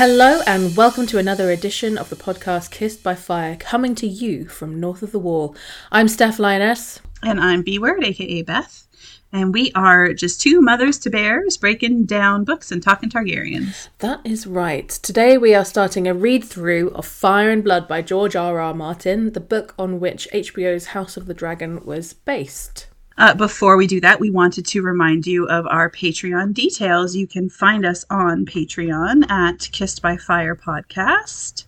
[0.00, 4.48] Hello, and welcome to another edition of the podcast Kissed by Fire, coming to you
[4.48, 5.54] from north of the wall.
[5.92, 7.00] I'm Stef Lioness.
[7.22, 8.86] And I'm B Word, aka Beth.
[9.30, 13.90] And we are just two mothers to bears breaking down books and talking Targaryens.
[13.98, 14.88] That is right.
[14.88, 18.58] Today we are starting a read through of Fire and Blood by George R.
[18.58, 18.72] R.
[18.72, 22.86] Martin, the book on which HBO's House of the Dragon was based.
[23.20, 27.14] Uh, before we do that, we wanted to remind you of our Patreon details.
[27.14, 31.66] You can find us on Patreon at Kissed by Fire Podcast.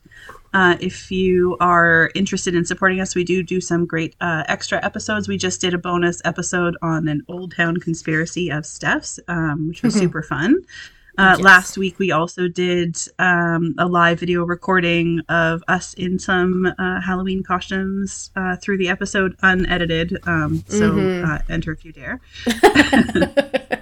[0.54, 4.82] Uh, if you are interested in supporting us, we do do some great uh, extra
[4.82, 5.28] episodes.
[5.28, 9.82] We just did a bonus episode on an Old Town conspiracy of Stef's, um, which
[9.82, 10.64] was super fun.
[11.18, 11.44] Uh, Yes.
[11.44, 17.00] Last week, we also did um, a live video recording of us in some uh,
[17.00, 20.16] Halloween costumes uh, through the episode, unedited.
[20.26, 22.20] Um, so uh, enter if you dare.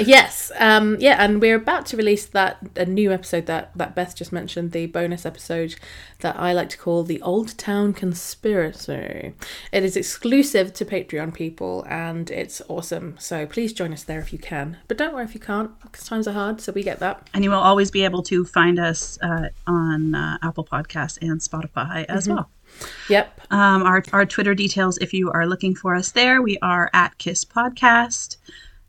[0.00, 4.14] yes, um, yeah, and we're about to release that a new episode that that Beth
[4.14, 5.76] just mentioned, the bonus episode
[6.20, 9.34] that I like to call the Old Town Conspiracy.
[9.72, 13.16] It is exclusive to Patreon people, and it's awesome.
[13.18, 14.78] So please join us there if you can.
[14.88, 16.55] But don't worry if you can't, because times are hard.
[16.60, 17.28] So we get that.
[17.34, 21.40] And you will always be able to find us uh, on uh, Apple Podcasts and
[21.40, 22.50] Spotify as well.
[23.08, 23.40] Yep.
[23.50, 27.16] Um, our, our Twitter details, if you are looking for us there, we are at
[27.18, 28.36] Kiss Podcast.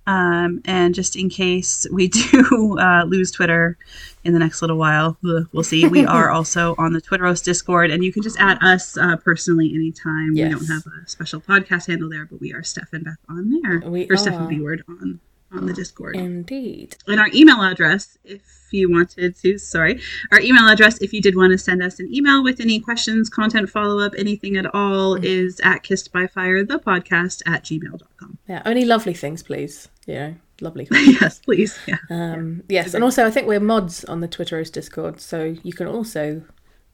[0.08, 3.78] Um, and just in case we do uh, lose Twitter
[4.24, 5.88] in the next little while, we'll see.
[5.88, 9.74] We are also on the Twitteros Discord, and you can just add us uh, personally
[9.76, 10.32] anytime.
[10.34, 10.48] Yes.
[10.48, 13.62] We don't have a special podcast handle there, but we are Stef and Beth on
[13.62, 13.82] there.
[13.90, 14.40] We or Stef are.
[14.40, 15.20] and B Word on
[15.52, 16.16] on the Discord.
[16.16, 16.96] Indeed.
[17.08, 18.42] And our email address, if
[18.72, 22.14] you wanted to, sorry, our email address, if you did want to send us an
[22.14, 26.64] email with any questions, content follow up, anything at all, is at kissed by fire,
[26.64, 28.38] the podcast at gmail.com.
[28.48, 28.62] Yeah.
[28.66, 29.88] Only lovely things, please.
[30.06, 30.88] Yeah, lovely.
[30.92, 31.78] yes, please.
[31.86, 31.98] Yeah.
[32.10, 35.88] Um, yes, and also I think we're mods on the Twitteros Discord, so you can
[35.88, 36.44] also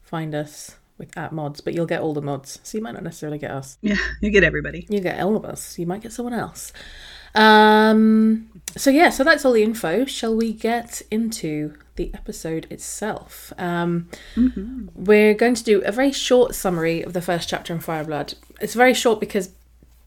[0.01, 3.03] find us with at mods, but you'll get all the mods, so you might not
[3.03, 3.77] necessarily get us.
[3.81, 4.85] Yeah, you get everybody.
[4.89, 5.77] You get all of us.
[5.77, 6.71] You might get someone else.
[7.35, 10.05] Um, so yeah, so that's all the info.
[10.05, 13.53] Shall we get into the episode itself?
[13.57, 14.09] Um,
[14.95, 18.35] We're going to do a very short summary of the first chapter in Fireblood.
[18.61, 19.51] It's very short because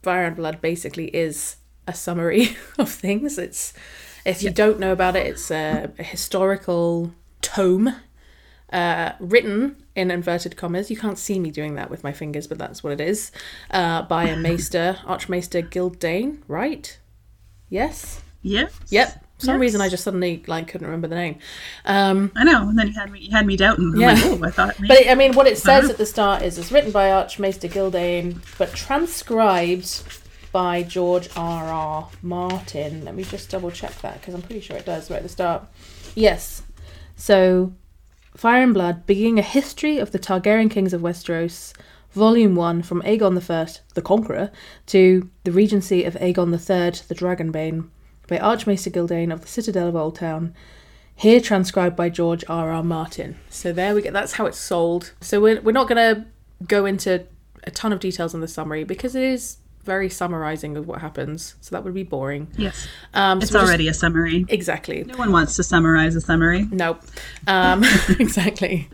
[0.03, 1.57] Fire and Blood basically is
[1.87, 3.37] a summary of things.
[3.37, 3.73] It's
[4.25, 7.95] if you don't know about it, it's a, a historical tome
[8.71, 10.91] uh, written in inverted commas.
[10.91, 13.31] You can't see me doing that with my fingers, but that's what it is.
[13.71, 16.97] Uh, by a maester, Archmaester Gyldayn, right?
[17.69, 18.21] Yes.
[18.41, 18.71] Yes.
[18.89, 19.23] Yep.
[19.39, 19.61] For some Yes.
[19.61, 21.37] reason, I just suddenly like couldn't remember the name.
[21.85, 22.69] Um, I know.
[22.69, 23.91] And then you had me, you had me doubting.
[23.93, 24.13] I'm Yeah.
[24.13, 24.79] like, oh, I thought.
[24.79, 24.87] Maybe.
[24.87, 27.67] but it, I mean, what it says at the start is it's written by Archmaester
[27.67, 30.03] Gyldayn, but transcribed
[30.51, 31.65] by George R.
[31.65, 32.09] R.
[32.21, 33.05] Martin.
[33.05, 35.29] Let me just double check that because I'm pretty sure it does right at the
[35.29, 35.65] start.
[36.15, 36.63] Yes.
[37.15, 37.73] So,
[38.35, 41.73] Fire and Blood, beginning a history of the Targaryen kings of Westeros,
[42.11, 44.51] Volume 1, from Aegon I, the Conqueror,
[44.87, 47.89] to the Regency of Aegon III, the Dragonbane,
[48.27, 50.53] by Archmaester Gyldayn of the Citadel of Old Town,
[51.15, 52.71] here transcribed by George R.
[52.71, 52.83] R.
[52.83, 53.37] Martin.
[53.49, 54.11] So there we go.
[54.11, 55.13] That's how it's sold.
[55.21, 56.25] So we're, we're not going to
[56.65, 57.25] go into
[57.63, 61.55] a ton of details in the summary because it is very summarizing of what happens.
[61.61, 62.47] So that would be boring.
[62.57, 62.87] yes.
[63.15, 64.45] Um, It's so we're just- already a summary.
[64.49, 65.03] exactly.
[65.03, 66.67] No one wants to summarize a summary.
[66.71, 67.01] Nope.
[67.47, 67.83] Um,
[68.19, 68.89] exactly.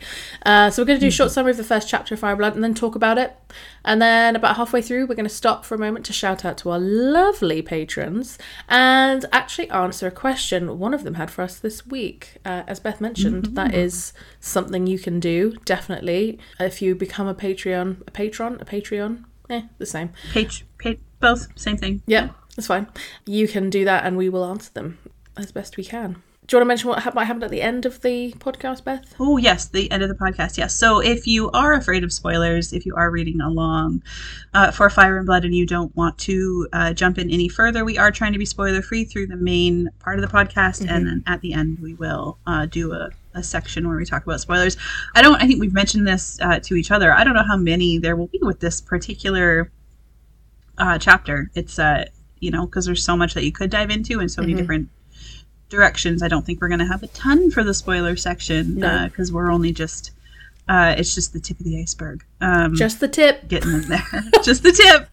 [0.46, 2.42] Uh, so we're going to do a short summary of the first chapter of Fire
[2.42, 3.36] and then talk about it.
[3.84, 6.58] And then about halfway through, we're going to stop for a moment to shout out
[6.60, 8.38] to our lovely patrons
[8.70, 12.38] and actually answer a question one of them had for us this week.
[12.46, 16.40] Uh, as Beth mentioned, that is something you can do, definitely.
[16.60, 20.10] If you become a Patreon, a patron, a Patreon, eh, the same.
[20.32, 22.02] Page, page, both, same thing.
[22.06, 22.88] Yeah, that's fine.
[23.26, 24.98] You can do that and we will answer them
[25.38, 26.22] as best we can.
[26.46, 28.84] Do you want to mention what ha- might happen at the end of the podcast,
[28.84, 29.16] Beth?
[29.18, 30.58] Oh, yes, the end of the podcast.
[30.58, 30.76] Yes.
[30.76, 34.04] So if you are afraid of spoilers, if you are reading along
[34.54, 37.86] uh, for Fire and Blood and you don't want to uh, jump in any further,
[37.86, 40.82] we are trying to be spoiler free through the main part of the podcast.
[40.82, 44.24] And then at the end, we will uh, do a, a section where we talk
[44.26, 44.78] about spoilers.
[45.16, 47.12] I don't, I think we've mentioned this uh, to each other.
[47.14, 49.72] I don't know how many there will be with this particular
[50.78, 51.50] uh, chapter.
[51.56, 52.06] It's, uh,
[52.40, 54.90] you know, because there's so much that you could dive into and so many different
[55.70, 56.22] directions.
[56.22, 59.06] I don't think we're going to have a ton for the spoiler section No.
[59.08, 60.12] because we're only just
[60.70, 62.24] uh, it's just the tip of the iceberg.
[62.40, 63.50] Um, Just the tip.
[63.50, 64.06] getting in there,
[64.44, 65.10] just the tip.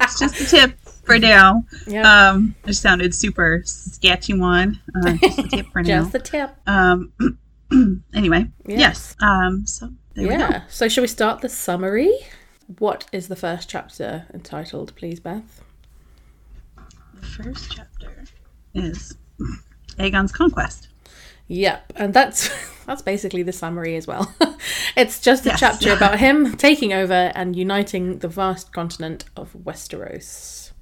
[0.00, 1.62] It's just the tip for now.
[1.86, 2.30] Yeah.
[2.30, 4.80] Um, it sounded super sketchy one.
[4.96, 6.00] Uh, just the tip for now.
[6.00, 6.50] Just the tip.
[6.66, 7.12] Um,
[8.14, 8.78] anyway, Yeah.
[8.78, 9.16] yes.
[9.20, 10.38] Um, so there we go.
[10.38, 10.62] Yeah.
[10.68, 12.12] So shall we start the summary?
[12.78, 15.62] What is the first chapter entitled, please, Beth?
[17.14, 18.24] The first chapter
[18.74, 19.16] is
[19.98, 20.88] Aegon's conquest.
[21.50, 22.50] Yep, and that's
[22.86, 24.32] that's basically the summary as well.
[24.96, 25.60] it's just a Yes.
[25.60, 30.72] chapter about him taking over and uniting the vast continent of Westeros.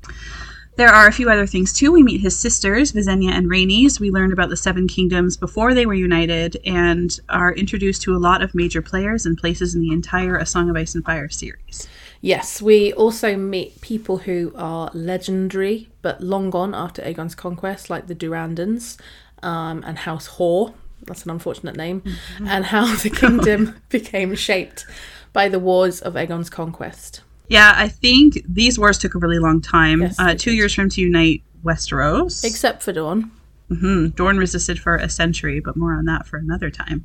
[0.76, 1.90] There are a few other things too.
[1.90, 3.98] We meet his sisters, Visenya and Rhaenys.
[3.98, 8.18] We learn about the Seven Kingdoms before they were united, and are introduced to a
[8.18, 11.30] lot of major players and places in the entire A Song of Ice and Fire
[11.30, 11.88] series.
[12.20, 18.06] Yes, we also meet people who are legendary but long gone after Aegon's conquest, like
[18.06, 18.98] the Durrandons
[19.42, 20.74] um, and House Hoare.
[21.04, 22.02] That's an unfortunate name.
[22.44, 24.84] And how the kingdom became shaped
[25.32, 27.22] by the wars of Aegon's conquest.
[27.48, 30.02] Yeah, I think these wars took a really long time.
[30.02, 30.56] Yes, uh, two did.
[30.56, 32.44] years from to unite Westeros.
[32.44, 33.30] Except for Dorne.
[33.68, 37.04] hmm Dorne resisted for a century, but more on that for another time.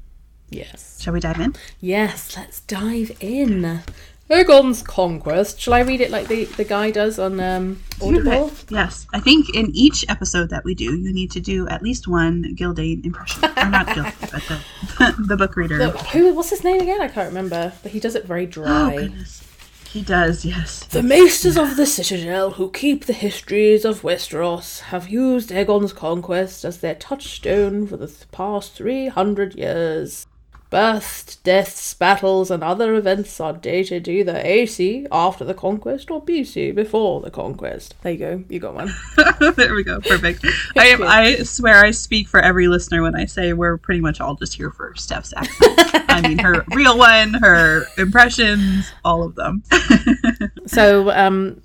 [0.50, 1.00] Yes.
[1.02, 1.56] Shall we dive in?
[1.80, 3.82] Yes, let's dive in.
[4.30, 5.60] Aegon's conquest.
[5.60, 8.52] Shall I read it like the, the guy does on um, Audible?
[8.70, 12.08] Yes, I think in each episode that we do, you need to do at least
[12.08, 13.44] one Gyldayn impression.
[13.46, 15.78] or not Gyldayn, but the, the book reader.
[15.78, 16.34] The- who?
[16.34, 17.02] What's his name again?
[17.02, 17.74] I can't remember.
[17.84, 18.96] But he does it very Oh, dry.
[18.98, 19.48] goodness.
[19.92, 20.86] He does, yes.
[20.86, 26.64] The maesters of the Citadel, who keep the histories of Westeros, have used Aegon's conquest
[26.64, 30.28] as their touchstone for the past 300 years.
[30.72, 36.74] Births, deaths, battles, and other events are dated either AC, after the conquest, or BC,
[36.74, 37.94] before the conquest.
[38.02, 38.94] There you go, you got one.
[39.58, 40.00] there we go.
[40.00, 40.46] Perfect.
[40.78, 44.22] I am, I swear I speak for every listener when I say we're pretty much
[44.22, 45.78] all just here for Stef's accent.
[46.10, 49.64] I mean, her real one, her impressions, all of them.
[50.68, 51.62] So, um,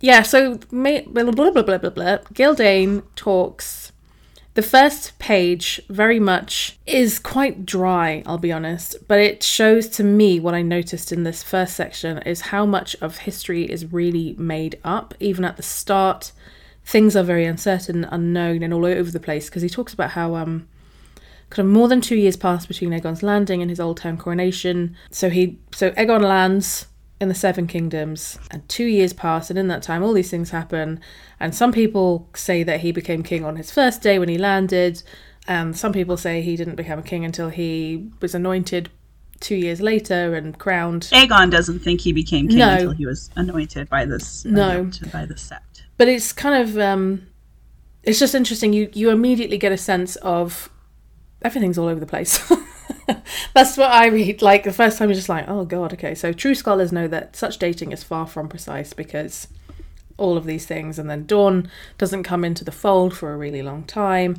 [0.00, 2.18] yeah, so blah, blah, blah, blah, blah, blah.
[2.32, 3.92] Gyldayn talks.
[4.56, 10.02] The first page very much is quite dry, I'll be honest, but it shows to
[10.02, 14.34] me what I noticed in this first section is how much of history is really
[14.38, 15.12] made up.
[15.20, 16.32] Even at the start,
[16.86, 20.36] things are very uncertain, unknown, and all over the place because he talks about how
[20.36, 20.66] um,
[21.50, 24.96] kind of more than two years passed between Aegon's landing and his old town coronation.
[25.10, 26.86] So he so Aegon lands
[27.20, 30.50] in the Seven Kingdoms, and two years pass, and in that time all these things
[30.50, 31.00] happen.
[31.40, 35.02] And some people say that he became king on his first day when he landed,
[35.48, 38.90] and some people say he didn't become a king until he was anointed
[39.40, 41.02] two years later and crowned.
[41.12, 42.72] Aegon doesn't think he became king No.
[42.74, 44.90] until he was anointed by this No.
[45.12, 45.82] by the sept.
[45.98, 47.26] but it's kind of um
[48.02, 50.70] it's just interesting you you immediately get a sense of
[51.42, 52.50] everything's all over the place
[53.54, 54.42] that's what i read.
[54.42, 56.14] Like the first time you're just like oh god okay.
[56.14, 59.48] So true scholars know that such dating is far from precise because
[60.18, 63.62] all of these things and then Dorne doesn't come into the fold for a really
[63.62, 64.36] long time.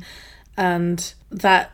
[0.56, 1.72] And that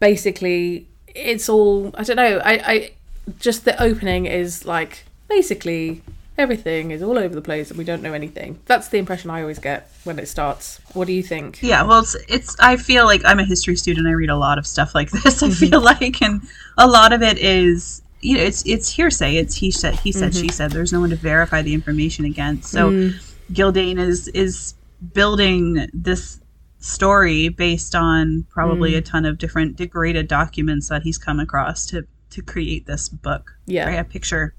[0.00, 2.90] basically it's all i don't know i i
[3.38, 6.02] just the opening is like basically
[6.40, 9.40] everything is all over the place and we don't know anything that's the impression i
[9.40, 12.56] always get when it starts what do you think Yeah, well, it's, it's.
[12.58, 14.08] I feel like I'm a history student.
[14.08, 15.42] I read a lot of stuff like this.
[15.42, 15.66] I Mm-hmm.
[15.66, 16.42] feel like, and
[16.78, 19.36] a lot of it is, you know, it's it's hearsay.
[19.36, 20.42] It's he said, he said, Mm-hmm.
[20.42, 20.70] she said.
[20.72, 22.70] There's no one to verify the information against.
[22.70, 23.36] So, Mm.
[23.52, 24.74] Gyldayn is is
[25.14, 26.40] building this
[26.80, 28.98] story based on probably Mm.
[28.98, 33.52] a ton of different degraded documents that he's come across to to create this book.
[33.66, 33.86] Yeah.
[33.88, 33.98] Right?
[33.98, 34.54] I picture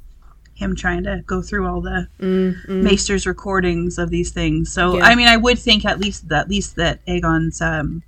[0.62, 2.82] him trying to go through all the Mm, mm.
[2.84, 4.72] Maester's recordings of these things.
[4.72, 5.06] So Yeah.
[5.06, 8.04] I mean, I would think at least that at least that Aegon's um,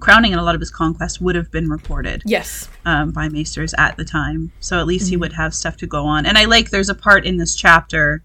[0.00, 3.74] crowning and a lot of his conquests would have been recorded yes um, by Maesters
[3.78, 4.50] at the time.
[4.60, 5.20] So at least he Mhm.
[5.20, 6.26] would have stuff to go on.
[6.26, 8.22] And I like there's a part in this chapter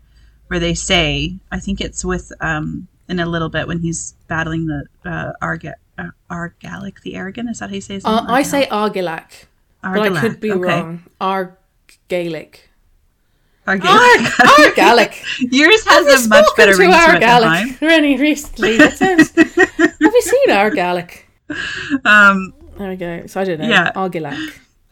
[0.48, 4.66] where they say, I think it's with um, in a little bit when he's battling
[4.68, 7.50] the uh, Arga- uh, Argalic the Arrogant.
[7.50, 8.14] Is that how you say his name?
[8.14, 9.46] uh, i say argilac
[9.82, 10.82] but i could be Okay.
[10.82, 12.69] wrong argalic
[13.70, 14.26] Argalic.
[14.58, 15.14] argalic
[15.52, 17.70] Yours Have you has a much better ring to it than mine.
[17.70, 21.12] argalic really recently that sounds have you seen argalic
[22.06, 23.92] Um, there we go so i don't know Yeah.
[23.96, 24.38] argilac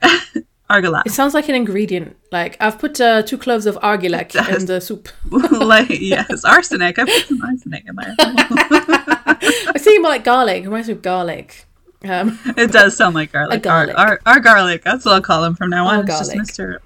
[0.69, 1.03] Argalac.
[1.05, 2.17] It sounds like an ingredient.
[2.29, 5.07] Like I've put uh, two cloves of argilac in the soup.
[5.31, 6.99] like yes, arsenic.
[6.99, 8.13] I put some arsenic in there.
[8.19, 10.63] I see more like garlic.
[10.63, 11.65] It reminds me of garlic.
[12.03, 13.63] Um, it does sound like garlic.
[13.63, 13.97] Garlic.
[13.97, 14.83] Our, our, our garlic.
[14.83, 15.95] That's what I'll call him from now on.
[15.95, 16.37] Our It's just garlic.
[16.39, 16.81] Mister.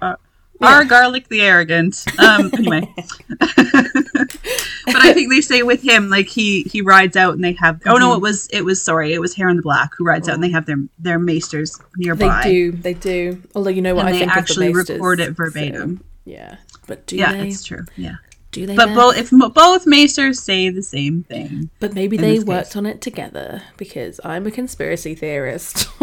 [0.60, 0.68] Yeah.
[0.68, 2.04] Our garlic the arrogant.
[2.18, 2.50] Um.
[2.54, 2.92] Anyway,
[3.40, 7.80] but I think they say with him, like he he rides out and they have.
[7.86, 8.16] Oh no, Mhm.
[8.16, 10.50] it was it was sorry, it was Harren the Black who rides out and they
[10.50, 12.42] have their their maesters nearby.
[12.44, 13.42] they do, they do.
[13.54, 15.32] Although you know what And I they think actually of the Maesters, record it so,
[15.34, 16.04] verbatim.
[16.24, 16.56] yeah,
[16.86, 17.48] but do Yeah, they?
[17.48, 17.84] it's true.
[17.96, 18.16] Yeah,
[18.52, 18.76] Do they?
[18.76, 21.70] but both if both maesters say the same thing.
[21.80, 22.76] But maybe they worked case.
[22.76, 25.88] on it together because I'm a conspiracy theorist.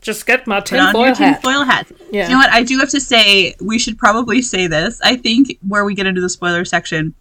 [0.00, 1.16] Just get my tinfoil hat.
[1.16, 1.90] tinfoil hat.
[2.12, 2.24] Yeah.
[2.24, 2.50] You know what?
[2.50, 5.00] I do have to say, we should probably say this.
[5.02, 7.14] I think where we get into the spoiler section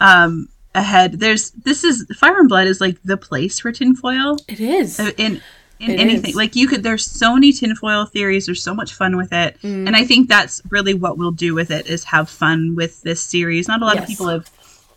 [0.00, 4.38] um, ahead, there's this is Fire and Blood is like the place for tinfoil.
[4.48, 4.98] It is.
[4.98, 5.42] Uh, In
[5.80, 6.30] in It anything.
[6.30, 6.36] is.
[6.36, 9.56] Like you could there's so many tinfoil theories, there's so much fun with it.
[9.62, 9.86] Mm.
[9.86, 13.20] And I think that's really what we'll do with it is have fun with this
[13.22, 13.68] series.
[13.68, 14.04] Not a lot Yes.
[14.04, 14.50] of people have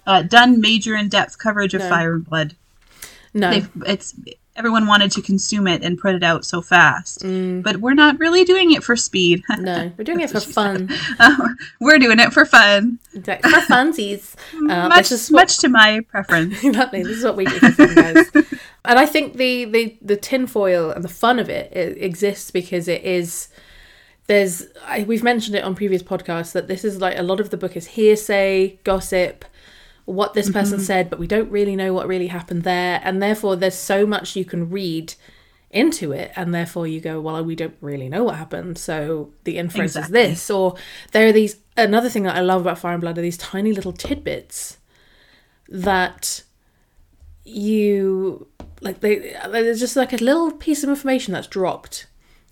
[0.05, 1.89] uh, done major in-depth coverage of No.
[1.89, 2.55] Fire and Blood.
[3.33, 3.49] No.
[3.51, 4.13] They've, it's
[4.55, 7.21] everyone wanted to consume it and put it out so fast.
[7.23, 9.41] Mm, But we're not really doing it for speed.
[9.59, 9.91] no.
[9.97, 11.57] We're doing it for That's what she fun.
[11.79, 12.99] We're doing it for fun.
[13.15, 13.51] Exactly.
[13.51, 14.35] For funsies.
[14.69, 16.63] Uh, much what- much to my preference.
[16.63, 17.03] Exactly.
[17.03, 18.29] This is what we do for fun, guys.
[18.85, 22.87] and I think the the the tinfoil and the fun of it, it exists because
[22.87, 23.49] it is.
[24.27, 27.49] There's I, we've mentioned it on previous podcasts that this is like a lot of
[27.49, 29.43] the book is hearsay, gossip,
[30.05, 30.85] what this person mm-hmm.
[30.85, 34.35] said, but we don't really know what really happened there, and therefore there's so much
[34.35, 35.13] you can read
[35.71, 39.57] into it, and therefore you go, well, we don't really know what happened, so the
[39.57, 40.21] inference Exactly.
[40.21, 40.75] is this, or
[41.11, 41.57] there are these.
[41.75, 44.77] Another thing that I love about Fire and Blood are these tiny little tidbits
[45.69, 46.43] that
[47.45, 48.47] you
[48.81, 52.07] like they there's just like a little piece of information that's dropped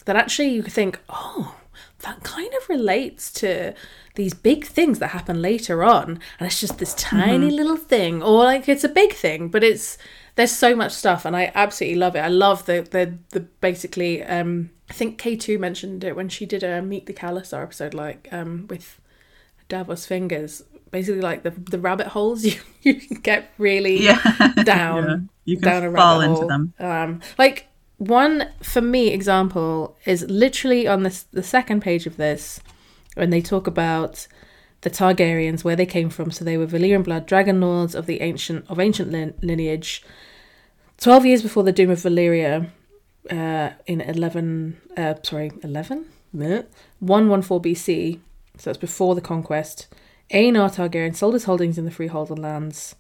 [0.05, 1.55] that actually you could think oh
[1.99, 3.73] that kind of relates to
[4.15, 8.43] these big things that happen later on and it's just this tiny little thing or
[8.43, 9.97] like it's a big thing but it's
[10.35, 14.23] there's so much stuff and i absolutely love it i love the the, the basically
[14.23, 18.27] um i think k2 mentioned it when she did a meet the Callister episode like
[18.31, 18.99] um with
[19.69, 24.19] davos fingers basically like the the rabbit holes you, you can get really Yeah.
[24.63, 25.17] down Yeah.
[25.45, 26.47] You can down a fall rabbit into hole.
[26.47, 26.73] them.
[26.79, 32.59] Um, like one for me example is literally on this the second page of this
[33.15, 34.27] when they talk about
[34.81, 36.31] the Targaryens where they came from.
[36.31, 40.03] So they were Valyrian blood, dragon lords of the ancient of ancient lin- lineage.
[40.97, 42.69] Twelve years before the doom of Valyria,
[43.29, 48.19] uh, in eleven, uh, sorry, eleven, one one four BC.
[48.57, 49.87] So that's before the conquest.
[50.31, 52.95] Aenar Targaryen sold his holdings in the freehold lands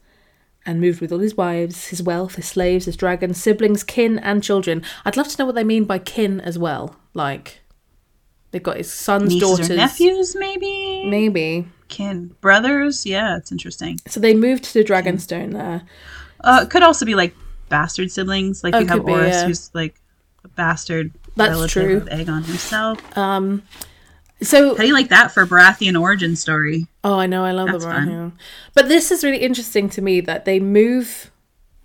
[0.65, 4.43] and moved with all his wives, his wealth, his slaves, his dragons, siblings, kin, and
[4.43, 4.83] children.
[5.05, 6.95] I'd love to know what they mean by kin as well.
[7.13, 7.61] Like,
[8.51, 11.05] they've got his sons, Nieces daughters, nephews, maybe?
[11.05, 11.67] maybe.
[11.87, 12.35] Kin.
[12.41, 13.05] Brothers?
[13.05, 13.99] Yeah, it's interesting.
[14.07, 15.83] So they moved to Dragonstone there.
[16.41, 17.35] Uh, it could also be like
[17.69, 18.63] bastard siblings.
[18.63, 19.45] Like Oh, you have Orys, yeah.
[19.47, 19.95] who's like
[20.43, 21.97] a bastard That's relative true.
[21.97, 23.17] of Aegon himself.
[23.17, 23.63] Um,
[24.41, 26.87] so How do you like that for a Baratheon origin story?
[27.03, 28.33] Oh, I know, I love That's the fun.
[28.73, 31.29] But this is really interesting to me that they move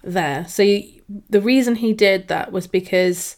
[0.02, 0.46] there.
[0.48, 3.36] So you, the reason he did that was because,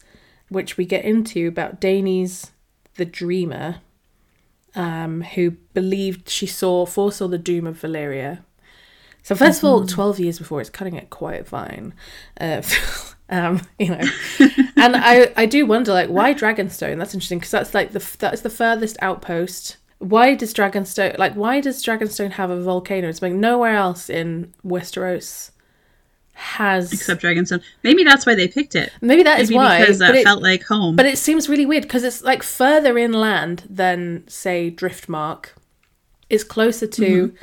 [0.49, 2.51] which we get into about Daenys
[2.99, 3.77] the Dreamer,
[4.75, 8.43] um, who believed she saw foresaw the doom of Valyria.
[9.23, 11.93] So first of all, twelve years before, it's cutting it quite fine.
[12.39, 12.61] Uh,
[13.29, 14.03] um, you know,
[14.75, 16.99] and I I do wonder like why Dragonstone?
[16.99, 19.77] That's interesting because that's like the that's the furthest outpost.
[19.97, 23.09] Why does Dragonstone like why does Dragonstone have a volcano?
[23.09, 25.51] It's like nowhere else in Westeros
[26.39, 26.91] has.
[26.91, 27.61] Except Dragonstone.
[27.83, 28.91] Maybe that's why they picked it.
[29.01, 29.79] maybe that is Maybe why.
[29.81, 30.95] because that it, felt like home.
[30.95, 35.47] but it seems really weird because it's like further inland than say Driftmark.
[36.29, 37.35] It's closer to Mm-hmm.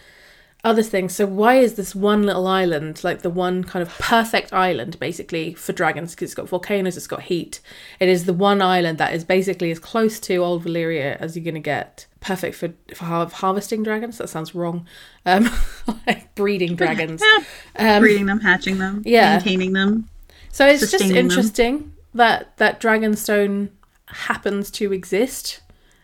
[0.67, 1.15] Other things.
[1.15, 5.55] So why is this one little island like the one kind of perfect island basically
[5.55, 6.15] for dragons?
[6.15, 7.61] Because it's got volcanoes, it's got heat.
[8.01, 11.45] It is the one island that is basically as close to Old Valyria as you're
[11.45, 12.07] gonna get.
[12.21, 14.19] Perfect for for har- harvesting dragons.
[14.19, 14.87] That sounds wrong.
[15.25, 15.49] Um,
[16.07, 17.23] like breeding dragons.
[17.23, 19.37] Yeah, Um, breeding them, hatching them, yeah.
[19.37, 20.09] maintaining them.
[20.51, 21.27] So it's just sustaining them.
[21.27, 23.69] interesting that that Dragonstone
[24.09, 25.61] happens to exist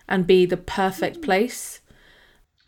[0.08, 1.80] and be the perfect place.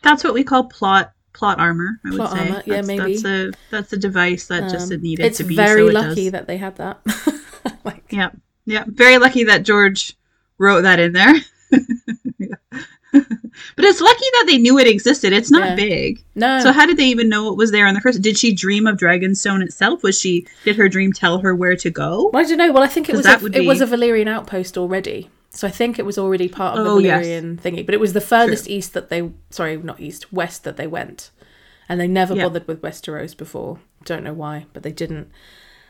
[0.01, 1.99] That's what we call plot plot armor.
[2.05, 2.39] I would say.
[2.39, 3.17] armor, yeah, that's, maybe.
[3.17, 5.55] That's a that's a device that just Um, it needed it's to be.
[5.55, 6.31] very so lucky does.
[6.31, 6.99] that they had that.
[7.83, 8.29] like, Yeah,
[8.65, 8.85] yeah.
[8.87, 10.15] Very lucky that George
[10.57, 11.33] wrote that in there.
[13.11, 15.31] but it's lucky that they knew it existed.
[15.33, 15.75] It's not Yeah.
[15.75, 16.23] big.
[16.35, 18.21] no, So how did they even know it was there in the first?
[18.21, 20.03] Did she dream of Dragonstone itself?
[20.03, 20.45] Was she?
[20.65, 22.29] Did her dream tell her where to go?
[22.33, 22.71] well, I don't know.
[22.71, 25.29] Well, I think it was a, would it was a Valyrian outpost already.
[25.55, 27.25] So I think it was already part of the Oh, yes.
[27.25, 30.75] Valyrian thingy, but it was the furthest east that they sorry, not east, west that
[30.77, 31.31] they went.
[31.87, 32.43] And they never Yeah.
[32.43, 33.79] bothered with Westeros before.
[34.03, 35.29] Don't know why, but they didn't.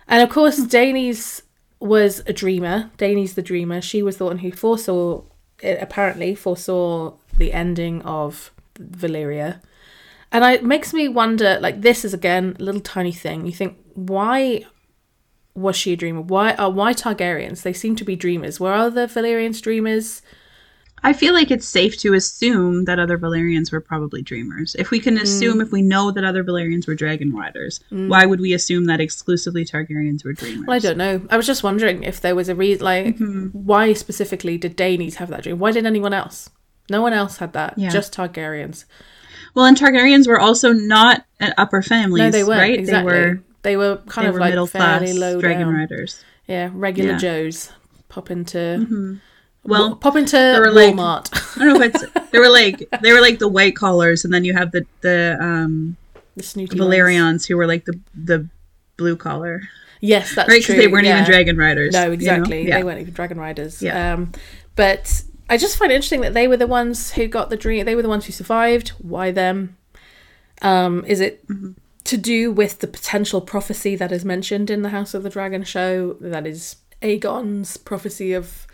[0.08, 1.42] And of course, Daenys
[1.80, 2.92] was a dreamer.
[2.98, 3.82] Daenys the dreamer.
[3.82, 5.24] She was the one who foresaw,
[5.64, 9.62] eh, apparently foresaw the ending of Valyria.
[10.32, 11.58] And I, it makes me wonder.
[11.60, 13.46] Like this is again a little tiny thing.
[13.46, 14.66] You think why
[15.56, 16.22] was she a dreamer?
[16.22, 17.64] Why are why Targaryens?
[17.64, 18.60] They seem to be dreamers.
[18.60, 20.22] Were other Valyrians dreamers?
[21.04, 24.76] I feel like it's safe to assume that other Valyrians were probably dreamers.
[24.80, 25.86] If we can assume, if we mm.
[25.86, 28.10] know that other Valyrians were dragon riders, mm.
[28.10, 30.66] why would we assume that exclusively Targaryens were dreamers?
[30.66, 31.22] Well, I don't know.
[31.30, 32.84] I was just wondering if there was a reason.
[32.84, 33.50] Like, mm-hmm.
[33.50, 35.60] why specifically did Daenys have that dream?
[35.60, 36.50] Why didn't anyone else?
[36.90, 37.78] No one else had that.
[37.78, 37.90] Yeah.
[37.90, 38.86] Just Targaryens.
[39.54, 42.20] Well, and Targaryens were also not an upper family.
[42.20, 42.60] No, they weren't.
[42.60, 42.80] right?
[42.80, 43.14] Exactly.
[43.14, 45.74] They were They were kind they of were like fairly low dragon down.
[45.76, 46.24] riders.
[46.48, 47.18] Yeah, regular Yeah.
[47.18, 47.72] Joes.
[48.10, 49.20] Pop into Mhm.
[49.64, 51.26] Well, pop into were like- Walmart.
[51.60, 54.32] I don't know if it's they were like they were like the white collars, and
[54.34, 55.98] then you have the the um
[56.38, 56.94] the snooty ones.
[56.94, 58.48] Valyrians who were like the the
[58.98, 59.62] blue collar,
[60.02, 60.62] Yes, that's right?
[60.62, 60.76] true.
[60.76, 61.22] Because they weren't yeah.
[61.22, 61.94] even dragon riders.
[61.94, 62.14] No, you know?
[62.14, 62.68] exactly.
[62.68, 62.78] Yeah.
[62.78, 63.82] They weren't even dragon riders.
[63.82, 64.14] Yeah.
[64.14, 64.32] Um,
[64.76, 67.86] but I just find it interesting that they were the ones who got the dream.
[67.86, 68.90] They were the ones who survived.
[69.00, 69.76] Why them?
[70.62, 71.72] Um, is it Mm-hmm.
[72.06, 75.64] To do with the potential prophecy that is mentioned in the House of the Dragon
[75.64, 76.14] show?
[76.22, 78.66] That is Aegon's prophecy of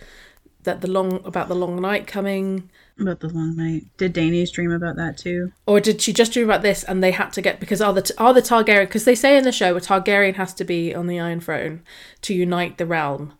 [0.63, 2.69] that the long about the long night coming.
[2.99, 3.85] About the long night.
[3.97, 5.51] Did Daenerys dream about that too?
[5.65, 8.13] Or did she just dream about this and they had to get because are the
[8.17, 11.07] are the Targaryen because they say in the show a Targaryen has to be on
[11.07, 11.81] the Iron Throne
[12.21, 13.33] to unite the realm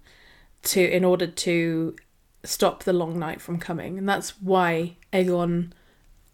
[0.64, 1.96] to in order to
[2.44, 5.72] stop the long night from coming and that's why Aegon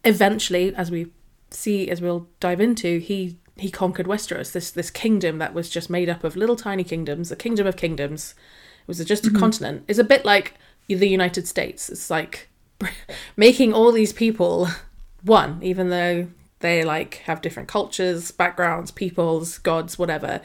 [0.04, 1.10] eventually as we
[1.50, 5.90] see as we'll dive into he he conquered Westeros this this kingdom that was just
[5.90, 8.34] made up of little tiny kingdoms a kingdom of kingdoms
[8.82, 10.54] it was just a continent it's a bit like
[10.86, 12.48] the United States it's like
[13.36, 14.68] making all these people
[15.22, 16.28] one, even though
[16.60, 20.40] they like have different cultures, backgrounds, peoples, gods, whatever.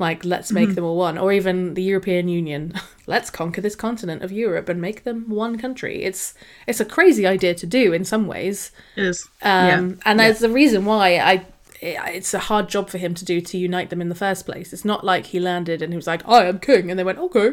[0.00, 1.18] Like, let's make them all one.
[1.18, 2.72] Or even the European Union.
[3.08, 6.04] let's conquer this continent of Europe and make them one country.
[6.04, 6.34] It's
[6.68, 8.70] it's a crazy idea to do in some ways.
[8.94, 9.28] It is.
[9.42, 9.94] Um, yeah.
[10.04, 11.44] And there's the reason why I.
[11.80, 14.72] It's a hard job for him to do to unite them in the first place.
[14.72, 17.18] It's not like he landed and he was like, "I am king," and they went,
[17.18, 17.52] "Okay."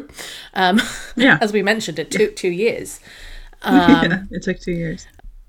[0.54, 0.80] Um,
[1.16, 1.38] Yeah.
[1.40, 3.00] as we mentioned, it took two years.
[3.64, 4.24] yeah.
[4.30, 5.06] It took two years.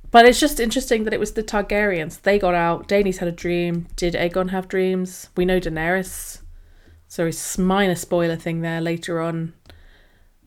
[0.09, 2.21] But it's just interesting that it was the Targaryens.
[2.21, 2.87] They got out.
[2.87, 3.87] Daenerys had a dream.
[3.97, 5.29] Did Aegon have dreams?
[5.35, 6.41] We know Daenerys.
[7.09, 9.53] So it's minor spoiler thing there later on.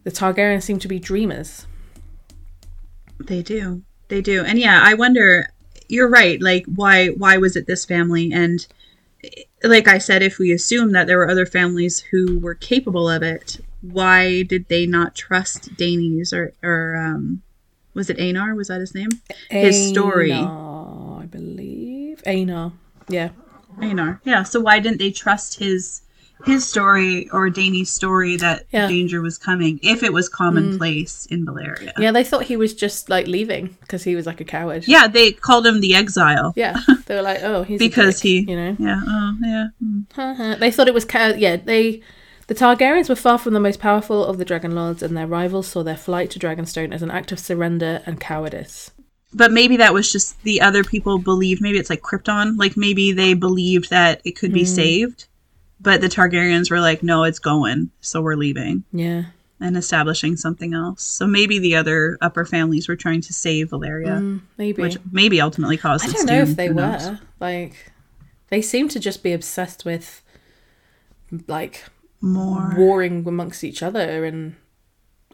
[0.04, 1.66] The Targaryens seem to be dreamers.
[3.18, 3.82] They do.
[4.08, 4.44] They do.
[4.44, 5.46] And yeah, I wonder
[5.90, 6.40] you're right.
[6.40, 8.66] Like why why was it this family and
[9.62, 13.22] like I said if we assume that there were other families who were capable of
[13.22, 17.42] it, why did they not trust Daenerys or or um
[17.94, 18.56] was it Aenar?
[18.56, 19.10] Was that his name?
[19.50, 20.32] His story.
[20.32, 22.22] I believe.
[22.24, 22.72] Aenar.
[23.08, 23.30] Yeah.
[23.78, 24.20] Aenar.
[24.24, 26.02] Yeah, so why didn't they trust his
[26.44, 28.86] his story or Dany's story that Yeah.
[28.86, 28.88] Mm.
[28.88, 31.92] danger was coming if it was commonplace in Valyria?
[31.98, 34.84] Yeah, they thought he was just like leaving because he was like a coward.
[34.86, 36.52] Yeah, they called him the exile.
[36.56, 36.76] Yeah.
[37.06, 38.76] They were like, oh, he's a Because dick, he you know.
[38.78, 39.66] Yeah, oh yeah.
[39.82, 40.58] mm.
[40.58, 42.02] they thought it was yeah they
[42.46, 45.68] the Targaryens were far from the most powerful of the Dragon Lords, and their rivals
[45.68, 48.90] saw their flight to Dragonstone as an act of surrender and cowardice.
[49.32, 51.62] But maybe that was just the other people believed.
[51.62, 52.58] Maybe it's like Krypton.
[52.58, 55.26] Like maybe they believed that it could be saved,
[55.80, 59.24] but the Targaryens were like, "No, it's going, so we're leaving Yeah,
[59.60, 64.18] and establishing something else." So maybe the other upper families were trying to save Valyria,
[64.20, 64.82] Mm, maybe.
[64.82, 66.08] which maybe ultimately caused.
[66.08, 66.50] I don't know doom.
[66.50, 67.08] if they Who knows?
[67.08, 67.92] were like
[68.48, 70.22] they seem to just be obsessed with
[71.46, 71.84] like
[72.20, 72.74] more.
[72.76, 74.56] warring amongst each other, and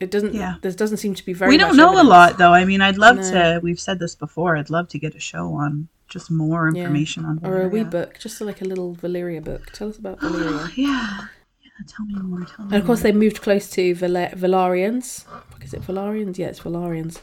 [0.00, 0.34] it doesn't.
[0.34, 0.56] Yeah.
[0.62, 1.50] there doesn't seem to be very.
[1.50, 2.06] we don't know evidence.
[2.06, 2.52] a lot though.
[2.52, 3.30] I mean, I'd love No.
[3.30, 3.60] to.
[3.62, 4.56] We've said this before.
[4.56, 6.82] I'd love to get a show on just more Yeah.
[6.82, 9.70] information on or a wee book, just like a little Valyria book.
[9.72, 10.70] Tell us about Valyria.
[10.76, 11.18] yeah.
[11.62, 11.70] Yeah.
[11.88, 12.44] Tell me more.
[12.46, 12.72] Tell me.
[12.72, 13.12] And of course, more.
[13.12, 15.24] they moved close to Val- Velaryons.
[15.62, 16.38] Is it Velaryons?
[16.38, 17.20] Yeah, it's Velaryons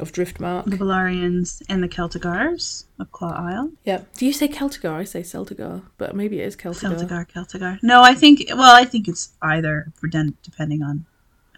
[0.00, 0.64] of Driftmark.
[0.64, 3.70] the Velaryons and the Celtigars of Claw Isle.
[3.84, 4.02] Yeah.
[4.18, 4.94] Do you say Celtigar?
[4.96, 6.98] I say Celtigar, but maybe it is Celtigar.
[6.98, 7.78] Celtigar, Celtigar.
[7.82, 8.42] No, I think.
[8.48, 9.92] Well, I think it's either
[10.42, 11.06] depending on.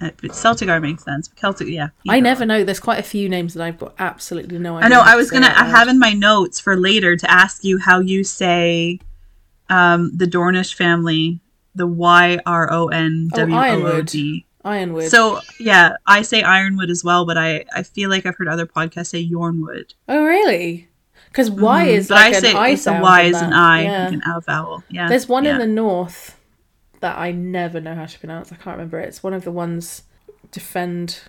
[0.00, 1.28] Uh, but Celtigar makes sense.
[1.28, 1.88] But Celtic, yeah.
[2.08, 2.46] I never or.
[2.46, 2.64] know.
[2.64, 4.84] There's quite a few names that I've got absolutely no idea.
[4.86, 5.00] I know.
[5.00, 5.46] I was gonna.
[5.56, 9.00] I have in my notes for later to ask you how you say,
[9.70, 11.40] um, the Dornish family,
[11.74, 14.44] the Y R O N W O O D.
[14.64, 15.08] Ironwood.
[15.10, 18.66] So yeah, I say Ironwood as well, but I I feel like I've heard other
[18.66, 19.94] podcasts say Yornwood.
[20.08, 20.88] oh, really?
[21.28, 21.88] Because Y Mhm.
[21.88, 23.52] is but like I an say I it's a sound Y is an.
[23.52, 24.04] I, Yeah.
[24.04, 24.82] like an ow vowel.
[24.90, 25.08] Yeah.
[25.08, 26.35] There's one in the north
[27.00, 28.52] that I never know how to pronounce.
[28.52, 29.08] I can't remember it.
[29.08, 30.02] It's one of the ones
[30.50, 31.20] defend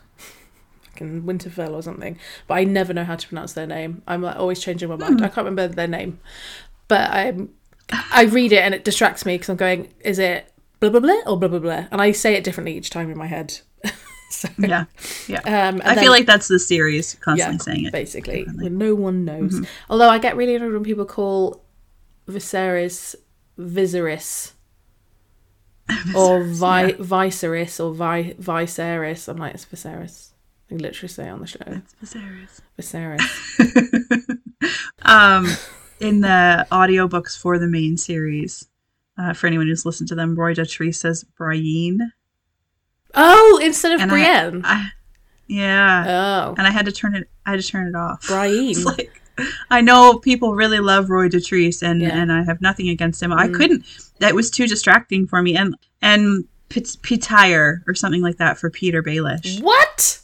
[0.84, 2.18] fucking Winterfell or something.
[2.48, 4.02] But I never know how to pronounce their name.
[4.08, 5.20] I'm like always changing my mind.
[5.20, 5.26] Hmm.
[5.26, 6.20] I can't remember their name.
[6.88, 7.36] But I
[8.12, 11.22] I read it and it distracts me because I'm going, is it blah blah blah
[11.26, 11.86] or blah blah blah?
[11.92, 13.60] And I say it differently each time in my head.
[14.30, 14.86] so Yeah,
[15.28, 15.40] yeah.
[15.40, 17.92] um, and I then- feel like that's the series constantly saying it.
[17.94, 19.54] basically no one knows.
[19.56, 19.64] Mm-hmm.
[19.90, 21.64] Although I get really annoyed when people call
[22.28, 23.16] Viserys
[23.60, 24.52] Viserys
[26.16, 29.28] or Vi- Viserys or Vi- Viserys.
[29.28, 30.32] I'm like it's Viserys.
[30.72, 32.60] I literally say on the show It's Viserys.
[32.78, 34.38] Viserys.
[35.04, 35.48] um,
[36.00, 38.68] in the audiobooks for the main series,
[39.18, 42.12] uh, for anyone who's listened to them, Roy Dotrice says Brienne.
[43.16, 44.62] oh, instead of And Brienne.
[44.66, 44.86] I, I,
[45.48, 46.04] yeah,
[46.50, 47.30] oh, and I had to turn it.
[47.46, 48.26] I had to turn it off.
[48.30, 49.22] It's like
[49.70, 52.10] I know people really love Roy Dotrice, and Yeah.
[52.18, 53.32] and I have nothing against him.
[53.34, 53.54] I Mm.
[53.56, 53.86] couldn't.
[54.20, 59.02] That was too distracting for me, and and Pitire or something like that for Peter
[59.02, 59.62] Baelish.
[59.62, 60.20] What?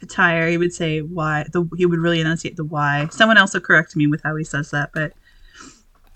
[0.00, 1.44] Pitire, he would say why.
[1.52, 3.08] The he would really enunciate the why.
[3.12, 5.12] Someone else will correct me with how he says that, but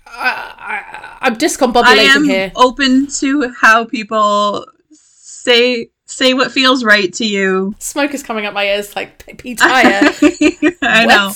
[0.05, 2.51] I, I, I'm I am here.
[2.55, 7.75] open to how people say say what feels right to you.
[7.79, 10.01] Smoke is coming up my ears like P-tire.
[10.81, 11.31] I know.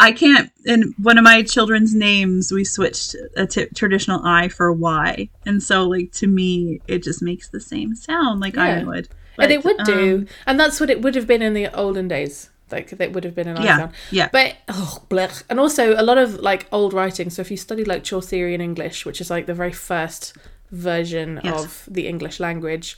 [0.00, 0.50] I can't.
[0.64, 5.62] In one of my children's names, we switched a t- traditional I for Y, and
[5.62, 8.80] so like to me, it just makes the same sound like Yeah.
[8.80, 9.08] I would.
[9.38, 10.26] and it would um, do.
[10.46, 12.50] And that's what it would have been in the olden days.
[12.70, 13.92] Like it would have been an Yeah, icon.
[14.10, 14.28] yeah.
[14.32, 15.42] But oh, blech.
[15.50, 17.28] And also a lot of like old writing.
[17.30, 20.36] So if you study like Chaucerian English, which is like the very first
[20.70, 21.64] version Yes.
[21.64, 22.96] of the English language,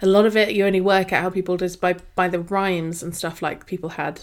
[0.00, 3.02] a lot of it you only work out how people did by by the rhymes
[3.02, 4.20] and stuff like people had.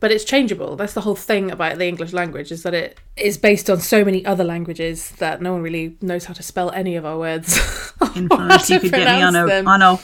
[0.00, 0.76] But it's changeable.
[0.76, 4.04] That's the whole thing about the English language is that it is based on so
[4.04, 7.58] many other languages that no one really knows how to spell any of our words.
[8.00, 8.58] or how.
[8.68, 9.66] You could get me on a them.
[9.66, 9.98] on a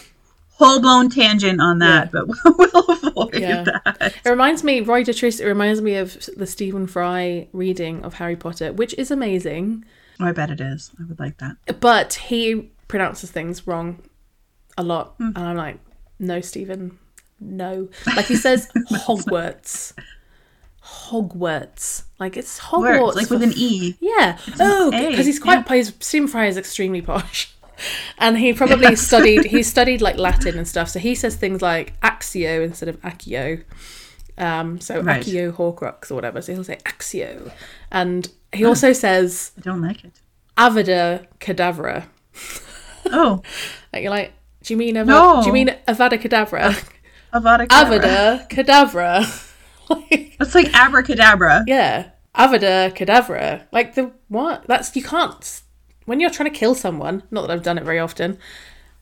[0.55, 2.27] whole blown tangent on that, but
[2.59, 3.65] we'll avoid Yeah.
[3.65, 4.15] that.
[4.25, 8.37] It reminds me, Roy Dotrice, it reminds me of the Stephen Fry reading of Harry
[8.37, 9.85] Potter, which is amazing,
[10.21, 10.91] Oh, I bet it is.
[11.01, 11.57] I would like that.
[11.81, 14.03] but he pronounces things wrong
[14.79, 15.15] a lot.
[15.19, 15.31] Hmm.
[15.35, 15.79] And I'm like,
[16.19, 16.99] no, Stephen,
[17.43, 17.89] no.
[18.17, 19.93] Like he says Hogwarts.
[20.85, 22.05] Hogwarts.
[22.19, 23.01] Like it's Hogwarts.
[23.03, 23.97] Words like with an E.
[24.01, 24.39] Yeah.
[24.61, 25.67] Oh, because he's quite.
[25.69, 27.53] His Stephen Fry is extremely posh,
[28.19, 29.45] and he probably studied.
[29.45, 30.89] He studied like Latin and stuff.
[30.89, 33.63] So he says things like axio instead of accio.
[34.39, 35.23] Um, so Right.
[35.23, 36.41] accio horcrux or whatever.
[36.43, 37.53] So he'll say axio,
[37.91, 40.13] and he also says I don't like it.
[40.57, 42.05] avada kedavra.
[43.07, 43.43] Oh,
[43.93, 45.41] Like you're like, do you mean ava- No.
[45.43, 46.75] do you mean avada kedavra?
[47.33, 48.01] Avada Kedavra.
[48.01, 49.49] avada kedavra.
[49.89, 51.65] like, That's like abracadabra.
[51.67, 53.65] Yeah, Avada Kedavra.
[53.73, 54.67] Like the what?
[54.67, 55.63] That's you can't.
[56.05, 58.39] When you're trying to kill someone, not that I've done it very often.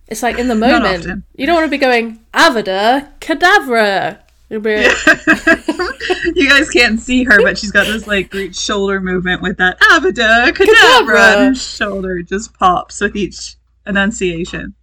[0.09, 1.25] It's like in the moment.
[1.37, 4.19] You don't want to be going Avada Kedavra.
[6.35, 9.79] You guys can't see her, but she's got this like great shoulder movement with that
[9.79, 11.53] Avada Kedavra.
[11.53, 11.77] Kedavra.
[11.79, 13.55] Shoulder just pops with each
[13.87, 14.75] enunciation.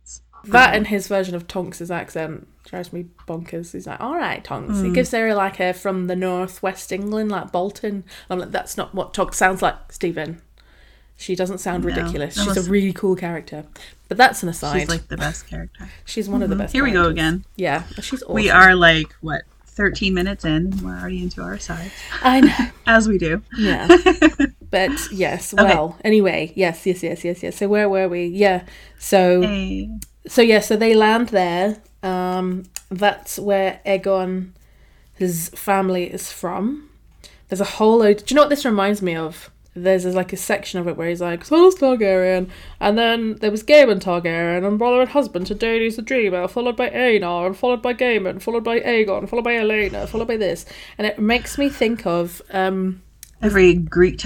[0.46, 3.72] that and his version of Tonks's accent drives me bonkers.
[3.72, 4.86] He's like, "All right, Tonks." Hmm.
[4.86, 8.04] He gives her like a from the northwest England, like Bolton.
[8.30, 10.42] I'm like, "That's not what Tonks sounds like, Stephen."
[11.20, 12.36] She doesn't sound No, ridiculous.
[12.36, 13.64] that She's was- a really cool character.
[14.08, 14.80] But that's an aside.
[14.82, 15.90] She's like the best character.
[16.06, 16.72] She's one of the best.
[16.74, 17.44] Here we go again.
[17.56, 18.36] Yeah, she's awesome.
[18.36, 20.72] We are like what 13 minutes in.
[20.84, 21.92] We're already into our side,
[22.24, 22.56] I know.
[22.88, 23.42] as we do.
[23.58, 23.88] Yeah.
[24.72, 27.56] but yes, well, anyway, yes, yes, yes, yes, yes.
[27.58, 28.28] So where were we?
[28.28, 28.64] Yeah.
[28.98, 29.90] So Hey.
[30.28, 31.78] so yeah, so they land there.
[32.04, 34.52] Um that's where Aegon
[35.18, 36.90] his family is from.
[37.50, 38.18] There's a whole load.
[38.18, 39.50] Do you know what this reminds me of?
[39.74, 42.98] There's, there's like a section of it where he's like, so I was Targaryen, and
[42.98, 46.90] then there was Gaemon Targaryen, and brother and husband to Daenerys the Dreamer, followed by
[46.90, 50.66] Aenar, and followed by Gaemon, followed by Aegon, followed by Elena, followed by this,
[50.98, 53.04] and it makes me think of um
[53.40, 54.20] Every Greek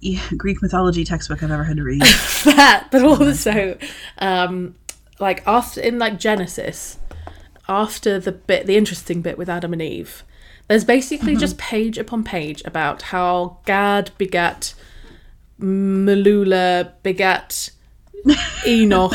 [0.00, 2.02] e- Greek mythology textbook I've ever had to read.
[2.44, 3.78] that, but also,
[4.18, 4.74] um,
[5.20, 6.98] like after in like Genesis,
[7.68, 10.24] after the bit, the interesting bit with Adam and Eve,
[10.68, 11.40] there's basically mm-hmm.
[11.40, 14.74] just page upon page about how Gad begat
[15.60, 17.70] Malula, begat
[18.66, 19.12] Enoch,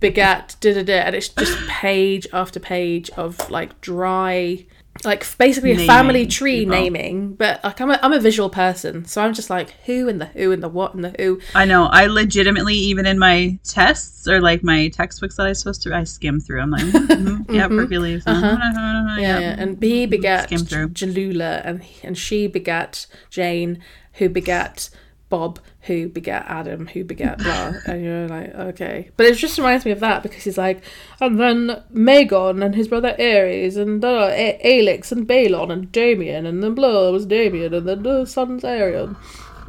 [0.00, 4.64] begat da da da, and it's just page after page of like dry.
[5.04, 9.22] Like basically a family tree naming, but like I'm a, I'm a visual person, so
[9.22, 11.86] I'm just like who and the who and the what and the who, I know.
[11.86, 16.04] I legitimately, even in my tests or like my textbooks that i'm supposed to, I
[16.04, 16.60] skim through.
[16.60, 18.22] I'm like, mm-hmm, yeah, Hercules.
[18.26, 18.46] Uh-huh.
[18.46, 19.16] Uh-huh.
[19.18, 19.56] Yeah, yeah.
[19.58, 20.88] and he begat Skim through.
[20.90, 23.82] Jalula, and and she begat Jane,
[24.14, 24.90] who begat
[25.32, 27.72] Bob, who begat Adam, who begat blah.
[27.86, 30.84] and you're like, okay, but it just reminds me of that because he's like,
[31.22, 36.46] and then Maegon and his brother Aerys, and uh, A- Aelyx and Baelon and Daemion,
[36.46, 39.16] and then blah was Daemion, and then the son's Aerion.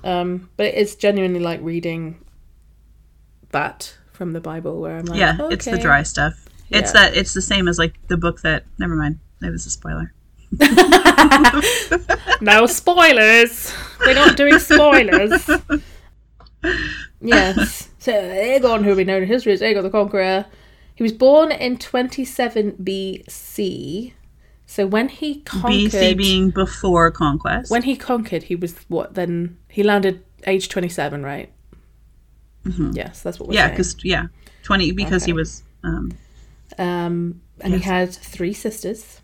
[0.04, 2.20] Um, but it's genuinely like reading
[3.52, 6.46] that from the Bible, where I'm like, Yeah, it's the dry stuff.
[6.72, 7.16] It's that.
[7.16, 8.66] It's the same as like the book that.
[8.78, 9.20] Never mind.
[9.42, 10.12] It was a spoiler.
[12.42, 13.74] No spoilers.
[14.06, 15.50] We're not doing spoilers.
[17.22, 17.90] yes.
[18.00, 20.46] So Aegon, who will be known in history as Aegon the Conqueror,
[20.96, 24.14] he was born in 27 BC.
[24.66, 27.70] So when he conquered, BC being before conquest.
[27.72, 29.14] when he conquered, he was what?
[29.14, 31.52] Then he landed age 27, right?
[32.94, 34.28] Yes, that's what we're yeah, because yeah,
[34.64, 35.64] twenty because he was.
[35.84, 36.14] Um,
[36.80, 37.84] Um, and Yes.
[37.84, 39.20] he had three sisters.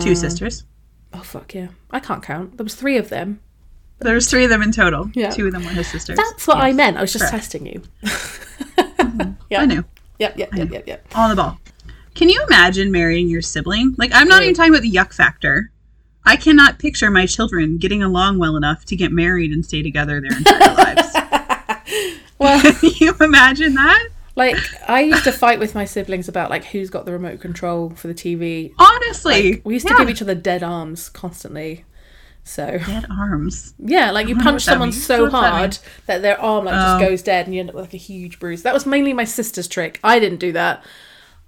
[0.00, 0.64] Two Um, sisters.
[1.12, 1.68] Oh fuck yeah!
[1.90, 2.56] I can't count.
[2.56, 3.40] There was three of them.
[4.00, 5.10] There was three of them in total.
[5.14, 5.30] Yeah.
[5.30, 6.16] Two of them were his sisters.
[6.18, 6.98] That's what I meant.
[6.98, 7.44] I was just correct.
[7.50, 7.82] testing you.
[9.48, 9.62] yeah.
[9.62, 9.84] I knew.
[10.18, 11.06] Yep, yep, yep, yep, yep.
[11.14, 11.58] On the ball.
[12.14, 13.94] Can you imagine marrying your sibling?
[13.98, 15.70] Like, I'm not even talking about the yuck factor.
[16.24, 20.20] I cannot picture my children getting along well enough to get married and stay together
[20.20, 21.12] their entire lives.
[22.38, 24.08] Well, Can you imagine that?
[24.36, 24.56] Like
[24.88, 28.06] I used to fight with my siblings about like who's got the remote control for
[28.06, 28.72] the TV.
[28.78, 29.52] Honestly.
[29.52, 29.98] Like, we used to yeah.
[29.98, 31.84] give each other dead arms constantly.
[32.44, 33.74] So dead arms.
[33.78, 37.00] yeah, like you punch someone so What's that hard that their arm like Oh.
[37.00, 38.62] just goes dead and you end up with like a huge bruise.
[38.62, 39.98] That was mainly my sister's trick.
[40.04, 40.84] I didn't do that.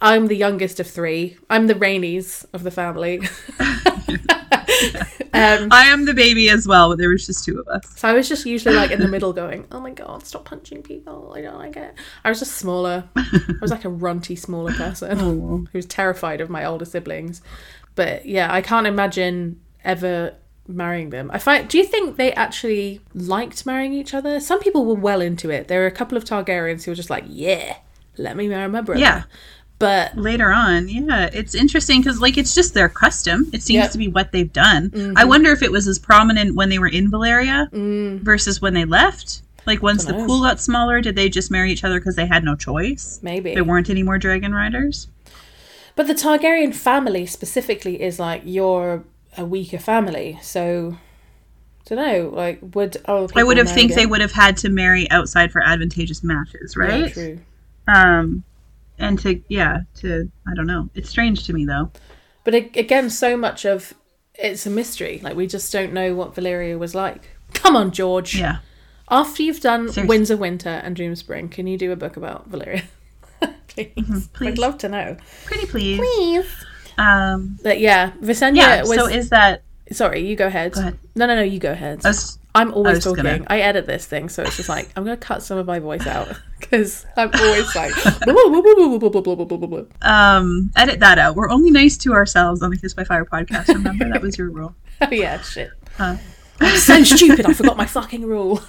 [0.00, 1.36] I'm the youngest of three.
[1.48, 3.20] I'm the Rhaenys of the family.
[5.32, 7.82] um, I am the baby as well, but there was just two of us.
[7.96, 10.82] so I was just usually like in the middle going, oh my god, stop punching
[10.82, 11.32] people.
[11.36, 11.94] I don't like it.
[12.24, 13.08] I was just smaller.
[13.16, 17.42] I was like a runty, smaller person who was terrified of my older siblings.
[17.94, 20.34] But yeah, I can't imagine ever
[20.66, 21.30] marrying them.
[21.32, 24.38] I find do you think they actually liked marrying each other?
[24.40, 25.68] Some people were well into it.
[25.68, 27.76] There were a couple of Targaryens who were just like, Yeah,
[28.16, 29.00] let me marry my brother.
[29.00, 29.24] Yeah.
[29.78, 33.48] But Later on, yeah, it's interesting because like it's just their custom.
[33.52, 33.90] It seems Yep.
[33.92, 34.90] to be what they've done.
[34.90, 35.16] Mm-hmm.
[35.16, 38.74] I wonder if it was as prominent when they were in Valyria mm, versus when
[38.74, 39.42] they left.
[39.66, 42.42] Like once the pool got smaller, did they just marry each other because they had
[42.42, 43.20] no choice?
[43.22, 43.54] maybe.
[43.54, 45.08] There weren't any more dragon riders.
[45.94, 49.04] But the Targaryen family specifically is like you're
[49.36, 50.96] a weaker family, so
[51.86, 52.30] don't know.
[52.34, 55.62] Like, would oh, I would have think they would have had to marry outside for
[55.62, 57.12] advantageous matches, right?
[57.12, 57.40] true.
[57.86, 58.44] Um,
[58.98, 60.88] and to yeah, to I don't know.
[60.94, 61.90] It's strange to me though.
[62.44, 63.94] But again, so much of
[64.34, 65.20] it's a mystery.
[65.22, 67.36] Like we just don't know what valyria was like.
[67.54, 68.34] Come on, George.
[68.36, 68.58] Yeah,
[69.10, 70.06] After you've done Seriously.
[70.06, 72.84] Winds of Winter and Doom Spring, can you do a book about valyria
[73.68, 73.92] please.
[73.96, 74.48] Mm-hmm, please.
[74.48, 75.16] I'd love to know.
[75.44, 75.98] pretty please.
[75.98, 76.64] Please.
[76.98, 78.80] Um, But yeah, Visenya yeah.
[78.80, 78.94] was.
[78.94, 79.62] so is that?
[79.92, 80.72] Sorry, you go ahead.
[80.72, 80.98] Go ahead.
[81.14, 82.02] No, no, no, you go ahead.
[82.02, 83.24] Was, I'm always talking.
[83.24, 85.78] gonna- I edit this thing, so it's just like I'm gonna cut some of my
[85.78, 87.92] voice out because I'm always like.
[90.02, 91.36] um, edit that out.
[91.36, 93.68] We're only nice to ourselves on the Kiss by Fire podcast.
[93.68, 94.74] Remember that was your rule.
[95.00, 95.70] oh yeah, shit.
[95.98, 96.16] Uh,
[96.60, 97.46] I'm so stupid.
[97.46, 98.60] I forgot my fucking rule.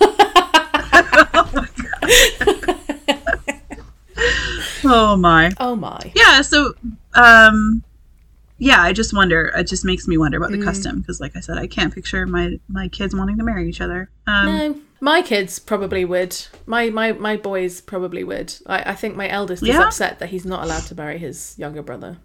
[4.85, 5.51] oh my.
[5.59, 6.11] oh my.
[6.15, 6.41] Yeah.
[6.41, 6.73] So,
[7.13, 7.83] um,
[8.59, 8.81] yeah.
[8.81, 9.51] I just wonder.
[9.55, 10.63] It just makes me wonder about the Mm.
[10.65, 13.81] custom because, like I said, I can't picture my my kids wanting to marry each
[13.81, 14.09] other.
[14.27, 16.35] Um, No, my kids probably would.
[16.65, 18.53] My my my boys probably would.
[18.67, 21.81] I, I think my eldest is upset that he's not allowed to marry his younger
[21.81, 22.17] brother.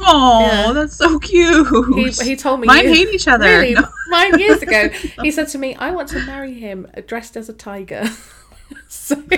[0.00, 0.72] Oh, Yeah.
[0.72, 1.68] that's so cute.
[1.94, 3.44] He, he told me Mine years- hate each other.
[3.46, 3.86] Really, No.
[4.10, 4.88] mine years ago.
[5.22, 8.04] He said to me, "I want to marry him dressed as a tiger."
[8.88, 9.14] So,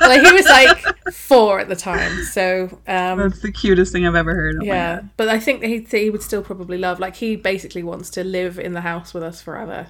[0.00, 0.78] like he was like
[1.12, 2.22] four at the time.
[2.24, 4.56] So um, That's the cutest thing I've ever heard.
[4.60, 6.98] Oh yeah, but I think that he he would still probably love.
[7.00, 9.88] Like he basically wants to live in the house with us forever.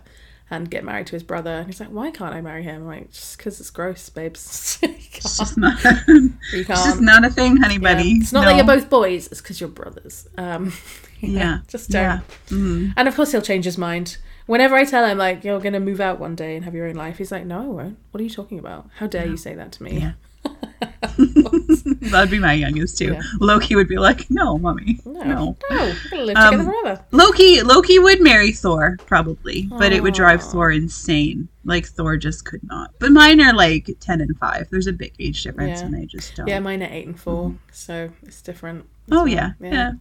[0.49, 2.87] And get married to his brother, and he's like, "Why can't I marry him?" I'm
[2.87, 4.79] like, "Just because it's gross, babes.
[5.19, 5.39] It's can't.
[5.39, 5.83] just not.
[6.09, 7.25] You it's just can't.
[7.27, 7.81] a thing, honey Yeah.
[7.81, 8.11] buddy.
[8.13, 8.47] It's not No.
[8.51, 10.29] that you're both boys; it's because you're brothers.
[10.39, 10.73] Um,
[11.19, 11.59] Yeah.
[11.67, 12.03] just don't.
[12.03, 12.21] Yeah.
[12.51, 12.93] Mhm.
[12.97, 14.19] And of course, he'll change his mind.
[14.47, 16.87] Whenever I tell him, like, you're going to move out one day and have your
[16.87, 17.99] own life, he's like, no, I won't.
[18.13, 18.89] What are you talking about?
[18.97, 19.99] How dare you say that to me?
[19.99, 20.13] Yeah.
[21.17, 23.13] That'd be my youngest too.
[23.15, 23.21] Yeah.
[23.41, 26.71] Loki would be like, "No, mommy, No, no." no, we're going to live Um, together
[26.71, 27.05] forever.
[27.11, 31.49] Loki, Loki would marry Thor probably, but it would drive Thor insane.
[31.65, 32.93] Like Thor just could not.
[33.01, 34.69] But mine are like ten and five.
[34.71, 35.87] There's a big age difference, Yeah.
[35.87, 36.47] and they just don't.
[36.47, 38.85] Yeah, mine are eight and 4 so it's different.
[39.11, 39.29] oh well.
[39.29, 39.93] yeah, yeah,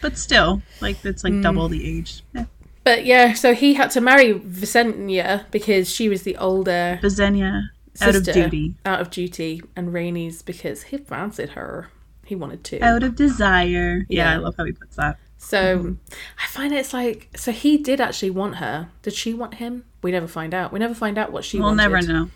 [0.00, 1.42] But still, like it's like Mm.
[1.42, 2.22] double the age.
[2.34, 2.44] Yeah.
[2.84, 7.68] But yeah, so he had to marry Visenya because she was the older Visenya
[8.00, 11.88] out of duty, out of duty, and Rhaenys because he fancied her.
[12.24, 12.80] He wanted to.
[12.80, 14.06] out of desire.
[14.08, 14.32] Yeah, Yeah.
[14.34, 15.18] I love how he puts that.
[15.36, 15.92] So Mm-hmm.
[16.42, 18.88] I find it's like so he did actually want her.
[19.02, 19.84] Did she want him?
[20.02, 20.72] We never find out.
[20.72, 21.76] We never find out what she wanted.
[21.82, 22.06] we'll wanted.
[22.06, 22.30] never know.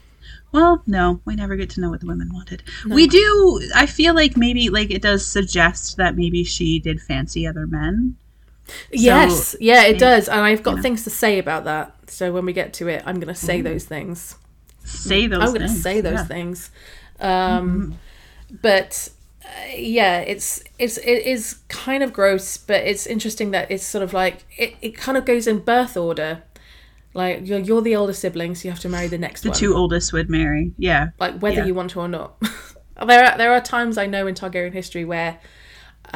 [0.52, 2.62] Well, no, we never get to know what the women wanted.
[2.88, 3.61] We do.
[3.74, 8.16] I feel like maybe like it does suggest that maybe she did fancy other men.
[8.90, 10.83] Yes, yeah, it yeah, does, and I've got you know.
[10.83, 11.94] things to say about that.
[12.11, 14.37] So when we get to it, I'm going to say those things.
[14.85, 15.42] Say those.
[15.42, 16.24] I'm going to say those yeah.
[16.24, 16.70] things.
[17.20, 17.94] Um,
[18.62, 19.09] But
[19.44, 24.05] uh, yeah, it's it's it is kind of gross, but it's interesting that it's sort
[24.05, 26.42] of like it, it kind of goes in birth order.
[27.14, 29.59] Like you're you're the older sibling, so you have to marry the next The one.
[29.59, 30.72] two oldest would marry.
[30.79, 31.11] Yeah.
[31.18, 31.64] like whether Yeah.
[31.64, 32.35] you want to or not.
[33.07, 35.38] there are there are times I know in Targaryen history where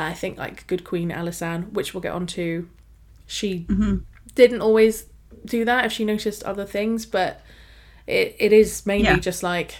[0.06, 2.68] I think like good Queen Alysanne, which we'll get onto,
[3.26, 3.96] she Mm-hmm.
[4.34, 5.06] didn't always
[5.44, 7.40] do that if she noticed other things, but
[8.06, 9.18] it it is mainly Yeah.
[9.18, 9.76] just like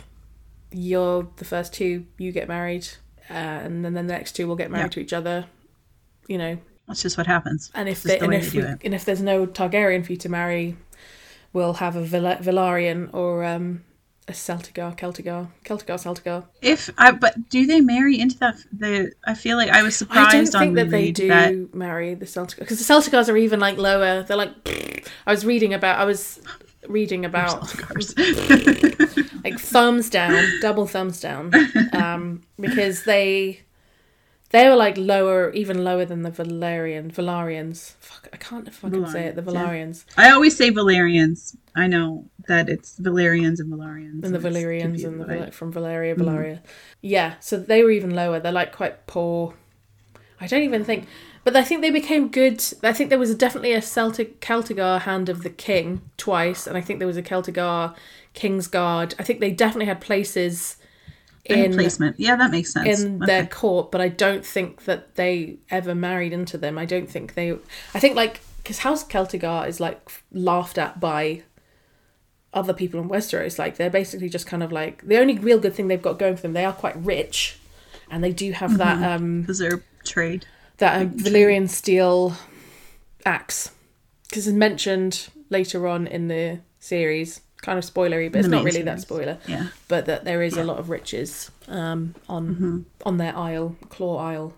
[0.70, 2.86] you're the first two, you get married,
[3.30, 4.88] uh, and then the next two will get married Yeah.
[4.96, 5.46] to each other.
[6.26, 7.70] You know, That's just what happens.
[7.74, 10.28] and if they, the and if we, and if there's no Targaryen for you to
[10.28, 10.76] marry,
[11.54, 13.82] we'll have a Val- Velaryon or um,
[14.28, 16.44] a Celtigar, Celtigar, Celtigar, Celtigar.
[16.60, 18.56] If I, but do they marry into that?
[18.72, 21.74] The I feel like I was I don't surprised on think that they do that
[21.74, 24.22] marry the Celtigar because the Celtigars are even like lower.
[24.22, 24.52] They're like
[25.26, 25.98] I was reading about.
[25.98, 26.40] I was
[26.86, 27.74] reading about
[29.44, 31.52] like thumbs down, double thumbs down,
[31.92, 33.62] um, because they
[34.50, 37.92] they were like lower, even lower than the Valerian Valarians.
[38.00, 39.36] Fuck, I can't fucking say it.
[39.36, 41.56] The Valarians, Valarians I always say Valerians.
[41.76, 44.24] I know that it's Valerians and Valarians.
[44.24, 46.28] and the Valerians and the confusing, Val- but- from Valeria mm-hmm.
[46.28, 46.60] Valaria.
[47.02, 48.40] Yeah, so they were even lower.
[48.40, 49.54] They're like quite poor.
[50.40, 51.08] I don't even think,
[51.44, 52.62] but I think they became good.
[52.82, 56.80] I think there was definitely a Celtic Celtigar hand of the king twice, and I
[56.80, 57.94] think there was a Celtigar
[58.34, 59.14] Kingsguard.
[59.18, 60.76] I think they definitely had places
[61.46, 62.18] and in placement.
[62.18, 63.00] Yeah, that makes sense.
[63.02, 63.26] in Okay.
[63.26, 66.78] their court, but I don't think that they ever married into them.
[66.78, 67.52] I don't think they.
[67.94, 71.42] I think like because House Celtigar is like laughed at by
[72.52, 73.58] other people in Westeros.
[73.58, 76.36] Like they're basically just kind of like the only real good thing they've got going
[76.36, 76.52] for them.
[76.52, 77.58] They are quite rich,
[78.10, 80.46] and they do have that um because they're trade.
[80.78, 82.34] that um, Valyrian steel
[83.26, 83.70] axe
[84.28, 87.40] because it's mentioned later on in the series.
[87.68, 89.66] Kind of spoilery, but it's not really that spoiler Yeah.
[89.88, 92.78] but that there is a lot of riches um, on Mm-hmm.
[93.04, 94.54] on their isle, Claw Isle,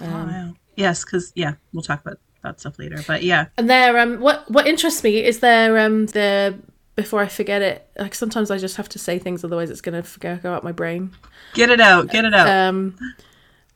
[0.00, 0.54] Um, Wow.
[0.74, 3.04] Yes, because yeah, we'll talk about that stuff later.
[3.06, 6.54] But yeah, and there, um, what what interests me is there um the
[6.96, 7.86] before I forget it.
[7.98, 10.02] Like sometimes I just have to say things, otherwise it's gonna
[10.42, 11.10] go out my brain.
[11.54, 12.48] get it out, get it out.
[12.48, 12.96] Um,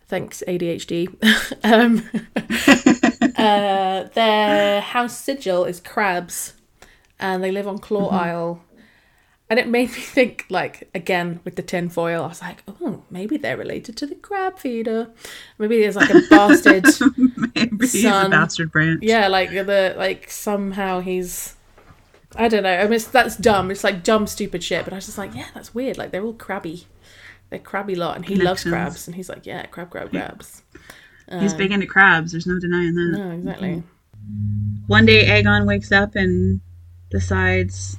[0.08, 1.08] thanks ADHD.
[1.72, 2.02] um,
[3.36, 6.54] uh, their house sigil is crabs,
[7.22, 8.16] and they live on Claw Mm-hmm.
[8.28, 8.64] Isle.
[9.50, 13.02] And it made me think, like, again with the tin foil, I was like, oh,
[13.10, 15.10] maybe they're related to the crab feeder.
[15.58, 16.86] Maybe there's like a bastard.
[17.54, 18.30] Maybe he's a son.
[18.30, 19.00] bastard branch.
[19.02, 21.54] yeah, like the like somehow he's.
[22.34, 22.74] I don't know.
[22.78, 23.70] I mean, that's dumb.
[23.70, 24.84] It's like dumb, stupid shit.
[24.84, 25.98] But I was just like, yeah, that's weird.
[25.98, 26.86] Like they're all crabby.
[27.50, 30.62] They're crabby lot, and he loves crabs, and he's like, yeah, crab, crab, crabs.
[31.40, 32.32] He's big into crabs.
[32.32, 33.18] There's no denying that.
[33.18, 33.82] No, exactly.
[34.86, 36.62] One day, Aegon wakes up and
[37.12, 37.96] decides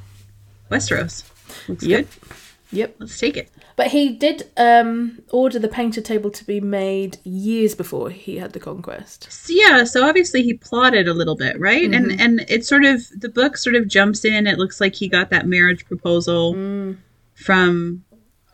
[0.70, 1.24] Westeros
[1.70, 2.08] looks Yep.
[2.10, 2.38] good.
[2.78, 2.96] Yep.
[3.00, 3.50] Let's take it.
[3.76, 8.54] But he did um, order the painted table to be made years before he had
[8.54, 9.28] the conquest.
[9.32, 11.84] So, yeah, so obviously he plotted a little bit, right?
[11.90, 12.10] Mm-hmm.
[12.12, 14.48] And and it sort of the book sort of jumps in.
[14.48, 16.98] It looks like he got that marriage proposal Mm.
[17.36, 18.04] from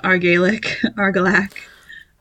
[0.04, 0.66] Argalic,
[0.98, 1.54] Argalac,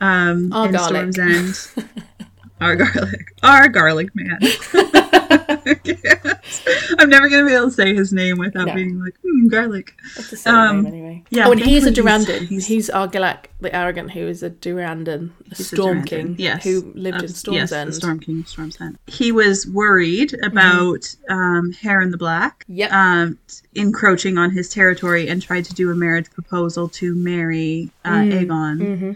[0.01, 1.89] um, in Storm's End.
[2.61, 4.39] Argarlic, our garlic man.
[5.31, 8.75] I'm never gonna be able to say his name without No.
[8.75, 9.95] being like, hmm, garlic.
[10.17, 11.25] That's the same Um, name anyway.
[11.31, 12.47] yeah, oh, and he's a thankfully he's- Durrandon.
[12.49, 16.65] He's, he's- Argilac the Arrogant, who is a Durrandon, a a Storm Durrandon, King, yes,
[16.65, 17.89] who lived in Storm's yes, End.
[17.89, 18.99] the Storm King, of Storm's End.
[19.07, 22.93] He was worried about um, Harren the Black Yep.
[22.93, 23.39] um,
[23.75, 28.99] encroaching on his territory and tried to do a marriage proposal to marry uh, Aegon
[28.99, 29.13] hmm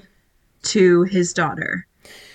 [0.65, 1.87] to his daughter.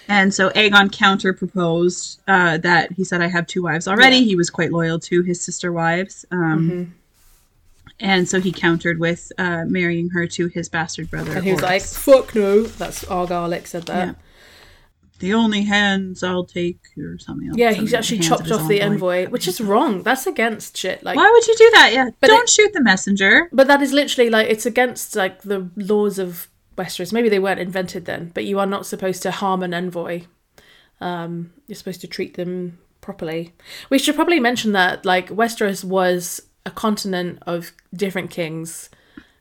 [0.09, 4.17] And so Aegon counter proposed uh, that he said, I have two wives already.
[4.17, 4.23] Yeah.
[4.23, 6.25] He was quite loyal to his sister wives.
[6.31, 6.87] Um, Mhm.
[7.99, 11.31] And so he countered with uh, marrying her to his bastard brother.
[11.35, 14.07] And he was like, "Fuck no." That's Argarlic said that.
[14.07, 14.13] Yeah.
[15.19, 17.57] the only hands I'll take, or something else.
[17.57, 19.21] Yeah, he's actually chopped off the envoy.
[19.23, 20.03] envoy, which is wrong.
[20.03, 21.01] That's against shit.
[21.01, 21.89] Like, Why would you do that?
[21.91, 23.49] Yeah, But don't it- shoot the messenger.
[23.51, 27.11] but that is literally like it's against like the laws of Westeros.
[27.11, 30.23] Maybe they weren't invented then, but you are not supposed to harm an envoy.
[31.01, 33.53] Um, you're supposed to treat them properly.
[33.89, 38.89] We should probably mention that like Westeros was a continent of different kings,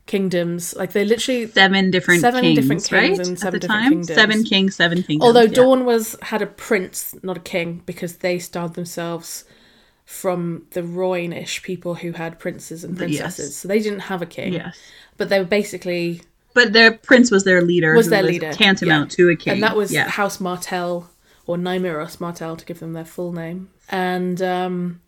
[0.07, 0.75] kingdoms.
[0.77, 3.27] Like they literally Seven different Seven kings, different kings right?
[3.27, 4.15] and seven At the different time, kingdoms.
[4.15, 5.27] seven kings, seven kingdoms.
[5.27, 5.55] Although yeah.
[5.55, 9.45] Dorne was had a prince, not a king, because they styled themselves
[10.05, 13.47] from the Rhoynish people who had princes and princesses.
[13.49, 13.57] Yes.
[13.57, 14.53] So they didn't have a king.
[14.53, 14.79] yes,
[15.17, 16.21] But they were basically
[16.57, 17.95] but their prince was their leader.
[17.95, 18.53] was their leader.
[18.53, 19.17] tantamount yeah.
[19.17, 20.09] to a king, And that was yeah.
[20.09, 21.09] House Martell
[21.47, 23.71] or Nymeros Martell to give them their full name.
[23.91, 25.01] And um,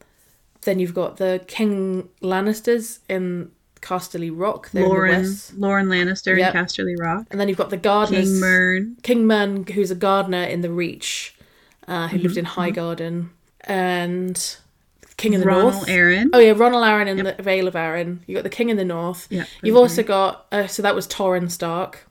[0.63, 4.71] then you've got the King Lannisters in Casterly Rock.
[4.71, 5.27] They're Loren.
[5.57, 6.55] Loren Lannister Yep.
[6.55, 8.31] and Casterly Rock, And then you've got the gardeners.
[8.31, 11.35] King Mern, King Mern, who's a gardener in the Reach,
[11.89, 13.31] uh, who lived Mm-hmm, in High Garden,
[13.63, 14.57] and
[15.19, 15.87] King in the Ronnel North.
[15.89, 16.31] Arryn.
[16.33, 18.21] Oh yeah, Ronnel Arryn in the Vale of Arryn.
[18.27, 19.27] You got the King in the North.
[19.31, 22.07] Yeah, You've also got uh, so that was Torrhen Stark,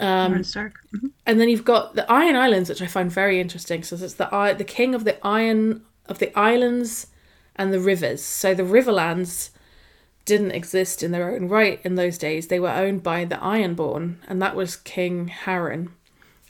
[0.00, 0.74] Lauren Stark.
[0.94, 1.10] Mhm.
[1.26, 3.82] and then you've got the Iron Islands, which I find very interesting.
[3.82, 7.08] So it's the I- the King of the Iron of the Islands
[7.56, 8.22] and the rivers.
[8.22, 9.50] So the Riverlands
[10.24, 12.48] didn't exist in their own right in those days.
[12.48, 15.88] They were owned by the Ironborn, and that was King Harren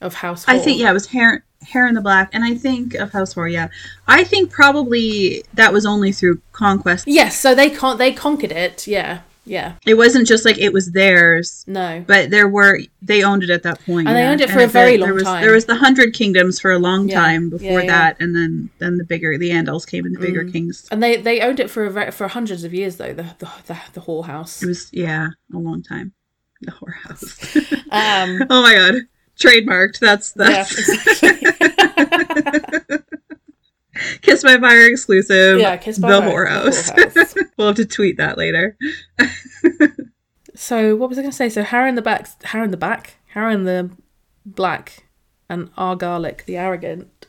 [0.01, 0.45] of House.
[0.49, 3.49] I think yeah, it was hair Harren the black, and I think of House Hoare.
[3.49, 3.69] Yeah,
[4.07, 7.07] I think probably that was only through conquest.
[7.07, 9.21] Yes, so they con- they conquered it, yeah.
[9.49, 9.75] Yeah.
[9.87, 12.03] It wasn't just like it was theirs, No.
[12.05, 14.67] but there were they owned it at that point, And they owned it for a
[14.67, 15.41] very there long was, time.
[15.41, 17.21] There was the Hundred Kingdoms for a long Yeah.
[17.21, 17.87] time before Yeah, yeah.
[17.87, 20.53] that, and then then the bigger the Andals came and the bigger Mm.
[20.53, 20.89] kings.
[20.91, 23.15] And they they owned it for a for hundreds of years though.
[23.15, 24.63] The the the, the whorehouse.
[24.65, 26.13] It was yeah, a long time.
[26.63, 27.73] The whorehouse.
[27.93, 28.43] Um.
[28.51, 28.95] oh my god,
[29.39, 29.99] trademarked.
[30.01, 30.63] That's Yeah.
[30.63, 32.99] Exactly.
[34.21, 35.59] Kissed By Fire exclusive.
[35.59, 35.77] yeah.
[35.79, 36.93] Kiss by the Fire, whorehouse.
[36.93, 37.35] whorehouse.
[37.57, 38.77] we'll have to tweet that later.
[40.55, 41.49] So what was I going to say?
[41.49, 43.91] So Harry in the back, Harry in the back, Harry in the
[44.45, 45.05] black,
[45.49, 47.27] and Argarlic the arrogant.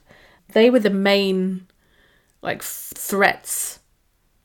[0.54, 1.68] They were the main,
[2.42, 3.77] like f- threats,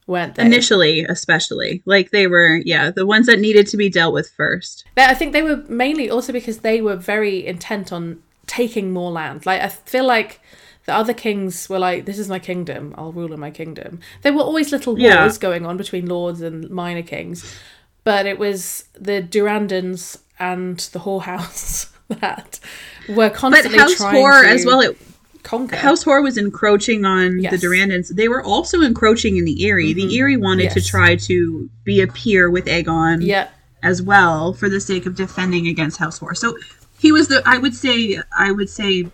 [0.07, 0.45] weren't they?
[0.45, 4.85] Initially, especially like they were, yeah, the ones that needed to be dealt with first.
[4.97, 9.11] They- I think they were mainly also because they were very intent on taking more
[9.11, 9.47] land.
[9.47, 10.41] Like I feel like
[10.85, 12.93] the other kings were like, "This is my kingdom.
[12.99, 15.31] I'll rule in my kingdom." There were always little wars Yeah.
[15.41, 17.45] going on between lords and minor kings,
[18.05, 22.59] but it was the Durrandons and the whorehouse that
[23.09, 24.81] were But constantly House trying Horror to as well.
[24.81, 24.99] It,
[25.43, 25.77] conquer.
[25.77, 27.53] House Hoare was encroaching on Yes.
[27.53, 28.09] the Durrandons.
[28.15, 29.93] They were also encroaching in the Eyrie.
[29.93, 29.97] Mhm.
[29.97, 33.49] The Eyrie wanted to try to be a peer with Aegon yeah,
[33.83, 36.35] as well for the sake of defending against House Hoare.
[36.35, 36.57] So
[36.99, 37.43] he was the.
[37.45, 38.19] I would say.
[38.39, 39.07] I would say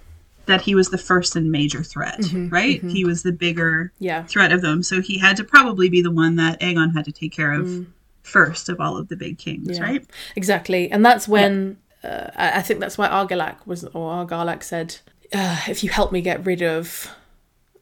[0.47, 2.21] that he was the first and major threat.
[2.21, 2.83] Mhm, right.
[2.83, 2.91] mhm.
[2.91, 4.23] He was the bigger yeah.
[4.25, 4.83] threat of them.
[4.83, 7.67] So he had to probably be the one that Aegon had to take care of
[7.67, 7.87] Mm.
[8.23, 9.77] first of all of the big kings.
[9.77, 9.83] Yeah.
[9.83, 10.07] Right.
[10.37, 14.97] Exactly, and that's when uh, I I think that's why Argilac was or Argalak said,
[15.33, 17.11] uh, "If you help me get rid of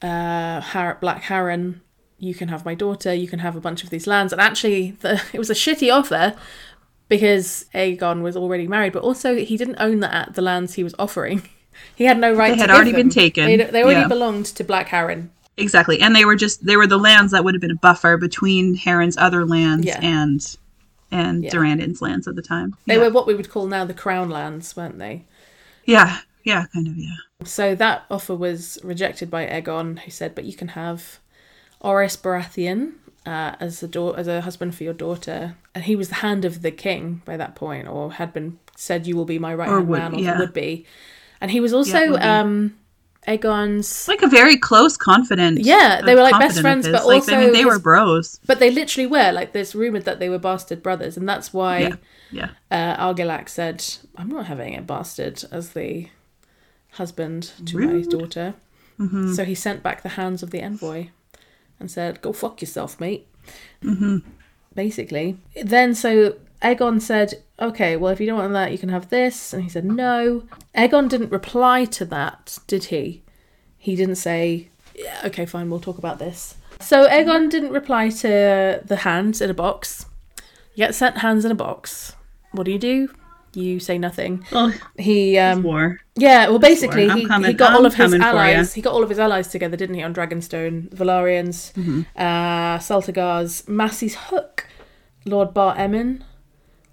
[0.03, 1.81] uh, Har- Black Harren,
[2.19, 3.13] you can have my daughter.
[3.15, 5.93] You can have a bunch of these lands." And actually, the, it was a shitty
[5.93, 6.35] offer
[7.09, 10.95] because Aegon was already married, but also he didn't own the the lands he was
[10.99, 11.43] offering.
[11.95, 12.53] He had no right.
[12.53, 13.45] They to had already been taken.
[13.45, 14.09] They, they already Yeah.
[14.09, 15.29] belonged to Black Harren.
[15.59, 16.01] Exactly.
[16.01, 18.79] And they were just they were the lands that would have been a buffer between
[18.79, 20.01] Harren's other lands Yeah.
[20.01, 20.57] and
[21.11, 21.51] and Yeah.
[21.51, 22.75] Durrandon's lands at the time.
[22.87, 23.03] They yeah.
[23.03, 25.27] were what we would call now the Crown lands, weren't they?
[25.85, 26.21] yeah.
[26.47, 27.17] Yeah, kind of, yeah.
[27.45, 31.19] So that offer was rejected by Aegon, who said, "But you can have
[31.83, 32.93] Orys Baratheon
[33.27, 36.45] uh, as a da- as a husband for your daughter." And he was the hand
[36.45, 39.69] of the king by that point, or had been said, "You will be my right
[39.69, 40.39] hand man," or yeah.
[40.39, 40.87] would be.
[41.41, 42.23] And he was also be.
[42.23, 42.77] um,
[43.27, 44.07] Aegon's.
[44.07, 45.59] Like a very close, confident.
[45.63, 46.93] Yeah, they were like best friends, his.
[46.93, 48.39] but like, I also mean, they were bros.
[48.47, 49.53] But they literally were like.
[49.53, 51.97] There's rumored that they were bastard brothers, and that's why Yeah.
[52.31, 52.49] Yeah.
[52.71, 53.85] uh, Argilac said,
[54.15, 56.09] "I'm not having a bastard as the
[56.97, 58.11] husband to my Rude.
[58.11, 58.55] daughter."
[58.97, 61.09] hmm So he sent back the hands of the envoy
[61.79, 63.27] and said, "Go fuck yourself, mate."
[63.83, 64.19] hmm
[64.75, 69.09] Basically, then so Aegon said, "Okay, well if you don't want that, you can have
[69.09, 70.43] this," and he said, "No."
[70.75, 73.23] Aegon didn't reply to that, did he?
[73.79, 78.83] He didn't say, yeah, "Okay, fine, we'll talk about this." So Aegon didn't reply to
[78.85, 80.07] the hands in a box.
[80.75, 82.15] You get sent hands in a box.
[82.53, 83.09] What do you do?
[83.57, 84.45] You say nothing.
[84.53, 85.99] Well, He um, war.
[86.15, 88.31] yeah, well, basically, he, coming- he got all I'm of his coming for ya.
[88.33, 88.75] allies.
[88.75, 90.03] He got all of his allies together, didn't he?
[90.03, 92.05] On Dragonstone, Velaryons, Mhm.
[92.17, 94.67] uh, Celtigars, Massey's Hook,
[95.25, 96.23] Lord Bar Emmon,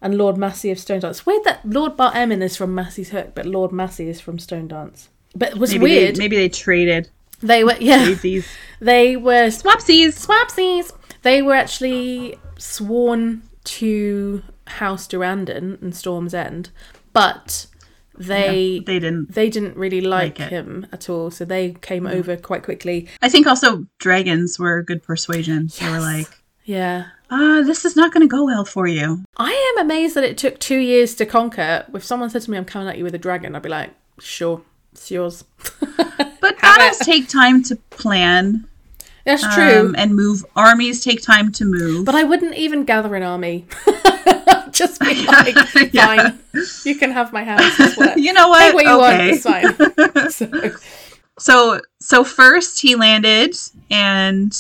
[0.02, 1.26] and Lord Massey of Stone Dance.
[1.26, 4.70] Weird that Lord Bar Emmon is from Massey's Hook, but Lord Massey is from Stone
[4.70, 5.10] Dance.
[5.36, 6.16] But it was Maybe weird.
[6.16, 7.10] They, maybe they traded.
[7.42, 8.46] They were yeah, Daisies.
[8.80, 10.26] they were Swapsies.
[10.26, 10.94] swapsies.
[11.24, 14.42] They were actually sworn to
[14.80, 16.70] House Durrandon and Storm's End,
[17.14, 17.68] but
[18.18, 19.34] they They didn't.
[19.34, 23.08] they didn't really like, Like him at all, so they came over quite quickly.
[23.22, 25.70] I think also dragons were good persuasion.
[25.80, 26.28] They were like,
[26.66, 27.06] Yeah.
[27.32, 29.24] ah, this is not going to go well for you.
[29.38, 31.86] I am amazed that it took two years to conquer.
[31.94, 33.92] If someone said to me, I'm coming at you with a dragon, I'd be like,
[34.20, 34.62] sure,
[34.92, 35.44] it's yours.
[36.44, 38.68] But battles take time to plan.
[39.26, 39.80] That's true.
[39.80, 40.44] um, and move.
[40.58, 42.04] Armies take time to move.
[42.06, 43.66] but I wouldn't even gather an army.
[44.88, 46.06] Just be like, Yeah.
[46.06, 46.40] fine,
[46.86, 47.96] you can have my house.
[47.98, 48.74] What- you know what?
[48.76, 49.30] What you want, okay.
[49.32, 50.72] it's fine.
[51.40, 53.56] So, So so first he landed
[53.90, 54.52] and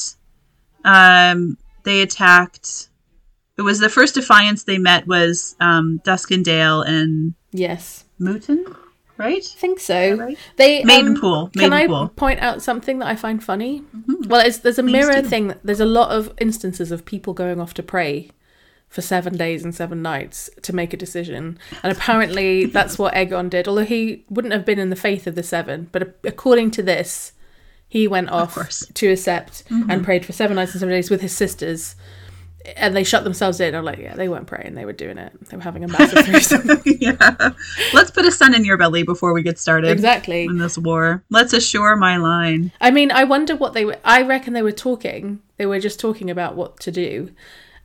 [0.86, 2.90] um they attacked
[3.58, 8.76] it was the first defiance they met was um Duskendale and yes, Mooton,
[9.18, 9.38] right?
[9.38, 10.16] I think so.
[10.16, 10.38] Right?
[10.58, 11.54] They um, Maidenpool.
[11.54, 12.16] Can I Maidenpool.
[12.16, 13.84] point out something that I find funny?
[13.96, 14.28] Mhm.
[14.28, 15.28] Well, it's, there's a Please mirror do.
[15.30, 15.54] thing.
[15.64, 18.32] There's a lot of instances of people going off to pray
[18.94, 21.58] for seven days and seven nights to make a decision.
[21.82, 25.34] And apparently that's what Aegon did, although he wouldn't have been in the faith of
[25.34, 25.90] the seven.
[25.92, 27.32] But according to this,
[27.88, 28.86] he went off course.
[28.94, 30.04] to a sept and mm-hmm.
[30.04, 31.96] prayed for seven nights and seven days with his sisters.
[32.76, 33.74] And they shut themselves in.
[33.74, 34.76] I'm like, yeah, they weren't praying.
[34.76, 35.34] They were doing it.
[35.50, 36.84] They were having a massive threesome.
[36.86, 37.54] yeah.
[37.96, 40.44] Let's put a sun in your belly before we get started exactly.
[40.46, 41.24] in this war.
[41.32, 42.72] Let's assure my line.
[42.80, 43.98] I mean, I wonder what they were.
[44.06, 45.42] I reckon they were talking.
[45.58, 47.32] They were just talking about what to do.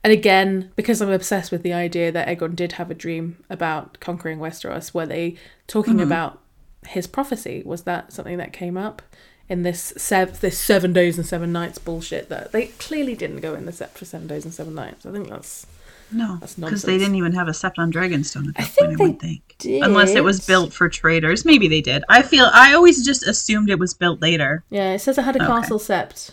[0.04, 3.98] And again, because I'm obsessed with the idea that Aegon did have a dream about
[4.00, 5.36] conquering Westeros, were they
[5.66, 6.02] talking Mm-hmm.
[6.04, 6.40] about
[6.86, 7.62] his prophecy?
[7.66, 9.02] Was that something that came up
[9.48, 13.54] in this sev- this seven days and seven nights bullshit that they clearly didn't go
[13.54, 15.04] in the set for seven days and seven nights?
[15.04, 15.66] I think that's
[16.12, 19.00] No, because they didn't even have a sept on Dragonstone at that I think point.
[19.00, 21.44] I wouldn't think, unless it was built for traders.
[21.44, 22.04] Maybe they did.
[22.08, 24.62] I feel I always just assumed it was built later.
[24.70, 24.92] yeah.
[24.92, 25.46] It says it had a Okay.
[25.52, 26.30] castle sept.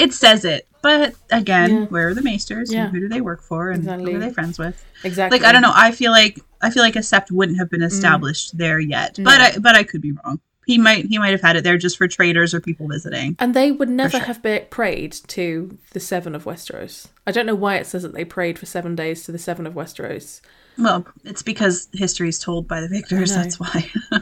[0.00, 1.84] It says it, but again, Yeah.
[1.86, 2.72] where are the maesters?
[2.72, 2.84] Yeah.
[2.84, 3.70] And who do they work for?
[3.70, 4.12] And Exactly.
[4.12, 4.82] who are they friends with?
[5.04, 5.38] Exactly.
[5.38, 5.72] Like I don't know.
[5.74, 7.86] I feel like I feel like a sept wouldn't have been mm.
[7.86, 9.18] established there yet.
[9.18, 9.24] No.
[9.24, 10.40] But I, but I could be wrong.
[10.66, 13.36] He might he might have had it there just for traders or people visiting.
[13.38, 14.26] And they would never sure.
[14.26, 17.08] have be- prayed to the Seven of Westeros.
[17.26, 19.66] I don't know why it says that they prayed for seven days to the Seven
[19.66, 20.40] of Westeros.
[20.78, 23.34] Well, it's because history is told by the victors.
[23.34, 23.90] That's why.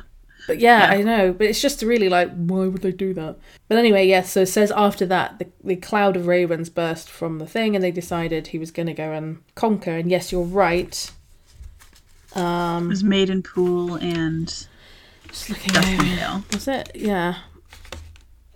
[0.48, 0.98] But yeah, Yeah.
[0.98, 1.32] I know.
[1.32, 3.36] But it's just really like, why would they do that?
[3.68, 4.32] But anyway, yes.
[4.32, 7.84] so it says after that, the, the cloud of ravens burst from the thing, and
[7.84, 9.92] they decided he was going to go and conquer.
[9.92, 11.12] And yes, you're right.
[12.34, 14.46] Um, it was Maiden Pool and
[15.28, 15.72] Just looking.
[15.74, 16.52] Duskendale.
[16.52, 16.90] Was it?
[16.94, 17.36] Yeah.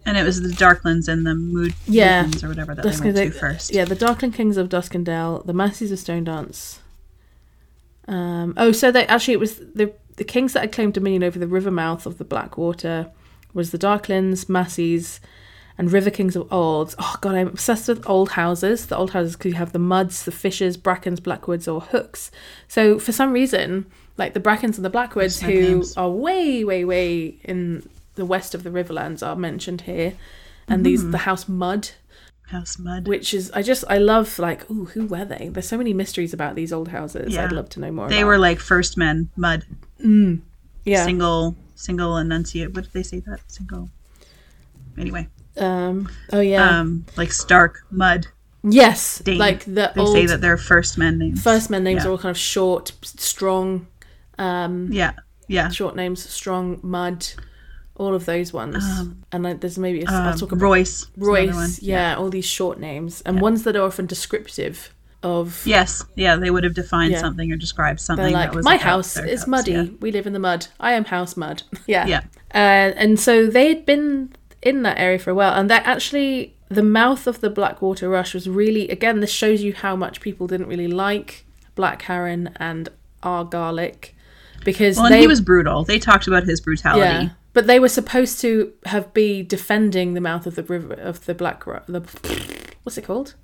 [0.04, 2.24] And it was the Darklyns and the Mood Yeah.
[2.24, 3.72] Moodlands or whatever that they went to first.
[3.72, 6.80] Yeah, the Darklyn Kings of Duskendale, the Masseys of Stone Dance.
[8.08, 11.38] Um, oh, so they actually it was the the kings that had claimed dominion over
[11.38, 13.10] the river mouth of the Blackwater
[13.54, 15.20] was the Darklyns, Masseys,
[15.78, 16.94] and River Kings of Olds.
[16.98, 18.86] Oh god, I'm obsessed with old houses.
[18.86, 22.30] The old houses because you have the muds, the fishes, brackens, blackwoods, or hooks.
[22.68, 23.86] So for some reason,
[24.16, 25.96] like the brackens and the blackwoods, who names.
[25.96, 30.14] are way, way, way in the west of the Riverlands, are mentioned here,
[30.68, 30.82] and mm-hmm.
[30.84, 31.90] these the house Mud
[32.52, 33.08] House Mud.
[33.08, 35.48] which is I just I love like oh who were they?
[35.48, 37.34] There's so many mysteries about these old houses.
[37.34, 37.44] Yeah.
[37.44, 38.08] I'd love to know more.
[38.08, 38.26] They about.
[38.26, 39.64] were like first men, Mud.
[40.84, 41.04] Yeah.
[41.04, 42.74] Single, single enunciate.
[42.74, 43.40] What did they say that?
[43.48, 43.88] Single.
[44.98, 45.28] Anyway,
[45.58, 46.08] um.
[46.32, 46.80] Oh yeah.
[46.80, 48.26] um, like Stark, Mud.
[48.62, 49.18] yes.
[49.18, 49.38] Dane.
[49.38, 51.42] Like the They old say that they're first men names.
[51.42, 52.08] first men names Yeah.
[52.08, 53.86] are all kind of short, strong,
[54.38, 55.12] um, Yeah,
[55.48, 55.70] yeah.
[55.70, 57.26] short names, strong, mud,
[57.96, 58.84] all of those ones.
[59.32, 61.02] and like, there's maybe a, I'll Um, talk about Royce.
[61.02, 61.56] is another one.
[61.56, 61.82] Royce.
[61.82, 64.92] Yeah, all these short names and ones that are often descriptive
[65.22, 65.62] of.
[65.64, 67.20] Yes, yeah, they would have defined Yeah.
[67.20, 68.32] something or described something.
[68.32, 69.72] Like, that was my house is house." muddy.
[69.72, 69.84] Yeah.
[70.00, 70.66] We live in the mud.
[70.80, 71.62] I am house mud.
[71.86, 72.06] yeah.
[72.06, 72.20] Yeah.
[72.54, 75.58] Uh, and so they'd been in that area for a while.
[75.58, 79.72] And that actually, the mouth of the Blackwater Rush was really, again, this shows you
[79.72, 81.44] how much people didn't really like
[81.74, 82.88] Black Harren and
[83.22, 84.14] our garlic.
[84.64, 85.84] Because Well, and they, he was brutal.
[85.84, 87.00] They talked about his brutality.
[87.04, 91.26] yeah, but they were supposed to have be defending the mouth of the river of
[91.26, 92.00] the Black the
[92.84, 93.34] what's it called?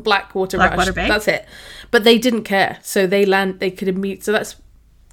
[0.00, 0.94] Blackwater Blackwater Rush.
[0.94, 1.08] Bay?
[1.08, 1.46] That's it.
[1.90, 3.60] But they didn't care, so they land.
[3.60, 4.22] They could immediately.
[4.22, 4.56] So that's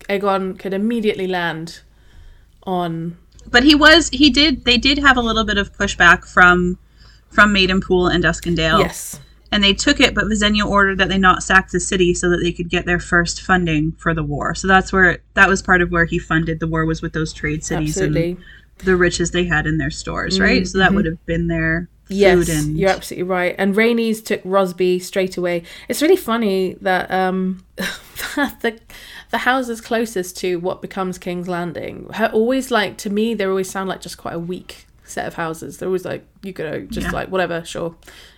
[0.09, 1.81] Aegon could immediately land
[2.63, 3.17] on.
[3.49, 6.77] But he was he did they did have a little bit of pushback from
[7.29, 8.79] from Maidenpool and Duskendale.
[8.79, 9.19] Yes.
[9.53, 12.37] And they took it, but Visenya ordered that they not sack the city so that
[12.37, 14.55] they could get their first funding for the war.
[14.55, 17.33] So that's where that was part of where he funded the war was with those
[17.33, 18.31] trade cities Absolutely.
[18.31, 18.43] and
[18.85, 20.61] the riches they had in their stores, right?
[20.61, 20.65] Mm-hmm.
[20.65, 20.95] So that mm-hmm.
[20.95, 23.55] would have been their Yes, and you're absolutely right.
[23.57, 25.63] And Rhaenys took Rosby straight away.
[25.87, 28.79] It's really funny that um, the
[29.31, 33.69] the houses closest to what becomes King's Landing ha- always like to me they always
[33.69, 35.77] sound like just quite a weak set of houses.
[35.77, 37.11] They're always like you go just Yeah.
[37.11, 37.95] like whatever, sure.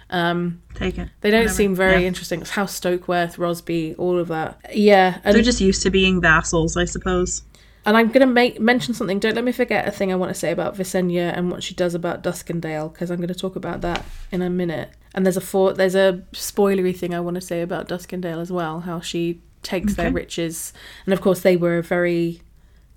[0.09, 1.09] Um, take it.
[1.21, 1.53] they don't Whatever.
[1.55, 2.07] seem very Yeah.
[2.07, 2.41] interesting.
[2.41, 4.59] It's House Stokeworth, Rosby, all of that.
[4.73, 7.41] Yeah, and They're just used to being vassals, I suppose.
[7.85, 9.19] And I'm gonna make mention something.
[9.19, 11.73] Don't let me forget a thing I want to say about Visenya and what she
[11.73, 14.89] does about Duskendale because I'm going to talk about that in a minute.
[15.13, 18.51] And there's a for, there's a spoilery thing I want to say about Duskendale as
[18.51, 18.81] well.
[18.81, 20.73] How she takes their riches,
[21.05, 22.41] and of course they were very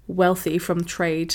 [0.09, 1.35] wealthy from trade.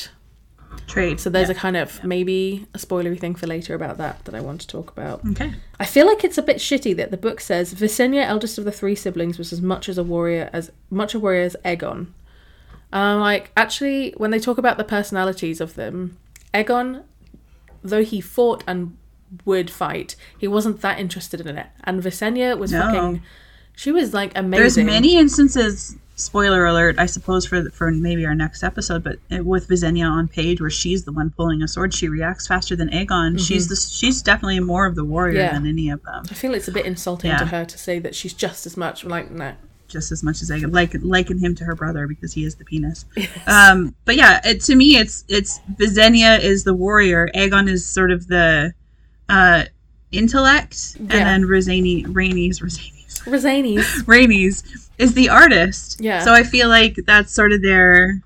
[0.88, 1.20] Trade.
[1.20, 1.56] So there's Yeah.
[1.56, 4.68] a kind of maybe a spoilery thing for later about that that I want to
[4.68, 5.22] talk about.
[5.32, 5.54] Okay.
[5.80, 8.72] I feel like it's a bit shitty that the book says Visenya, eldest of the
[8.72, 12.08] three siblings, was as much as a warrior as much a warrior as Aegon.
[12.94, 16.18] Um, like actually, when they talk about the personalities of them,
[16.54, 17.04] Aegon,
[17.84, 18.98] though he fought and
[19.46, 21.68] would fight, he wasn't that interested in it.
[21.84, 22.82] And Visenya was No.
[22.82, 23.22] fucking.
[23.76, 24.60] She was like amazing.
[24.62, 25.96] There's many instances.
[26.18, 30.62] Spoiler alert, I suppose for for maybe our next episode, but with Visenya on page
[30.62, 33.40] where she's the one pulling a sword, she reacts faster than Aegon.
[33.40, 35.48] She's the she's definitely more of the warrior Mm-hmm.
[35.48, 35.54] Yeah.
[35.54, 37.38] than any of them, I feel it's a bit insulting Yeah.
[37.38, 39.54] to her to say that she's just as much like no.
[39.92, 40.74] Just as much as Aegon.
[40.74, 43.06] Like liken him to her brother because he is the penis.
[43.48, 47.30] Um, but yeah, it, to me, it's it's Visenya is the warrior.
[47.36, 48.74] Aegon is sort of the
[49.30, 49.64] uh,
[50.12, 51.02] intellect, Yeah.
[51.02, 54.90] and then Rosani Rhaenys Rosani's Rosani's.
[54.98, 56.00] Is the artist.
[56.00, 56.24] Yeah.
[56.24, 58.22] So I feel like that's sort of their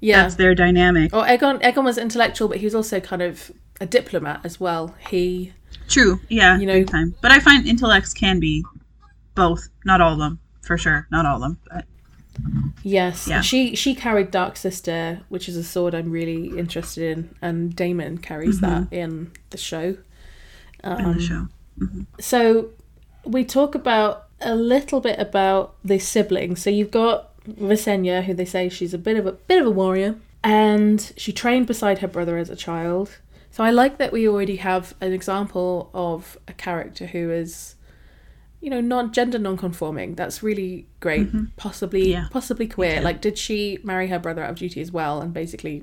[0.00, 0.22] Yeah.
[0.22, 1.12] that's their dynamic.
[1.12, 1.60] Or Aegon.
[1.62, 3.50] Aegon was intellectual, but he was also kind of
[3.80, 4.94] a diplomat as well.
[5.10, 5.52] He
[5.88, 6.20] True.
[6.28, 6.56] Yeah.
[6.58, 7.14] You know- time.
[7.20, 8.64] But I find intellects can be
[9.34, 11.58] both, not all of them, for sure, not all of them.
[11.70, 11.84] But
[12.82, 13.40] Yes, Yeah.
[13.42, 18.18] she she carried Dark Sister, which is a sword I'm really interested in, and Daemon
[18.18, 18.84] carries Mm-hmm.
[18.90, 19.96] that in the show.
[20.82, 21.48] in Um, the show,
[22.18, 22.70] So
[23.24, 26.62] we talk about a little bit about the siblings.
[26.62, 29.70] So you've got Visenya, who they say she's a bit of a bit of a
[29.70, 33.18] warrior, and she trained beside her brother as a child.
[33.50, 37.74] So I like that we already have an example of a character who is,
[38.60, 40.14] you know, not gender non-conforming.
[40.14, 41.28] That's really great.
[41.56, 42.10] Possibly, Mm-hmm.
[42.10, 42.26] Yeah.
[42.30, 42.94] possibly queer.
[42.96, 43.00] Yeah.
[43.00, 45.82] Like, did she marry her brother out of duty as well, and basically,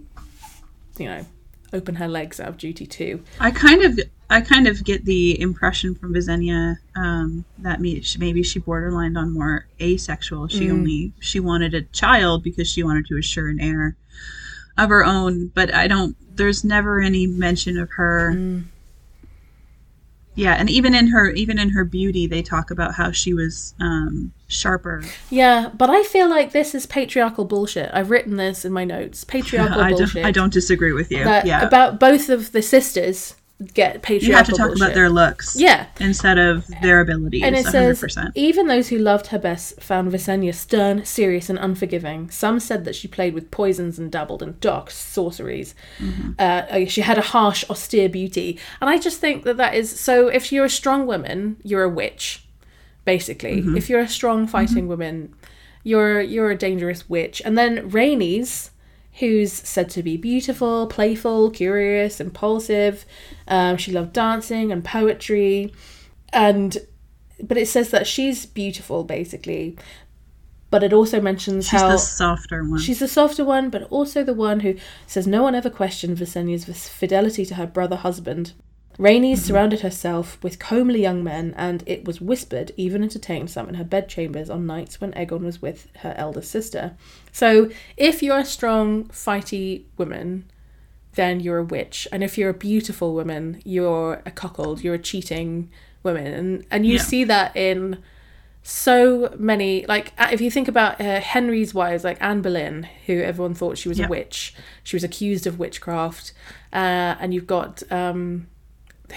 [0.97, 1.25] you know,
[1.73, 3.23] open her legs out of duty too?
[3.39, 3.99] I kind of,
[4.29, 9.65] I kind of get the impression from Visenya um, that maybe she borderlined on more
[9.81, 10.47] asexual.
[10.47, 13.95] She only she wanted a child because she wanted to assure an heir
[14.77, 15.47] of her own.
[15.47, 16.15] But I don't.
[16.35, 18.31] There's never any mention of her.
[20.37, 23.73] Yeah, and even in her, even in her beauty, they talk about how she was
[23.79, 25.03] um, sharper.
[25.31, 27.89] Yeah, but I feel like this is patriarchal bullshit.
[27.91, 29.23] I've written this in my notes.
[29.27, 30.25] Patriarchal I don't, bullshit.
[30.25, 31.19] I don't disagree with you.
[31.19, 33.33] Yeah, about both of the sisters
[33.73, 34.81] get patriarchal you have to talk bullshit.
[34.83, 35.55] about their looks.
[35.55, 35.87] yeah.
[35.99, 37.41] instead of their abilities.
[37.43, 38.11] And it 100%.
[38.11, 42.29] says, even those who loved her best found Visenya stern, serious, and unforgiving.
[42.29, 45.73] Some said that she played with poisons and dabbled in dark sorceries.
[45.97, 46.31] Mm-hmm.
[46.37, 48.59] Uh, she had a harsh, austere beauty.
[48.79, 50.27] And I just think that that is so.
[50.27, 52.45] If you're a strong woman, you're a witch,
[53.05, 53.61] basically.
[53.61, 53.77] Mm-hmm.
[53.77, 55.33] If you're a strong fighting woman,
[55.83, 57.41] you're you're a dangerous witch.
[57.43, 58.69] And then Rhaenys,
[59.19, 63.05] who's said to be beautiful, playful, curious, impulsive.
[63.47, 65.73] Um, she loved dancing and poetry,
[66.31, 66.77] and
[67.41, 69.77] but it says that she's beautiful, basically.
[70.69, 72.79] But it also mentions she's how the softer one.
[72.79, 76.89] She's the softer one, but also the one who says no one ever questioned Visenya's
[76.89, 78.53] fidelity to her brother husband.
[78.99, 83.75] Rhaenys surrounded herself with comely young men, and it was whispered, even entertained some in
[83.75, 86.97] her bedchambers on nights when Aegon was with her elder sister.
[87.39, 90.45] So, if you're a strong, fighty woman,
[91.13, 95.05] then you're a witch, and if you're a beautiful woman, you're a cuckold, you're a
[95.11, 95.69] cheating
[96.03, 97.01] woman, and and you Yeah.
[97.11, 97.97] see that in
[98.63, 103.21] so many like uh, if you think about uh, henry's wives like anne boleyn who
[103.21, 104.07] everyone thought she was Yeah.
[104.07, 104.53] a witch.
[104.83, 106.33] She was accused of witchcraft.
[106.73, 108.47] Uh, and you've got um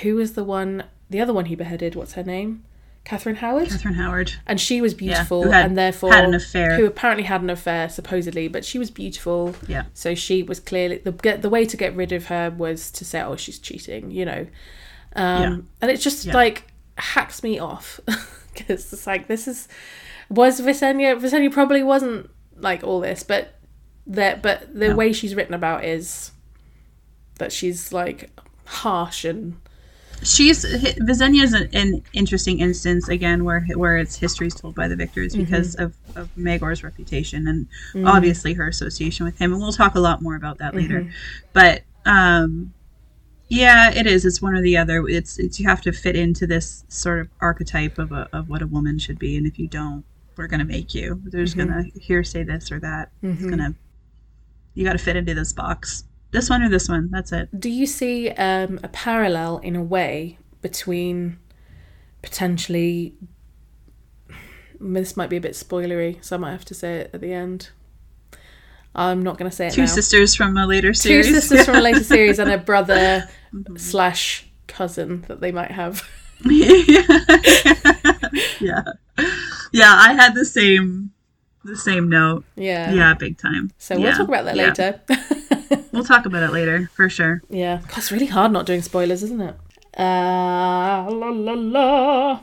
[0.03, 1.95] who was the one the other one he beheaded?
[1.97, 2.63] What's her name
[3.05, 4.33] catherine howard Catherine Howard.
[4.47, 6.77] and she was beautiful who had- and therefore had an affair.
[6.77, 9.85] who apparently had an affair supposedly but she was beautiful Yeah.
[9.95, 13.05] so she was clearly the get the way to get rid of her was to
[13.05, 14.47] say oh she's cheating you know
[15.17, 15.57] um Yeah.
[15.83, 16.35] and it just Yeah.
[16.35, 16.65] like
[16.99, 18.01] hacks me off
[18.55, 19.67] because it's like this is
[20.29, 23.55] was Visenya Visenya probably wasn't like all this but
[24.07, 24.95] that but the No.
[24.97, 26.33] way she's written about is
[27.39, 28.31] that she's like
[28.67, 29.57] harsh and
[30.23, 34.87] She's Visenya is an, an interesting instance again where where its history is told by
[34.89, 35.45] the victors Mm-hmm.
[35.45, 38.07] because of, of Maegor's reputation and Mm.
[38.09, 41.01] obviously her association with him and we'll talk a lot more about that later.
[41.01, 41.11] Mm-hmm.
[41.53, 42.75] But um
[43.49, 44.25] yeah, it is.
[44.25, 45.05] It's one or the other.
[45.09, 48.63] It's it's you have to fit into this sort of archetype of a, of what
[48.63, 50.05] a woman should be, and if you don't,
[50.37, 51.21] we're gonna make you.
[51.25, 51.69] There's Mm-hmm.
[51.73, 53.11] gonna hear say this or that.
[53.23, 53.75] It's gonna
[54.75, 56.05] you got to fit into this box.
[56.31, 57.11] This one or this one.
[57.11, 57.49] That's it.
[57.59, 61.39] Do you see um, a parallel in a way between
[62.23, 63.15] potentially?
[64.83, 67.35] This might be a bit spoilery, so I might have to say it at the
[67.35, 67.69] end.
[68.95, 69.87] I'm not going to say it Two now.
[69.87, 71.27] sisters from a later series.
[71.27, 73.29] Two sisters from a later series and a brother
[73.77, 76.09] slash cousin that they might have.
[76.47, 77.03] yeah,
[79.71, 79.95] yeah.
[79.95, 81.13] I had the same
[81.65, 82.45] the same note.
[82.57, 82.93] Yeah.
[82.93, 83.71] Yeah, big time.
[83.79, 84.69] So we'll talk about that yeah.
[84.69, 85.01] later.
[85.93, 87.43] We'll talk about it later for sure.
[87.49, 87.81] yeah.
[87.89, 89.55] God, it's really hard not doing spoilers, isn't it?
[89.99, 92.41] Uh, la la la.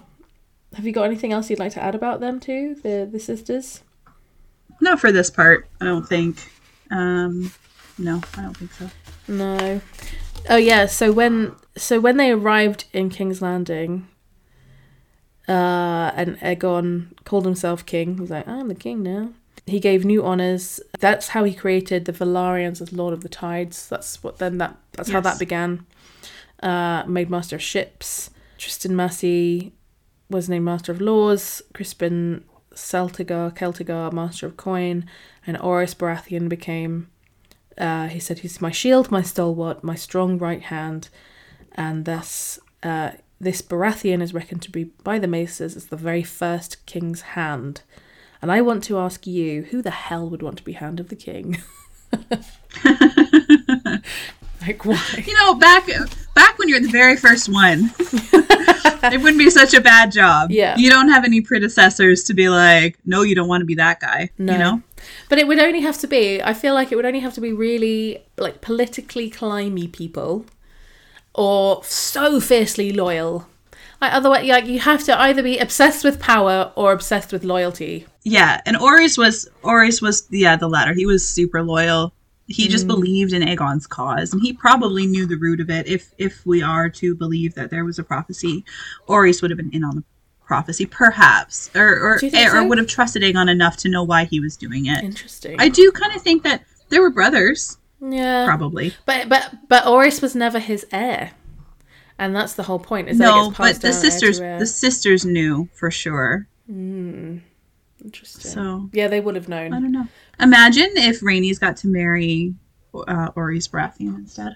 [0.76, 3.84] Have you got anything else you'd like to add about them too, the the sisters?
[4.80, 6.38] Not for this part, I don't think.
[6.92, 7.52] Um,
[7.98, 8.90] no, I don't think so.
[9.28, 9.82] No.
[10.50, 14.08] Oh yeah, so when so when they arrived in King's Landing,
[15.48, 18.18] uh, and Aegon called himself king.
[18.18, 19.32] He's like, I'm the king now.
[19.68, 20.80] He gave new honors.
[21.00, 23.88] That's how he created the Velaryons as Lord of the Tides.
[23.88, 25.86] That's what then that that's how that began.
[26.64, 28.32] Uh, made master of ships.
[28.58, 29.74] Tristan Massey
[30.30, 31.62] was named master of laws.
[31.74, 32.44] Crispin
[32.74, 35.06] Celtigar, Celtigar, master of coin,
[35.46, 37.10] and Orys Baratheon became
[37.78, 41.10] uh, he said, He's my shield, my stalwart, my strong right hand.
[41.74, 46.24] And thus, uh, this Baratheon is reckoned to be by the Maesters as the very
[46.24, 47.82] first king's hand.
[48.42, 51.10] And I want to ask you, who the hell would want to be hand of
[51.10, 51.58] the king?
[54.62, 55.24] like, why?
[55.26, 55.88] You know, back
[56.36, 60.52] back when you're the very first one, it wouldn't be such a bad job.
[60.52, 60.76] Yeah.
[60.78, 64.00] You don't have any predecessors to be like, no, you don't want to be that
[64.00, 64.30] guy.
[64.38, 64.54] No.
[64.54, 64.82] You know?
[65.30, 67.42] But it would only have to be, I feel like it would only have to
[67.42, 70.46] be really like politically climby people
[71.34, 73.48] or so fiercely loyal.
[74.02, 78.06] Like otherwise like you have to either be obsessed with power or obsessed with loyalty.
[78.24, 78.62] Yeah.
[78.66, 80.94] And Orys was Orys was yeah, the latter.
[80.94, 82.14] He was super loyal.
[82.50, 82.90] He just Mm.
[82.90, 85.86] believed in Aegon's cause, and he probably knew the root of it.
[85.88, 88.64] If if we are to believe that there was a prophecy,
[89.08, 90.04] Orys would have been in on the
[90.46, 92.64] prophecy, perhaps, or or, or so?
[92.64, 95.04] would have trusted Aegon enough to know why he was doing it.
[95.04, 95.58] Interesting.
[95.60, 98.46] I do kind of think that there were brothers, yeah.
[98.46, 98.94] probably.
[99.06, 101.32] But but but Orys was never his heir.
[102.20, 105.92] And that's the whole point, is that No, but the sisters the sisters knew for
[105.92, 106.48] sure.
[108.04, 108.52] Interesting.
[108.52, 109.74] So yeah, they would have known.
[109.74, 110.08] I don't know.
[110.40, 112.54] Imagine if Rhaenys got to marry
[112.94, 114.56] uh, Orys Baratheon instead,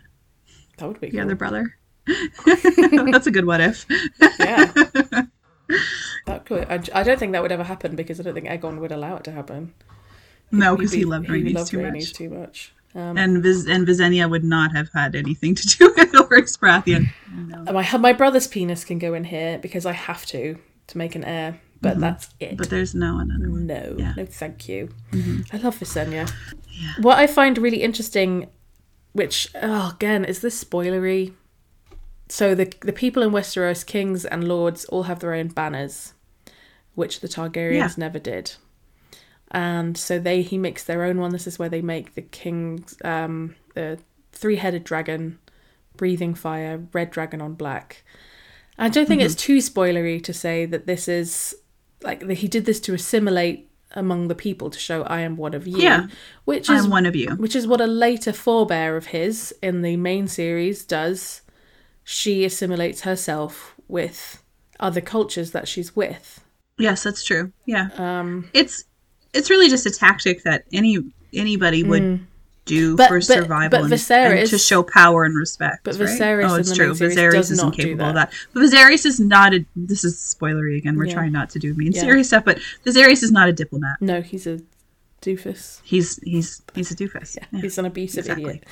[0.78, 1.26] That would be the cool.
[1.26, 1.76] other brother.
[2.46, 3.86] That's a good what if.
[4.40, 4.66] Yeah.
[6.26, 6.66] that could.
[6.70, 9.16] I, I don't think that would ever happen because I don't think Aegon would allow
[9.18, 9.74] it to happen.
[10.52, 12.14] No, because he loved he loved too Rhaenys much.
[12.14, 12.74] too much.
[12.94, 17.10] Um, And Vis- and Visenya would not have had anything to do with Orys Baratheon.
[17.34, 17.72] No.
[17.72, 21.24] my my brother's penis can go in here because I have to to make an
[21.24, 22.46] heir, but that's it.
[22.48, 22.56] Mm-hmm.
[22.58, 23.66] But there's no another one.
[23.68, 24.14] no, Yeah.
[24.18, 24.90] no, thank you.
[25.12, 25.48] Mhm.
[25.54, 26.30] I love Visenya.
[26.70, 26.94] Yeah.
[27.02, 28.50] What I find really interesting,
[29.14, 31.34] which oh, again is this spoilery.
[32.28, 36.14] So the the people in Westeros, kings and lords, all have their own banners,
[36.96, 37.90] which the Targaryens Yeah.
[37.98, 38.56] never did.
[39.52, 41.32] And so they he makes their own one.
[41.32, 44.00] This is where they make the king's um the
[44.32, 45.40] three headed dragon,
[45.98, 48.04] breathing fire, red dragon on black.
[48.78, 51.56] I don't think it's too spoilery to say that this is
[52.02, 55.54] like that he did this to assimilate among the people to show I am one
[55.54, 55.78] of you.
[55.78, 56.08] Yeah.
[56.46, 57.32] Which is I'm one of you.
[57.36, 61.42] which is what a later forebear of his in the main series does.
[62.04, 64.42] She assimilates herself with
[64.80, 66.44] other cultures that she's with.
[66.78, 67.52] Yes, that's true.
[67.66, 67.90] Yeah.
[67.98, 68.86] Um, It's
[69.34, 71.00] it's really just a tactic that any
[71.34, 72.02] anybody would
[72.66, 72.98] do Mm.
[72.98, 75.84] But- for but- survival but and, Viserys- and to show power and respect.
[75.84, 76.52] But Viserys, right?
[76.52, 76.92] Oh, it's true.
[76.94, 78.32] Viserys is not do incapable of that.
[78.54, 79.66] But Viserys is not a.
[79.76, 80.96] This is spoilery again.
[80.98, 81.14] We're Yeah.
[81.16, 82.02] trying not to do main Yeah.
[82.02, 83.98] series stuff, but Viserys is not a diplomat.
[84.02, 84.60] no, he's a
[85.22, 85.82] doofus.
[85.84, 87.38] He's he's he's a doofus.
[87.38, 87.62] Yeah.
[87.62, 88.46] He's an abusive exactly.
[88.46, 88.64] idiot.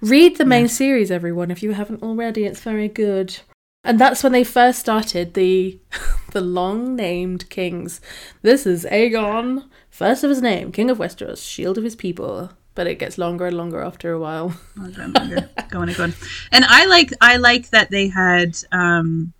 [0.00, 2.44] Read the main series, everyone, if you haven't already.
[2.44, 3.36] It's very good.
[3.84, 5.78] And that's when they first started the
[6.32, 8.00] the long named kings.
[8.42, 12.50] This is Aegon, first of his name, King of Westeros, shield of his people.
[12.76, 14.54] But it gets longer and longer after a while.
[14.80, 15.40] Oh, I'm hungry.
[15.70, 16.14] going and going.
[16.52, 19.32] And I like I like that they had um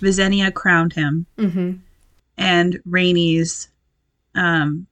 [0.00, 1.72] Visenya crowned him hmm
[2.36, 3.68] and Rhaenys
[4.34, 4.86] um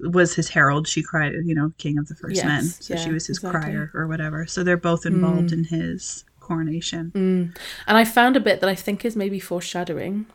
[0.00, 0.86] was his herald.
[0.86, 2.62] She cried, you know, king of the first Yes, men.
[2.64, 3.60] So yeah, she was his exactly.
[3.72, 4.46] crier or whatever.
[4.46, 7.10] So they're both involved in his coronation.
[7.14, 7.56] Mm.
[7.86, 10.26] And I found a bit that I think is maybe foreshadowing.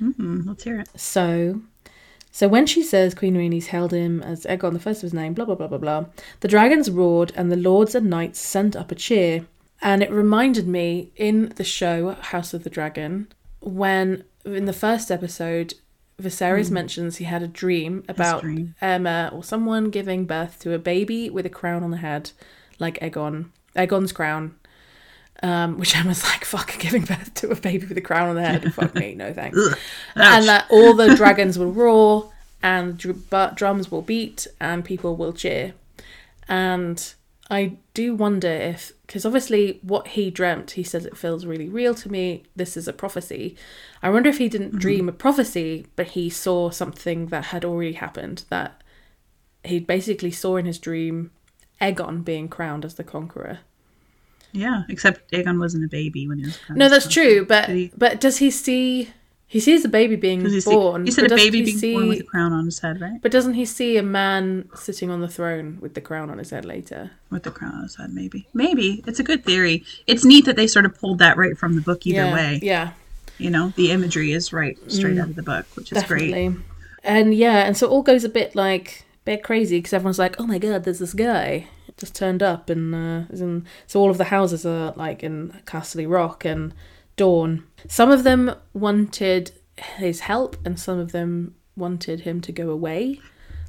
[0.00, 0.48] Mm-hmm.
[0.48, 0.88] Let's hear it.
[1.00, 1.62] So,
[2.32, 5.34] so when she says Queen Rhaenys held him as Aegon the first of his name,
[5.34, 6.06] blah blah blah blah blah,
[6.40, 9.46] the dragons roared and the lords and knights sent up a cheer,
[9.82, 13.28] and it reminded me in the show House of the Dragon
[13.60, 15.74] when in the first episode.
[16.20, 16.74] Viserys hmm.
[16.74, 18.76] mentions he had a dream about dream.
[18.80, 22.30] Aemma or someone giving birth to a baby with a crown on the head,
[22.78, 24.54] like Aegon, Aegon's crown.
[25.42, 28.42] Um, which Aemma's like, fuck, giving birth to a baby with a crown on the
[28.42, 28.72] head.
[28.74, 29.58] Fuck me, no thanks.
[30.14, 32.32] And that all the dragons will roar
[32.62, 35.74] and dr- but drums will beat and people will cheer.
[36.48, 37.14] And
[37.50, 41.92] i do wonder if because obviously what he dreamt he says it feels really real
[41.92, 43.56] to me this is a prophecy.
[44.02, 47.94] I wonder if he didn't dream a prophecy but he saw something that had already
[47.94, 48.80] happened that
[49.64, 51.30] he basically saw in his dream
[51.80, 53.58] Aegon being crowned as the conqueror.
[54.52, 56.58] Yeah, except Aegon wasn't a baby when he was.
[56.70, 59.10] No, that's true, but he- but does he see?
[59.46, 61.04] He sees the baby being he see- born.
[61.04, 63.20] he said a baby being see, born with a crown on his head, right?
[63.20, 66.48] But doesn't he see a man sitting on the throne with the crown on his
[66.48, 67.10] head later?
[67.28, 68.46] With the crown on his head, maybe.
[68.54, 69.02] Maybe.
[69.06, 69.84] It's a good theory.
[70.06, 72.60] It's neat that they sort of pulled that right from the book either yeah, way.
[72.62, 72.92] Yeah,
[73.36, 76.54] You know, the imagery is right straight mm, out of the book, which is great.
[77.04, 80.18] And yeah, and so it all goes a bit like a bit crazy because everyone's
[80.18, 81.66] like, "Oh my god, there's this guy
[82.02, 83.64] just turned up," and uh, is in.
[83.86, 85.34] So all of the houses are like in
[85.66, 86.74] Castle Rock and
[87.16, 87.62] Dorne.
[87.88, 89.52] Some of them wanted
[89.96, 93.20] his help, and some of them wanted him to go away,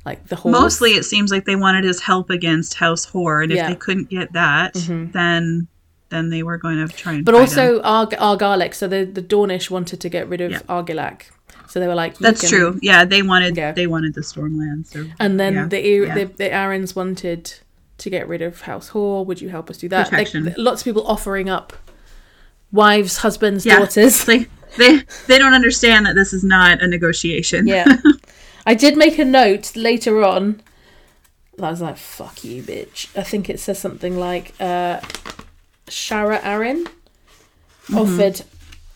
[0.06, 0.52] like the horse.
[0.62, 3.44] Mostly, it seems like they wanted his help against House Hoare.
[3.44, 3.70] If Yeah.
[3.70, 5.12] they couldn't get that, Mhm.
[5.14, 5.68] then
[6.10, 7.26] then they were going to try and.
[7.26, 7.82] But also.
[7.82, 10.60] Arg- Argalic, so the the Dornish wanted to get rid of Yeah.
[10.76, 11.18] Argilac,
[11.68, 12.80] so they were like, that's can- true.
[12.90, 13.72] Yeah, they wanted Yeah.
[13.72, 14.96] they wanted the Stormlands.
[14.96, 15.82] Or, And then Yeah, the,
[16.18, 17.44] the the Arryns wanted
[18.04, 19.26] to get rid of House Hall.
[19.26, 20.12] Would you help us do that?
[20.12, 20.54] Like, Protection.
[20.58, 21.74] lots of people offering up
[22.72, 23.80] wives, husbands, Yeah.
[23.80, 24.28] daughters.
[24.28, 27.68] Like they they don't understand that this is not a negotiation.
[27.68, 27.86] Yeah.
[28.66, 30.62] I did make a note later on.
[31.62, 33.16] I was like, fuck you, bitch.
[33.16, 35.00] I think it says something like uh,
[35.88, 36.88] Sharra Arryn
[37.90, 37.98] Mm-hmm.
[37.98, 38.42] offered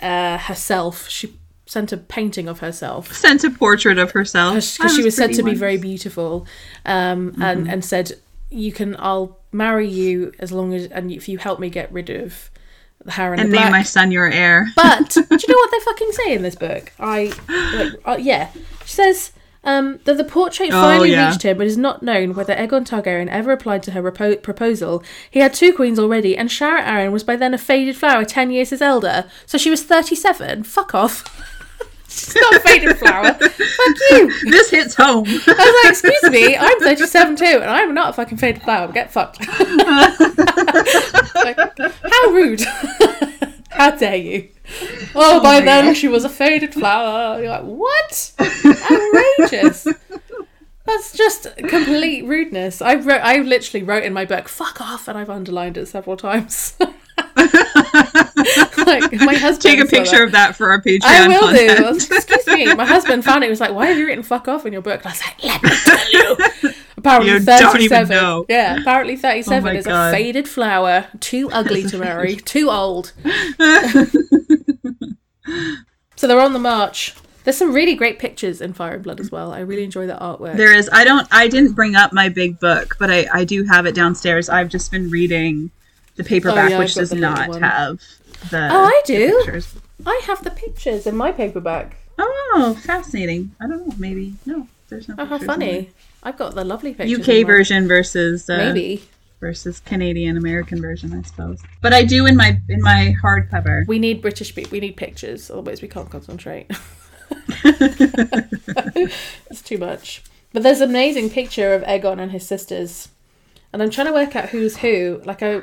[0.02, 1.34] uh, herself, she
[1.66, 5.44] sent a painting of herself Sent a portrait of herself because she was said to
[5.44, 6.48] be very beautiful
[6.86, 7.42] um, Mm-hmm.
[7.42, 8.14] and, and said,
[8.50, 12.10] you can, I'll marry you as long as, and if you help me get rid
[12.10, 12.50] of
[13.04, 14.68] the hair and, and the name my son your heir.
[14.76, 16.92] But do you know what they fucking say in this book?
[17.00, 17.32] I
[17.76, 18.52] like, uh, yeah.
[18.86, 19.32] She says
[19.64, 21.30] um, that the portrait Oh, finally yeah.
[21.30, 24.42] reached him, but it is not known whether Aegon Targaryen ever replied to her repo-
[24.42, 25.04] proposal.
[25.30, 28.50] He had two queens already, and Sharra Arryn was by then a faded flower, ten
[28.52, 29.26] years his elder.
[29.46, 30.64] So she was thirty-seven.
[30.64, 31.54] Fuck off.
[32.18, 33.34] She's not a faded flower.
[33.34, 34.40] Fuck you.
[34.52, 35.26] this hits home.
[35.28, 38.92] I was like, excuse me, I'm 37 too, and I'm not a fucking faded flower.
[38.92, 39.40] Get fucked.
[41.38, 42.62] Like, how rude.
[43.70, 44.50] how dare you?
[45.16, 45.96] Oh, oh by then God.
[45.96, 47.40] she was a faded flower.
[47.40, 48.34] You're like, what?
[48.92, 49.88] Outrageous.
[50.86, 52.82] That's just complete rudeness.
[52.82, 56.18] I wrote, I literally wrote in my book, "fuck off," and I've underlined it several
[56.18, 56.78] times.
[58.86, 60.24] like my husband Take a picture that.
[60.26, 61.80] of that for our Patreon I will content.
[62.10, 62.16] do.
[62.16, 62.74] Excuse me.
[62.76, 63.48] My husband found it.
[63.48, 65.22] He was like, "Why have you written fuck off in your book?" And I was
[65.22, 66.38] like, "Let me tell you."
[66.98, 68.10] Apparently, You don't even thirty-seven.
[68.18, 68.46] know.
[68.50, 70.14] Yeah, apparently thirty-seven Oh my is God.
[70.14, 73.14] a faded flower, too ugly to marry, too old.
[76.16, 77.14] so they're on the march.
[77.44, 79.54] There's some really great pictures in Fire and Blood as well.
[79.54, 80.58] I really enjoy the artwork.
[80.58, 80.90] There is.
[80.92, 81.28] I don't.
[81.32, 84.50] I didn't bring up my big book, but I, I do have it downstairs.
[84.50, 85.72] I've just been reading
[86.18, 87.62] the paperback, Oh, yeah, which does not one.
[87.62, 88.02] have
[88.52, 88.68] the.
[88.72, 89.38] Oh, I do.
[89.44, 89.76] pictures.
[90.06, 91.96] I have the pictures in my paperback.
[92.20, 93.52] Oh, fascinating.
[93.62, 93.94] I don't know.
[93.98, 94.68] Maybe no.
[94.90, 95.16] There's no.
[95.18, 95.90] Oh, how funny!
[96.24, 97.20] I've got the lovely pictures.
[97.20, 99.04] UK version versus uh, Maybe
[99.40, 101.62] versus Canadian American version, I suppose.
[101.82, 103.86] But I do in my in my hardcover.
[103.88, 104.56] we need British.
[104.72, 106.72] We need pictures, otherwise we can't concentrate.
[109.50, 110.24] it's too much.
[110.54, 113.10] But there's an amazing picture of Aegon and his sisters,
[113.74, 115.22] and I'm trying to work out who's who.
[115.26, 115.62] Like I,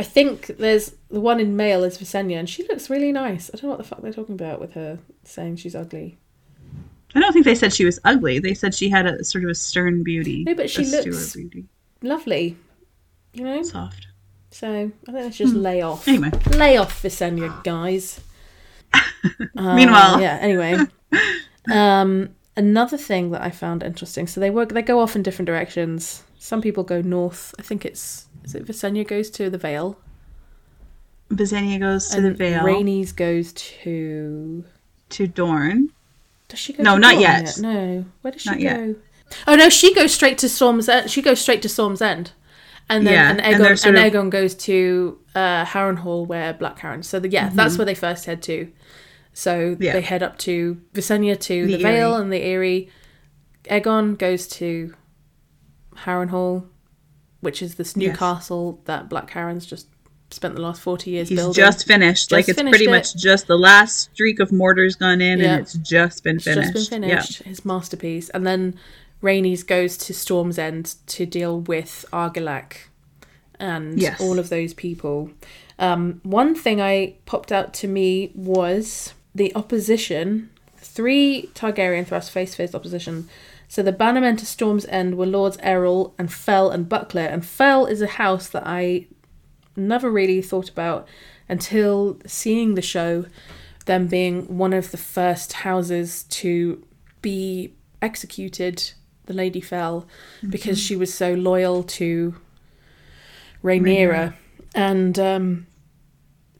[0.00, 3.50] I think there's the one in male is Visenya, and she looks really nice.
[3.52, 6.16] I don't know what the fuck they're talking about with her saying she's ugly.
[7.14, 8.38] I don't think they said she was ugly.
[8.38, 10.44] They said she had a sort of a stern beauty.
[10.44, 11.36] No, but she looks-.
[12.00, 12.56] Lovely,
[13.34, 13.62] you know.
[13.62, 14.06] soft.
[14.50, 16.08] So I think let's just lay off.
[16.08, 18.20] Anyway, Lay off Visenya, guys.
[19.54, 20.22] Uh, Meanwhile.
[20.22, 20.38] yeah.
[20.40, 20.78] Anyway,
[21.70, 24.26] um, another thing that I found interesting.
[24.26, 24.70] So they work.
[24.70, 26.22] They go off in different directions.
[26.38, 27.54] Some people go north.
[27.58, 29.98] I think it's is it Visenya goes to the Vale.
[31.30, 34.64] Visenya goes to and the Vale Rhaenys goes to.
[35.10, 35.90] to Dorne.
[36.48, 36.82] Does she go?
[36.82, 37.58] No, not Dorne yet.
[37.60, 38.04] No.
[38.22, 38.62] Where does she Not go?
[38.64, 38.96] yet.
[39.46, 41.08] Oh no, she goes straight to Storm's End.
[41.10, 42.32] She goes straight to Storm's End.
[42.88, 46.80] And then Yeah, and and Aegon, and, sort of- goes to uh, Harrenhal, where Black
[46.80, 47.04] Harren.
[47.04, 48.72] So the, yeah, that's where they first head to.
[49.32, 49.82] So Mm-hmm.
[49.84, 49.92] Yeah.
[49.92, 52.90] they head up to Visenya to the, The Vale and the Eyrie.
[53.66, 54.92] Aegon goes to
[55.98, 56.66] Harrenhal,
[57.40, 58.18] which is this new Yes.
[58.18, 59.86] castle that Black Harren's just
[60.30, 61.54] spent the last forty years He's building.
[61.54, 62.30] just finished.
[62.30, 62.90] like Just it's finished pretty it.
[62.90, 65.54] much just the last streak of mortar's gone in, Yeah.
[65.54, 66.72] and it's just been It's finished.
[66.72, 67.42] just been finished.
[67.42, 68.74] His masterpiece, and then
[69.22, 72.74] Rhaenys goes to Storm's End to deal with Argilac
[73.58, 74.20] and Yes.
[74.20, 75.30] all of those people.
[75.78, 80.50] Um, one thing I popped out to me was the opposition.
[80.76, 83.28] Three Targaryen thrust face-to-face opposition.
[83.70, 87.86] So the bannermen to Storm's End were Lords Errol and Fell and Buckler, and Fell
[87.86, 89.06] is a house that I
[89.76, 91.06] never really thought about
[91.48, 93.26] until seeing the show,
[93.86, 96.84] them being one of the first houses to
[97.22, 98.90] be executed.
[99.26, 100.04] The lady fell
[100.48, 102.34] because she was so loyal to
[103.62, 104.34] Rhaenyra,
[104.74, 105.68] and um,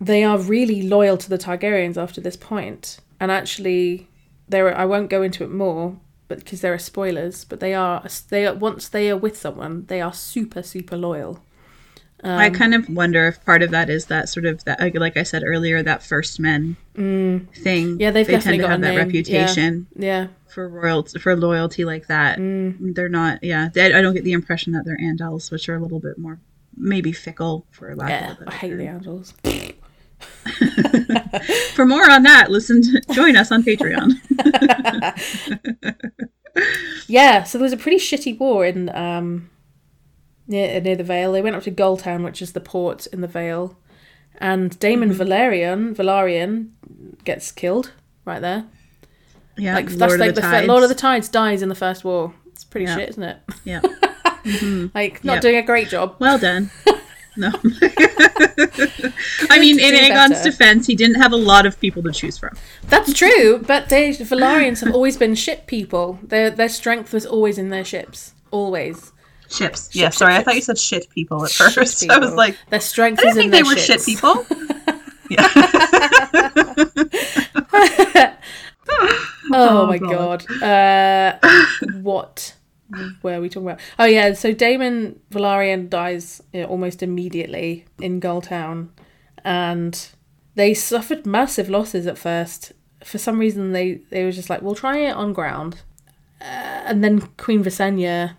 [0.01, 3.01] they are really loyal to the Targaryens after this point.
[3.19, 4.07] And actually,
[4.49, 5.99] there I won't go into it more,
[6.31, 7.45] but because there are spoilers.
[7.45, 11.43] But they are they are once they are with someone, they are super super loyal.
[12.23, 15.23] I kind of wonder if part of that is that sort of that, like- I
[15.23, 17.47] said earlier, that first men thing.
[17.97, 17.97] Mm.
[17.99, 18.99] Yeah, they've they definitely tend to got a have that name.
[18.99, 22.39] Reputation Yeah, for royalty for loyalty like that.
[22.39, 22.95] Mm.
[22.95, 23.43] They're not.
[23.43, 26.19] Yeah, they, I don't get the impression that they're Andals, which are a little bit
[26.19, 26.39] more
[26.77, 28.33] maybe fickle for lack yeah.
[28.33, 29.01] of a I better hate the term.
[29.01, 29.75] Andals.
[31.75, 34.13] For more on that, listen to join us on Patreon.
[37.07, 39.51] Yeah, so there was a pretty shitty war in um
[40.49, 41.33] near near the Vale.
[41.33, 43.79] They went up to Gulltown, which is the port in the Vale,
[44.39, 45.19] and Daemon Mm-hmm.
[45.19, 46.75] Valerian Valerian
[47.25, 47.93] gets killed
[48.25, 48.65] right there.
[49.57, 50.63] Yeah, Like that's Lord like of the, the.
[50.67, 52.35] Lord of the Tides dies in the first war.
[52.49, 52.97] It's pretty Yeah.
[52.97, 53.39] shit, isn't it?
[53.65, 53.81] Yeah,
[54.95, 55.43] Like not Yep.
[55.43, 56.17] doing a great job.
[56.19, 56.71] well done.
[57.37, 57.49] No.
[59.49, 60.51] I mean, in Aegon's better.
[60.51, 62.57] defense, he didn't have a lot of people to choose from.
[62.89, 66.19] That's true, but they Valyrians have always been ship people.
[66.23, 68.35] Their their strength was always in their ships.
[68.51, 69.13] Always.
[69.49, 69.91] Ships.
[69.95, 72.09] yeah, Ship, sorry, ship, I thought you said shit people at Ship first.
[72.11, 74.47] I was like, their strength I is didn't in think they their were shit people.
[75.31, 75.49] yeah.
[79.53, 80.47] Oh, Oh, my God.
[80.47, 80.63] god.
[80.63, 81.39] Uh,
[82.03, 82.55] what
[83.23, 83.81] were we talking about?
[83.99, 88.89] Oh yeah, so Daemon Velaryon dies you know, almost immediately in Gulltown,
[89.45, 90.09] and
[90.55, 92.73] they suffered massive losses at first.
[93.05, 95.83] For some reason, they they were just like, "We'll try it on ground,"
[96.41, 98.37] uh, and then Queen Visenya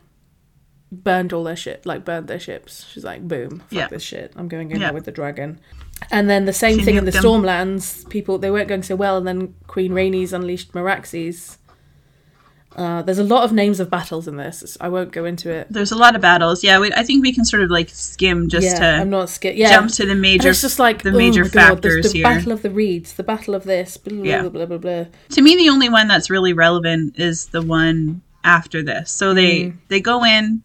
[0.91, 2.85] burned all their ship, like burned their ships.
[2.91, 3.87] She's like, "Boom, fuck Yeah.
[3.87, 4.33] this shit.
[4.35, 4.87] I'm going in Yeah.
[4.87, 5.59] there with the dragon."
[6.11, 7.23] And then the same She thing in the them.
[7.23, 8.09] Stormlands.
[8.09, 11.57] People they weren't going so well, and then Queen Rhaenys unleashed Meraxes.
[12.75, 14.77] Uh, there's a lot of names of battles in this.
[14.79, 15.67] I won't go into it.
[15.69, 16.63] There's a lot of battles.
[16.63, 19.29] Yeah, we, I think we can sort of like skim just yeah, to I'm not
[19.29, 19.57] scared.
[19.57, 22.19] Yeah, jump to the And major it's just like the oh major God, factors the
[22.19, 22.23] here.
[22.23, 24.41] Battle of the Reeds, the Battle of this, blah blah Yeah.
[24.43, 24.77] blah blah blah.
[24.77, 25.05] blah.
[25.31, 29.65] to me the only one that's really relevant is the one after this so they
[29.65, 29.77] Mm.
[29.89, 30.63] they go in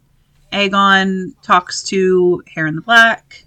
[0.52, 3.44] aegon talks to Harren the black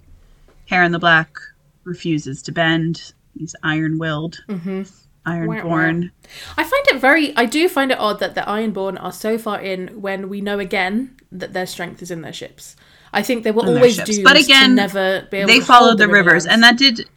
[0.70, 1.36] Harren the black
[1.84, 4.90] refuses to bend he's iron-willed Mhm.
[5.26, 6.10] Ironborn
[6.56, 7.36] I find it very.
[7.36, 10.60] I do find it odd that the Ironborn are so far in when we know
[10.60, 12.76] again that their strength is in their ships.
[13.12, 15.98] I think they were always doomed But again, to never be able they followed hold
[15.98, 17.08] the rivers and that did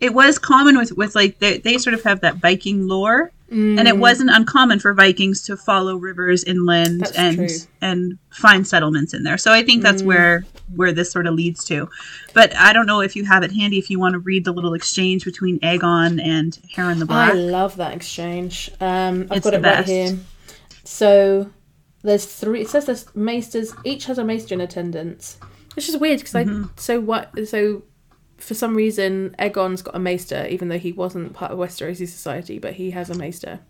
[0.00, 3.86] it was common with with like they, they sort of have that viking lore and
[3.86, 7.04] it wasn't uncommon for vikings to follow rivers inland Mm.
[7.04, 7.48] That's and true.
[7.80, 10.06] and find settlements in there so i think that's Mm.
[10.06, 10.44] where
[10.74, 11.88] where this sort of leads to
[12.34, 14.52] but i don't know if you have it handy if you want to read the
[14.52, 17.30] little exchange between aegon and Harren the Black.
[17.30, 18.70] I love that exchange.
[18.80, 19.88] Um, I've It's got it right best.
[19.88, 20.18] here.
[20.84, 21.50] So
[22.02, 22.60] there's three.
[22.62, 23.74] It says there's maesters.
[23.84, 25.38] Each has a maester in attendance,
[25.74, 26.64] which is weird because Mm-hmm.
[26.64, 26.68] I.
[26.76, 27.48] So what?
[27.48, 27.82] So
[28.38, 32.58] for some reason, Aegon's got a maester, even though he wasn't part of Westerosi society,
[32.58, 33.60] but he has a maester.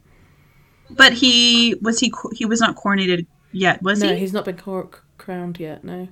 [0.91, 4.45] but he was he he was not coronated yet was no, he No, he's not
[4.45, 5.85] been cor- crowned yet.
[5.85, 6.09] No,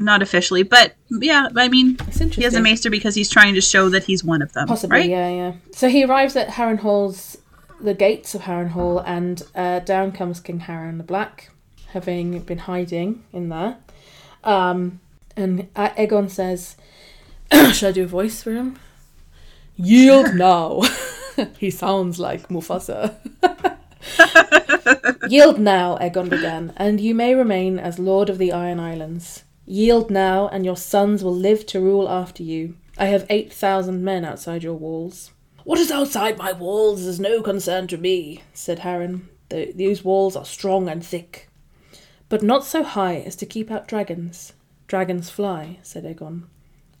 [0.00, 1.96] not officially but yeah i mean
[2.30, 4.98] he has a maester because he's trying to show that he's one of them Possibly,
[4.98, 5.52] right yeah, yeah.
[5.72, 7.38] So he arrives at Harrenhal's,
[7.80, 11.50] the gates of Harrenhal, and uh, down comes King Harren the Black,
[11.88, 13.76] having been hiding in there.
[14.44, 15.00] Um,
[15.36, 16.76] and uh, Aegon says,
[17.72, 18.78] "Should I do a voice for him?"
[19.76, 20.82] Yield now.
[21.58, 23.16] he sounds like Mufasa.
[25.28, 29.44] Yield now, Aegon began, and you may remain as Lord of the Iron Islands.
[29.70, 32.74] Yield now, and your sons will live to rule after you.
[32.98, 35.30] I have 8,000 men outside your walls.
[35.62, 39.28] What is outside my walls is no concern to me, said Harren.
[39.48, 41.48] "Th- These walls are strong and thick.
[42.28, 44.54] But not so high as to keep out dragons.
[44.88, 46.48] Dragons fly, said Aegon.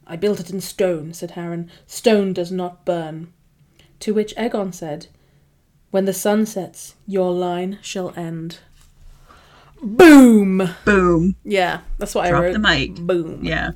[0.06, 1.68] I built it in stone, said Harren.
[1.88, 3.32] Stone does not burn.
[3.98, 5.08] To which Aegon said,
[5.90, 8.60] When the sun sets, your line shall end.
[9.82, 10.68] Boom!
[10.84, 12.52] boom Yeah, that's what I Drop wrote.
[12.52, 12.94] the mic.
[12.96, 13.44] Boom.
[13.44, 13.70] yeah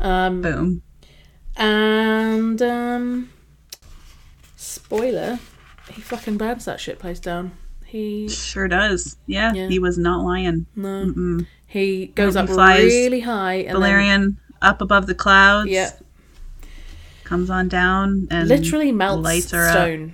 [0.00, 0.82] Um, boom
[1.56, 3.30] and um,
[4.56, 5.38] spoiler,
[5.90, 7.52] he fucking burns that shit place down.
[7.84, 9.16] He Sure does.
[9.26, 9.68] Yeah, Yeah.
[9.68, 10.66] he was not lying.
[10.76, 11.46] no, Mm-mm.
[11.66, 15.68] he goes He up flies really high and then, Balerion up above the clouds.
[15.70, 15.90] yeah,
[17.24, 20.10] Comes on down and literally melts lights are up.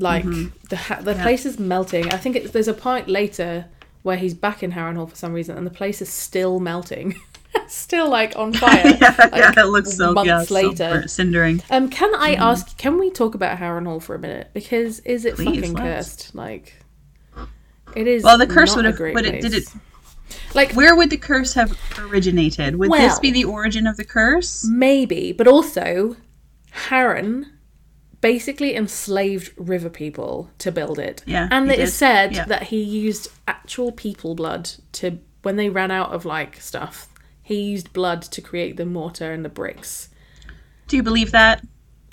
[0.00, 0.52] Like Mhm.
[0.68, 1.22] the ha- the Yeah.
[1.22, 2.12] place is melting.
[2.12, 3.66] I think it's, there's a point later
[4.02, 7.14] where he's back in Harrenhal for some reason, and the place is still melting,
[7.68, 8.96] still like on fire.
[9.00, 10.88] yeah, like, yeah, it looks so months yeah, later.
[10.90, 11.62] burnt- cindering.
[11.70, 12.42] Um, can I Mm-hmm.
[12.42, 12.78] ask?
[12.78, 14.48] Can we talk about Harrenhal for a minute?
[14.54, 15.80] Because is it Please, fucking let's.
[15.82, 16.34] cursed?
[16.34, 16.74] Like,
[17.94, 18.22] it is.
[18.24, 19.70] Well, the curse would have- would it- did place.
[20.54, 22.76] Like Where would the curse have originated?
[22.76, 24.64] Would this be the origin of the curse?
[24.64, 26.16] maybe, but also,
[26.88, 27.46] Harren
[28.20, 31.22] basically enslaved river people to build it.
[31.26, 31.96] Yeah, and it is did.
[31.96, 32.44] said Yeah.
[32.46, 37.08] that he used actual people blood to when they ran out of like stuff.
[37.42, 40.08] He used blood to create the mortar and the bricks.
[40.88, 41.64] Do you believe that?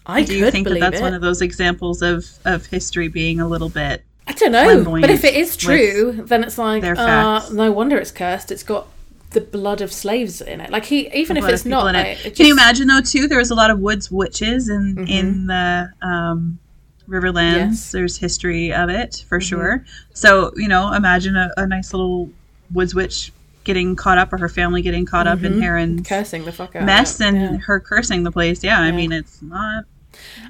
[0.05, 1.01] I Do you think that that's it.
[1.01, 4.03] one of those examples of of history being a little bit?
[4.29, 8.11] I don't know, but if it is true, then it's like uh, no wonder it's
[8.11, 8.51] cursed.
[8.51, 8.87] It's got
[9.31, 10.69] the blood of slaves in it.
[10.69, 12.17] Like he, even if it's not, in it.
[12.17, 13.01] like, it Can you imagine though?
[13.01, 15.09] Too, there was a lot of woods witches in Mhm.
[15.09, 16.59] in the um,
[17.07, 17.55] Riverlands.
[17.55, 17.87] Yes.
[17.87, 17.97] Mm-hmm.
[17.97, 19.85] There's history of it for sure.
[20.13, 22.29] So you know, imagine a, a nice little
[22.73, 23.31] woods witch
[23.63, 25.61] getting caught up, or her family getting caught up in.
[25.61, 27.57] Harren's cursing the fuck out mess, of and Yeah.
[27.65, 28.63] her cursing the place.
[28.63, 29.83] Yeah, I mean, it's not.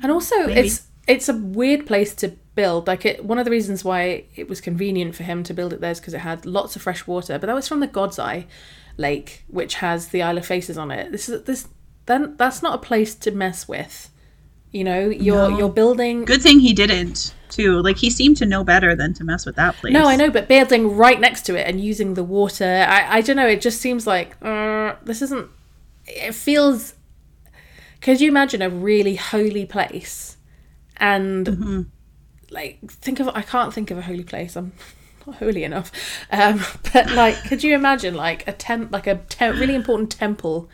[0.03, 0.61] And also, Maybe.
[0.67, 2.88] it's it's a weird place to build.
[2.88, 5.80] Like it, one of the reasons why it was convenient for him to build it
[5.80, 7.39] there is because it had lots of fresh water.
[7.39, 8.47] But that was from the God's Eye,
[8.97, 11.12] lake, which has the Isle of Faces on it.
[11.14, 11.68] This is this
[12.08, 14.10] then that's not a place to mess with.
[14.72, 15.58] You know, you're No.
[15.58, 17.82] you're building Good thing he didn't too.
[17.82, 19.93] Like he seemed to know better than to mess with that place.
[19.93, 23.22] No, I know, but building right next to it and using the water, I, I
[23.22, 23.47] don't know.
[23.47, 25.47] It just seems like uh, this isn't.
[26.05, 26.93] It feels.
[28.01, 30.38] Could you imagine a really holy place,
[30.97, 31.82] and Mm-hmm.
[32.50, 34.56] Like think of I can't think of a holy place.
[34.56, 34.74] I'm
[35.26, 35.91] not holy enough,
[36.32, 40.70] um, but like, could you imagine like a temp, like a te- really important temple,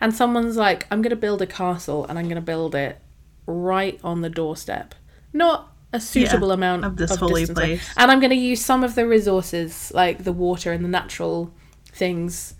[0.00, 3.00] and someone's like, I'm gonna build a castle and I'm gonna build it
[3.46, 4.94] right on the doorstep,
[5.32, 7.94] not a suitable amount of this holy distance place.
[7.96, 11.52] And I'm going to use some of the resources, like the water and the natural
[11.92, 12.54] things,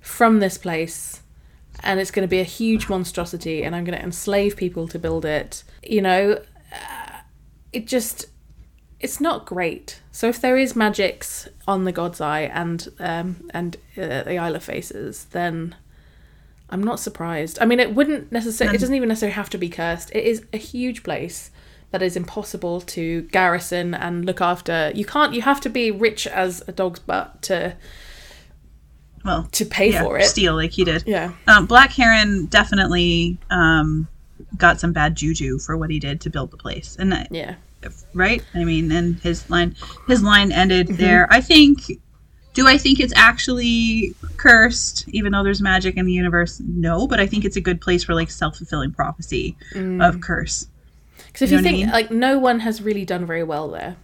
[0.00, 1.22] from this place.
[1.82, 4.98] And it's going to be a huge monstrosity, and I'm going to enslave people to
[4.98, 5.62] build it.
[5.82, 6.40] You know,
[7.72, 8.26] it just.
[9.00, 10.00] It's not great.
[10.10, 14.56] So if there is magics on the God's Eye and um, and uh, the Isle
[14.56, 15.76] of Faces, then
[16.68, 17.58] I'm not surprised.
[17.60, 18.74] I mean, it wouldn't necessarily.
[18.76, 20.10] It doesn't even necessarily have to be cursed.
[20.12, 21.52] It is a huge place
[21.92, 24.90] that is impossible to garrison and look after.
[24.94, 25.32] You can't.
[25.32, 27.76] You have to be rich as a dog's butt to
[29.24, 30.24] Well, to pay yeah, for it.
[30.24, 31.04] steal like he did.
[31.06, 31.32] Yeah.
[31.46, 34.08] Um, Black Harren definitely um,
[34.56, 37.54] got some bad juju for what he did to build the place, and that, Yeah.
[38.14, 38.42] right?
[38.54, 39.76] I mean, and his line,
[40.06, 40.96] his line ended Mm-hmm.
[41.02, 41.26] there.
[41.30, 41.80] I think.
[42.54, 46.60] Do I think it's actually cursed, even though there's magic in the universe?
[46.66, 49.56] No, but I think it's a good place for like self fulfilling prophecy
[50.00, 50.66] of curse.
[51.28, 51.92] Because if You you, what I think mean?
[51.92, 53.94] like no one has really done very well there,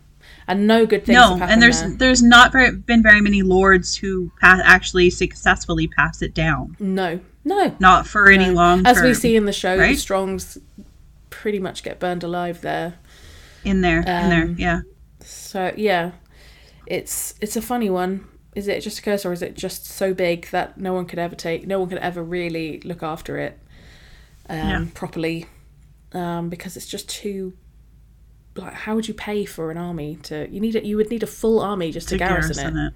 [0.46, 1.96] and no good things No, have happened and there's there.
[1.96, 6.76] there's not very, been very many lords who pa- actually successfully pass it down.
[6.78, 7.74] no, no.
[7.78, 9.94] Not for any long As we see in the show, the?
[9.96, 10.58] Strongs
[11.30, 12.94] pretty much get burned alive there.
[13.64, 14.80] in there, in there, Um, yeah.
[15.20, 16.12] So yeah,
[16.86, 18.26] it's it's a funny one.
[18.54, 21.18] Is it just a curse, or is it just so big that no one could
[21.18, 23.58] ever take, no one could ever really look after it
[24.48, 24.84] um, Yeah.
[24.94, 25.46] properly?
[26.12, 27.54] Um, because it's just too.
[28.56, 30.48] Like, how would you pay for an army to?
[30.48, 30.84] You need it.
[30.84, 32.86] You would need a full army just to, To garrison, garrison it.
[32.88, 32.94] it.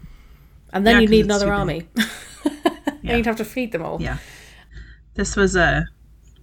[0.72, 1.88] and then Yeah, you'd 'cause need another army.
[3.02, 3.16] Yeah.
[3.16, 4.02] you'd have to feed them all.
[4.02, 4.18] Yeah.
[5.18, 5.84] This was a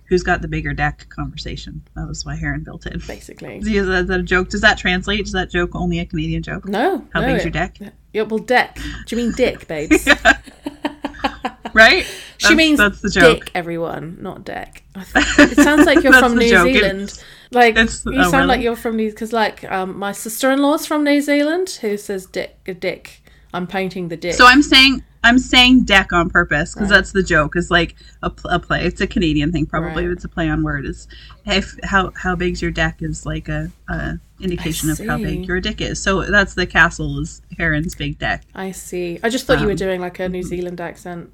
[0.10, 1.82] who's got the bigger deck conversation.
[1.96, 3.08] That was why Harren built it.
[3.08, 4.50] Basically, Is that is that a joke?
[4.50, 5.22] Does that translate?
[5.22, 6.68] Is that joke only a Canadian joke?
[6.68, 7.08] no.
[7.14, 7.78] How no, big's it- your deck?
[8.12, 8.76] Yeah, well, deck.
[9.08, 10.08] Do you mean dick, babes?
[11.74, 12.06] Right?
[12.38, 13.40] She That's- means that's the joke.
[13.46, 14.84] dick, everyone, not deck.
[14.96, 16.68] It sounds like you're from New joke.
[16.74, 17.24] Zealand.
[17.52, 21.04] Like It's- you oh, sound like you're from New because like um, my sister-in-law's from
[21.04, 23.22] New Zealand who says dick a dick.
[23.54, 24.34] I'm painting the dick.
[24.36, 27.56] So I'm saying I'm saying deck on purpose because that's the joke.
[27.56, 28.86] Is like a, a play.
[28.86, 30.06] It's a Canadian thing probably.
[30.06, 30.14] Right.
[30.14, 30.86] It's a play on word.
[30.86, 31.08] Is
[31.46, 35.60] if how how big's your deck is like a, a indication of how big your
[35.60, 36.02] dick is.
[36.02, 38.44] So that's the castle is Harren's big deck.
[38.54, 39.20] I see.
[39.24, 41.32] I just thought you were Um, doing like a New Zealand accent.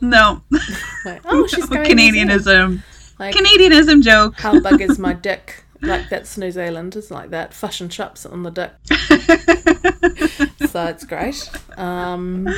[0.00, 0.42] No,
[1.04, 2.82] Like, oh, she's going Canadianism.
[3.18, 4.34] Like Canadianism joke.
[4.40, 5.64] how big is my dick?
[5.80, 6.94] Like that's New Zealand.
[6.96, 7.52] It's like that.
[7.52, 8.72] Fashion shops on the dick.
[10.72, 11.50] So it's great.
[11.76, 12.48] Um,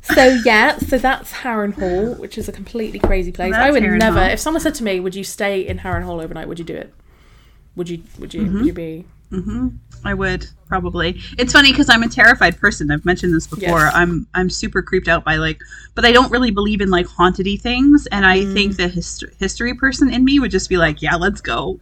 [0.00, 3.54] so yeah, so that's Harrenhal, which is a completely crazy place.
[3.54, 4.20] I would Harren never.
[4.20, 4.30] Hall.
[4.30, 6.94] If someone said to me, "Would you stay in Harrenhal overnight?" Would you do it?
[7.76, 8.02] Would you?
[8.18, 8.42] Would you?
[8.42, 8.56] Mm-hmm.
[8.56, 9.04] Would you be?
[10.02, 11.20] I would probably.
[11.36, 12.90] It's funny because I'm a terrified person.
[12.90, 13.80] I've mentioned this before.
[13.80, 13.92] Yes.
[13.94, 15.60] I'm I'm super creeped out by like,
[15.94, 18.06] but I don't really believe in like hauntedy things.
[18.12, 21.42] And I think the hist- history person in me would just be like, yeah, let's
[21.42, 21.80] go.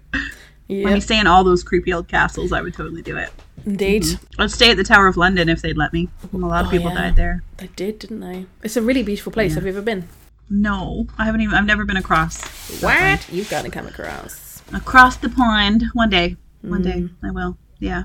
[0.69, 2.51] Let me stay in all those creepy old castles.
[2.53, 3.31] I would totally do it.
[3.67, 4.05] Indeed.
[4.39, 6.09] I'd stay at the Tower of London if they'd let me.
[6.33, 6.97] A lot of Oh, people yeah.
[6.97, 7.43] died there.
[7.57, 8.47] They did, didn't they?
[8.63, 9.55] It's a really beautiful place.
[9.55, 10.07] Have you ever been?
[10.51, 11.55] No, I haven't even.
[11.55, 12.43] I've never been across.
[12.83, 13.27] What?
[13.33, 14.63] You've got to come across.
[14.75, 16.37] Across the pond one day.
[16.63, 17.11] One day Mm.
[17.23, 17.57] I will.
[17.79, 18.05] Yeah.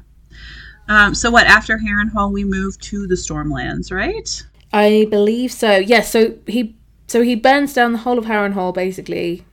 [0.87, 1.45] Um, so what?
[1.47, 4.43] After Harrenhal, we move to the Stormlands, right?
[4.71, 5.77] I believe so.
[5.77, 6.09] Yes.
[6.11, 6.75] so he
[7.07, 9.43] so he burns down the whole of Harrenhal basically,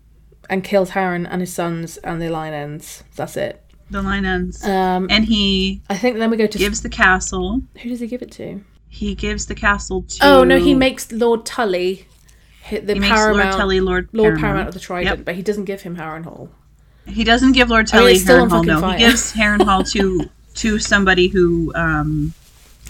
[0.48, 3.02] and kills Harren and his sons and the line ends.
[3.16, 3.62] That's it.
[3.90, 7.62] The line ends, Um, and he I think then we go to gives the castle.
[7.82, 8.62] who does he give it to?
[8.88, 10.18] He gives the castle to.
[10.22, 12.06] Oh no, he makes Lord Tully
[12.70, 14.40] the he makes Paramount Lord Tully Lord Lord Paramount.
[14.40, 15.24] Paramount of the Trident, Yep.
[15.24, 16.48] but he doesn't give him Harrenhal.
[17.06, 18.64] He doesn't give Lord I mean, Tully it's still Harrenhal.
[18.66, 18.98] No, fire.
[18.98, 22.32] he gives Harrenhal to to somebody who um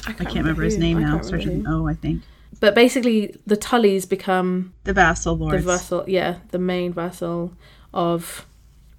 [0.06, 1.12] I I can't remember his name I now.
[1.14, 1.78] can't Starts with remember.
[1.82, 2.23] O, I think.
[2.59, 5.64] But basically, the Tullys become The vassal the lords.
[5.64, 6.05] vassal.
[6.06, 7.52] Yeah, the main vassal
[7.93, 8.47] of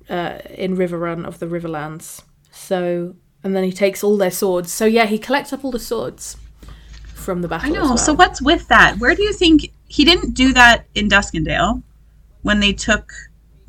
[0.09, 2.21] uh, in Riverrun of the Riverlands.
[2.51, 4.71] So, and then he takes all their swords.
[4.71, 6.37] So yeah, he collects up all the swords
[7.13, 7.71] from the battle.
[7.71, 7.81] I know.
[7.83, 7.97] well.
[7.97, 8.97] So what's with that?
[8.99, 11.81] Where do you think he didn't do that in Duskendale
[12.41, 13.11] when they took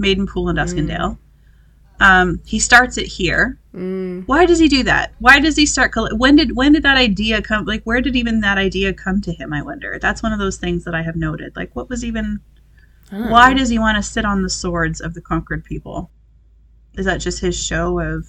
[0.00, 1.18] Maidenpool and Duskendale?
[2.00, 4.26] Um, he starts it here, Mm.
[4.26, 5.12] Why does he do that?
[5.20, 5.92] Why does he start?
[5.92, 7.64] Coll- when did when did that idea come?
[7.64, 9.52] Like, where did even that idea come to him?
[9.52, 9.98] I wonder.
[10.00, 11.54] That's one of those things that I have noted.
[11.54, 12.40] Like, what was even?
[13.10, 13.58] Why know.
[13.58, 16.10] does he want to sit on the swords of the conquered people?
[16.98, 18.26] Is that just his show of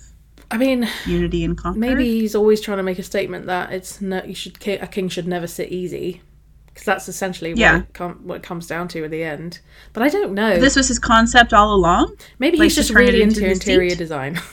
[0.51, 1.79] I mean, unity and conquer?
[1.79, 5.09] maybe he's always trying to make a statement that it's no, you should a king
[5.09, 6.21] should never sit easy,
[6.67, 7.79] because that's essentially what, Yeah.
[7.79, 9.59] it com- what it comes down to at the end.
[9.93, 10.59] But I don't know.
[10.59, 12.15] this was his concept all along.
[12.39, 13.97] Maybe like, he's just really into into interior seat?
[13.99, 14.39] design.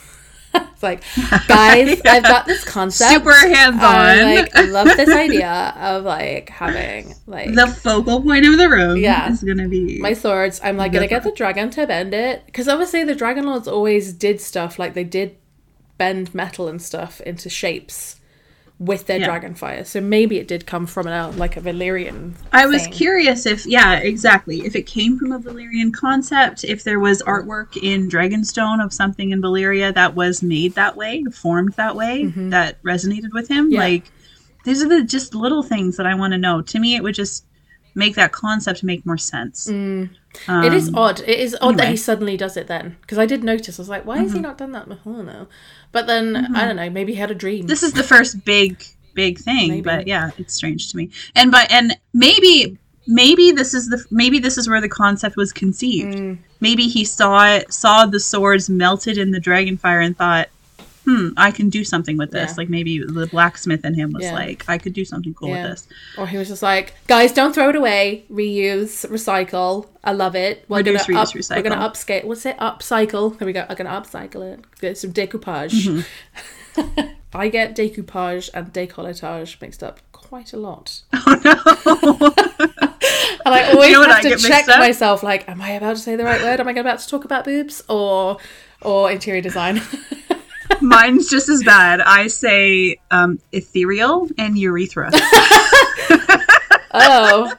[0.72, 1.02] it's like,
[1.48, 3.10] guys, I've got this concept.
[3.12, 4.34] Super hands I on.
[4.36, 8.96] like I love this idea of like having like the focal point of the room
[8.98, 9.30] Yeah.
[9.30, 10.60] is gonna be my swords.
[10.62, 14.12] I'm like gonna get the dragon to bend it because obviously the dragon lords always
[14.12, 15.36] did stuff like they did
[15.98, 18.20] bend metal and stuff into shapes
[18.78, 19.26] with their Yeah.
[19.26, 19.84] dragon fire.
[19.84, 22.32] So maybe it did come from an like a Valyrian.
[22.52, 22.92] I was thing.
[22.92, 24.66] curious if, yeah, exactly.
[24.66, 29.30] If it came from a Valyrian concept, if there was artwork in Dragonstone of something
[29.30, 33.66] in Valyria that was made that way, formed that way, that resonated with him.
[33.66, 33.72] Mm-hmm.
[33.72, 33.80] Yeah.
[33.80, 34.04] Like,
[34.64, 36.60] these are the just little things that I want to know.
[36.60, 37.44] To me, it would just
[37.94, 39.68] make that concept make more sense.
[39.68, 40.10] Mm.
[40.48, 41.20] It is Um, odd.
[41.20, 43.78] It is odd that he suddenly does it then because I did notice.
[43.78, 45.48] I was like, why has he not done that before now?
[45.92, 46.90] But then I don't know.
[46.90, 47.66] Maybe he had a dream.
[47.66, 48.84] This is the first big,
[49.14, 49.80] big thing, Maybe.
[49.82, 51.10] but yeah, it's strange to me.
[51.34, 55.52] And by and maybe maybe this is the maybe this is where the concept was
[55.52, 56.16] conceived.
[56.18, 56.38] Mm.
[56.60, 60.48] Maybe he saw it, saw the swords melted in the dragon fire, and thought,
[61.06, 62.54] "Hmm, I can do something with this." Yeah.
[62.58, 64.34] Like maybe the blacksmith in him was Yeah.
[64.34, 65.62] like, "I could do something cool Yeah.
[65.62, 65.88] with this."
[66.18, 68.24] Or he was just like, guys, don't throw it away.
[68.30, 69.86] Reuse, recycle.
[70.04, 70.64] I love it.
[70.68, 71.90] We're Reduce, gonna reuse, up, We're gonna recycle.
[72.22, 72.24] upscale.
[72.24, 72.56] What's it?
[72.58, 73.38] Upcycle.
[73.38, 73.64] There we go.
[73.68, 74.60] I'm gonna upcycle it.
[74.80, 75.86] Get some decoupage.
[75.86, 77.00] Mm-hmm.
[77.34, 82.32] I get decoupage and décolletage mixed up quite a lot, Oh no!
[83.44, 85.22] and I always know have to check myself.
[85.22, 86.60] Like, am I about to say the right word?
[86.60, 88.38] Am I going about to talk about boobs or
[88.82, 89.80] or interior design?
[90.80, 92.00] Mine's just as bad.
[92.00, 95.10] I say um, ethereal and urethra.
[96.98, 97.52] Oh,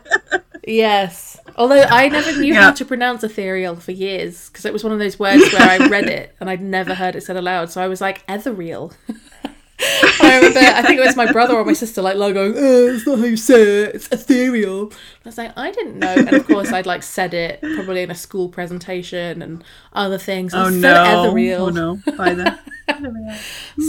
[0.66, 1.40] yes.
[1.58, 2.62] Although I never knew Yeah.
[2.64, 5.78] how to pronounce ethereal for years because it was one of those words where I
[5.88, 7.70] read it and I'd never heard it said aloud.
[7.70, 8.94] So I was like, ethereal.
[9.80, 12.88] I remember, I think it was my brother or my sister, like, like going, oh,
[12.96, 14.92] it's not how you say it, it's ethereal.
[14.92, 16.16] I was like, I didn't know.
[16.16, 19.64] And of course, I'd like said it probably in a school presentation and
[19.94, 20.56] other things.
[20.56, 20.82] oh no!
[20.82, 21.66] So ethereal.
[21.66, 22.00] Oh no!
[22.18, 22.58] By the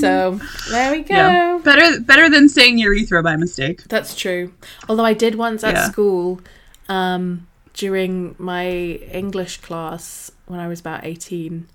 [0.01, 0.39] So
[0.71, 1.15] there we go.
[1.15, 3.83] yeah, better better than saying urethra by mistake.
[3.89, 4.53] That's true.
[4.89, 5.91] Although I did once at Yeah.
[5.91, 6.41] school,
[6.89, 11.69] um, during my English class when I was about 18,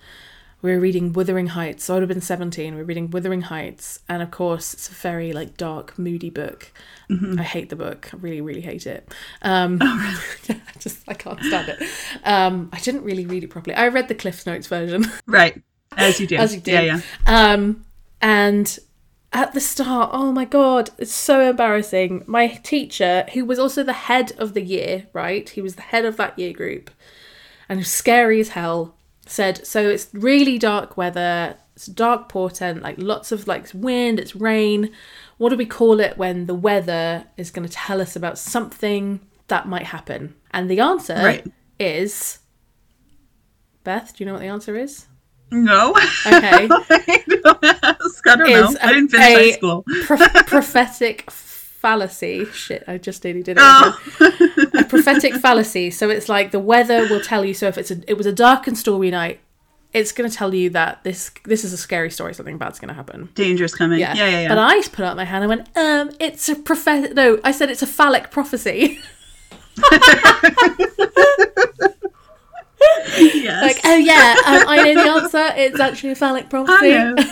[0.61, 1.85] we were reading Wuthering Heights.
[1.85, 2.73] So I would have been 17.
[2.73, 3.99] We were reading Wuthering Heights.
[4.09, 6.71] And of course, it's a very like dark, moody book.
[7.09, 7.39] Mm-hmm.
[7.39, 8.09] I hate the book.
[8.13, 9.13] I really, really hate it.
[9.41, 11.87] Um, Oh, I just, I can't stand it.
[12.23, 13.75] Um, I didn't really read it properly.
[13.75, 15.05] I read the Cliff Notes version.
[15.27, 15.61] Right.
[15.97, 16.35] As you do.
[16.37, 16.71] As you do.
[16.71, 17.01] Yeah, yeah.
[17.25, 17.85] Um,
[18.21, 18.77] and
[19.31, 22.23] at the start, oh my god, it's so embarrassing.
[22.27, 25.47] My teacher, who was also the head of the year, right?
[25.49, 26.91] He was the head of that year group,
[27.67, 28.95] and scary as hell.
[29.25, 31.55] Said, so it's really dark weather.
[31.75, 34.19] It's dark portent, like lots of like wind.
[34.19, 34.91] It's rain.
[35.37, 39.21] What do we call it when the weather is going to tell us about something
[39.47, 40.35] that might happen?
[40.51, 41.47] And the answer Right.
[41.79, 42.39] is
[43.83, 44.15] Beth.
[44.15, 45.07] Do you know what the answer is?
[45.51, 45.91] No.
[45.91, 46.67] Okay.
[46.71, 48.27] I don't ask.
[48.27, 48.69] I don't know.
[48.69, 49.85] Is I didn't finish high school.
[50.05, 52.45] Pro- prophetic fallacy.
[52.45, 53.63] Shit, I just nearly did it.
[53.63, 53.99] Oh.
[54.79, 55.91] A prophetic fallacy.
[55.91, 57.53] So it's like the weather will tell you.
[57.53, 59.39] So if it's a, it was a dark and stormy night,
[59.93, 62.33] it's going to tell you that this this is a scary story.
[62.33, 63.29] Something bad's going to happen.
[63.35, 63.99] Danger's coming.
[63.99, 64.15] Yeah.
[64.15, 64.49] Yeah, yeah, yeah.
[64.49, 67.13] But I put up my hand and went, um, it's a prophet.
[67.13, 68.99] No, I said it's a phallic prophecy.
[73.67, 75.53] like, oh yeah, um, I know the answer.
[75.57, 76.89] It's actually a phallic prophecy.
[76.89, 77.15] know.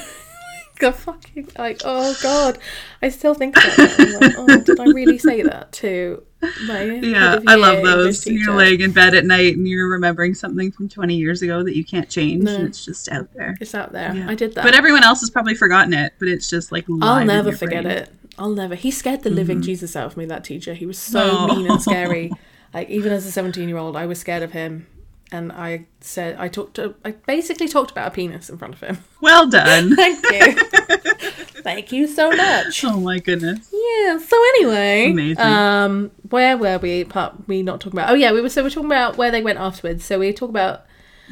[0.80, 2.58] the fucking like oh god
[3.04, 4.00] i still think about that.
[4.00, 6.24] I'm like, oh did i really say that to
[6.66, 8.26] my yeah, I love those.
[8.26, 11.76] You're laying in bed at night and you're remembering something from 20 years ago that
[11.76, 12.56] you can't change, No.
[12.56, 13.56] and it's just out there.
[13.62, 14.28] it's out there Yeah.
[14.28, 17.24] i did that But everyone else has probably forgotten it, but it's just like i'll
[17.26, 17.98] never forget brain.
[18.00, 18.10] it
[18.40, 21.22] i'll never he scared the living jesus out of me that teacher he was so
[21.24, 21.48] Oh.
[21.56, 22.32] mean and scary
[22.74, 24.88] like even as a 17 year old i was scared of him
[25.32, 28.80] and i said i talked to i basically talked about a penis in front of
[28.82, 29.96] him Well done.
[29.96, 30.54] thank you
[31.64, 33.70] thank you so much oh my goodness.
[33.72, 34.18] Yeah.
[34.18, 35.38] So anyway, Amazing.
[35.40, 37.04] um, where were we?
[37.04, 38.10] Part we not talking about.
[38.10, 38.50] Oh yeah, we were.
[38.50, 40.04] So we're talking about where they went afterwards.
[40.06, 40.86] So we talk about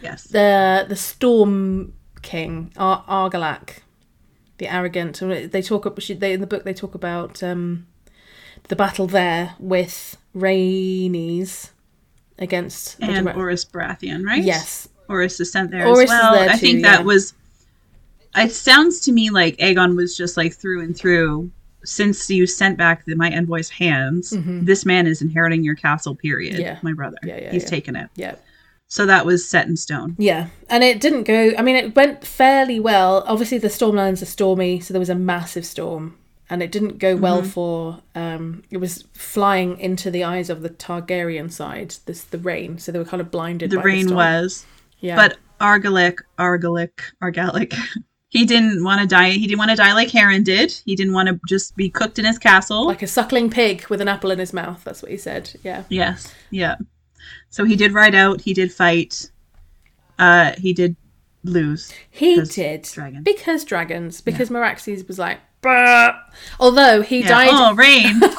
[0.04, 0.26] Yes.
[0.26, 3.80] the the Storm King, Ar- Argilac,
[4.60, 5.20] the arrogant.
[5.24, 5.84] And they talk.
[5.96, 7.88] They in the book they talk about um,
[8.68, 11.72] the battle there with Rhaenys
[12.40, 14.44] against and Orys Baratheon, right?
[14.44, 14.90] Yes.
[15.08, 16.34] Orys is sent there Orys as well.
[16.34, 16.98] there I too, think yeah.
[16.98, 17.34] that was
[18.36, 21.52] it sounds to me like Aegon was just like through and through.
[21.86, 26.14] Since you sent back the my envoy's hands, this man is inheriting your castle.
[26.14, 26.54] Period.
[26.56, 26.62] Mm-hmm.
[26.62, 26.80] Yeah.
[26.82, 27.18] my brother.
[27.24, 27.70] Yeah, yeah, He's yeah.
[27.70, 28.10] taken it.
[28.16, 28.36] Yeah.
[28.88, 30.16] So that was set in stone.
[30.18, 31.54] Yeah, and it didn't go.
[31.58, 33.24] I mean, it went fairly well.
[33.28, 36.18] Obviously, the stormlands are stormy, so there was a massive storm,
[36.50, 37.50] and it didn't go well Mm-hmm.
[37.50, 38.02] for.
[38.16, 41.96] Um, it was flying into the eyes of the Targaryen side.
[42.06, 43.70] This the rain, so they were kind of blinded.
[43.72, 44.66] The by rain the was,
[45.00, 47.74] yeah, but Argilac, Argilac, Argilac.
[48.32, 49.32] He didn't want to die.
[49.32, 50.72] He didn't want to die like Harren did.
[50.86, 52.86] He didn't want to just be cooked in his castle.
[52.86, 54.84] like a suckling pig with an apple in his mouth.
[54.84, 55.50] That's what he said.
[55.64, 56.32] Yeah, Yes.
[56.52, 56.76] Yeah.
[57.50, 58.40] So he did ride out.
[58.42, 59.32] He did fight.
[60.20, 60.96] Uh, he did
[61.44, 61.92] lose.
[62.12, 62.88] he did
[63.24, 64.22] because dragons.
[64.22, 65.40] Because Meraxes was like.
[65.62, 66.14] "Bah."
[66.60, 67.28] Although he Yeah.
[67.30, 68.22] died Oh, rain.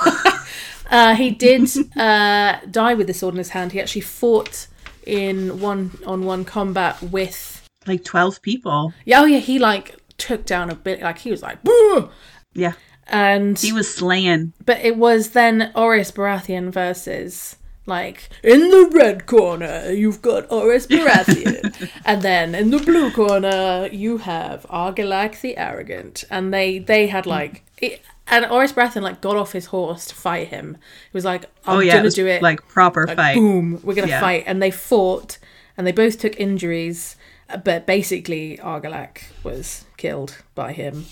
[0.91, 3.71] Uh, he did uh, die with the sword in his hand.
[3.71, 4.67] He actually fought
[5.07, 7.63] in one on one combat with.
[7.87, 8.93] like twelve people.
[9.05, 11.01] Yeah, oh yeah, he like took down a bit.
[11.01, 12.11] Like he was like, "Boo!"
[12.55, 12.73] Yeah.
[13.07, 14.53] and He was slaying.
[14.67, 17.55] but it was then Orys Baratheon versus
[17.91, 23.89] like in the red corner you've got Orys Baratheon, and then in the blue corner
[23.93, 27.65] you have Argilac the Arrogant, and they they had like.
[27.79, 28.01] It,
[28.33, 30.77] and Orys Baratheon like got off his horse to fight him.
[31.11, 33.35] He was like, "I'm Oh yeah, gonna it was do it like proper like, fight.
[33.35, 34.21] boom, we're gonna Yeah.
[34.21, 34.45] fight.
[34.47, 35.39] And they fought,
[35.77, 37.17] and they both took injuries,
[37.65, 41.07] but basically Argilac was killed by him.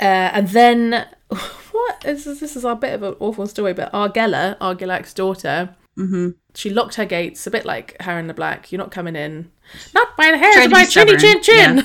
[0.00, 2.00] Uh, and then, what?
[2.00, 6.30] This is, this is a bit of an awful story, but Argella, Argilac's daughter, Mm-hmm.
[6.54, 8.72] she locked her gates, a bit like Harren the Black.
[8.72, 9.50] You're not coming in.
[9.94, 11.84] Not by the hair Tried of to my be chinny chin chin.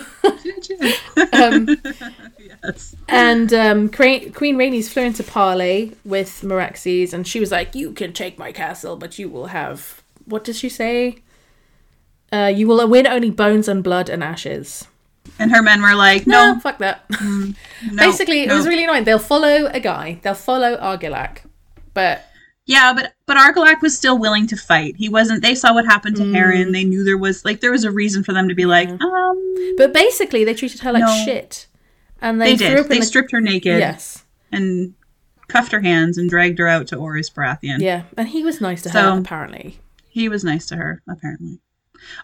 [1.34, 1.78] um,
[2.64, 2.96] yes.
[3.08, 8.12] and um, Queen, Rhaenys flew into parley with Meraxes, and she was like, "You can
[8.12, 11.20] take my castle, but you will have what does she say?
[12.32, 14.88] Uh, you will win only bones and blood and ashes."
[15.38, 17.06] And her men were like, No, no, fuck that.
[17.22, 17.54] no
[17.96, 19.04] Basically, it was really annoying.
[19.04, 20.20] They'll follow a guy.
[20.24, 21.40] They'll follow Argilac,
[21.94, 22.29] but
[22.70, 24.96] Yeah, but but Argilac was still willing to fight.
[24.96, 25.42] He wasn't.
[25.42, 26.36] They saw what happened to Mm.
[26.36, 26.72] Harren.
[26.72, 29.74] They knew there was like there was a reason for them to be like, um,
[29.76, 31.24] but basically they treated her like No.
[31.26, 31.66] shit,
[32.22, 32.88] and they, they did.
[32.88, 34.94] They the stripped her naked yes, and
[35.48, 37.80] cuffed her hands and dragged her out to Orys Baratheon.
[37.82, 39.80] yeah, and he was nice to So- her apparently.
[40.08, 41.60] He was nice to her, apparently.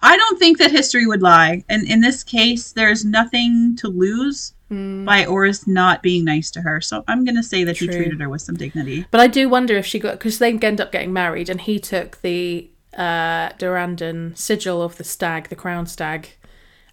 [0.01, 1.63] I don't think that history would lie.
[1.69, 5.05] And in this case, there's nothing to lose Hmm.
[5.05, 6.81] by Orys not being nice to her.
[6.81, 7.87] So I'm going to say that True.
[7.87, 9.05] he treated her with some dignity.
[9.11, 11.77] But I do wonder if she got because they end up getting married, and he
[11.77, 16.29] took the uh, Durrandon sigil of the stag, the crown stag,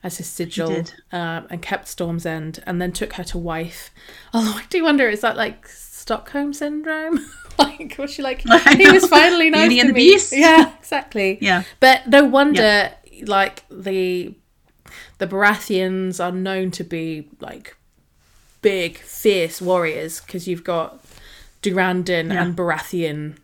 [0.04, 3.88] as his sigil, um, and kept Storm's End, and then took her to wife.
[4.34, 7.24] Although I do wonder, is that like Stockholm syndrome?
[7.58, 8.40] like was she like
[8.76, 10.12] he was finally nice Beauty to and the me?
[10.12, 10.32] Beast.
[10.36, 11.38] Yeah, exactly.
[11.40, 11.62] Yeah.
[11.80, 12.92] But no wonder,
[13.24, 14.34] like the
[15.18, 17.76] the Baratheons are known to be like
[18.60, 21.04] big, fierce warriors because you've got
[21.62, 22.42] Durrandon Yeah.
[22.44, 23.36] and Baratheon.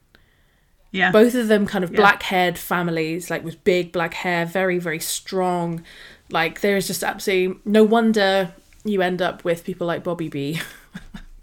[0.90, 1.10] Yeah.
[1.12, 1.96] Both of them kind of Yeah.
[1.98, 5.82] black-haired families, like with big black hair, very, very strong.
[6.30, 8.52] Like there is just absolutely no wonder
[8.84, 10.60] you end up with people like Bobby B,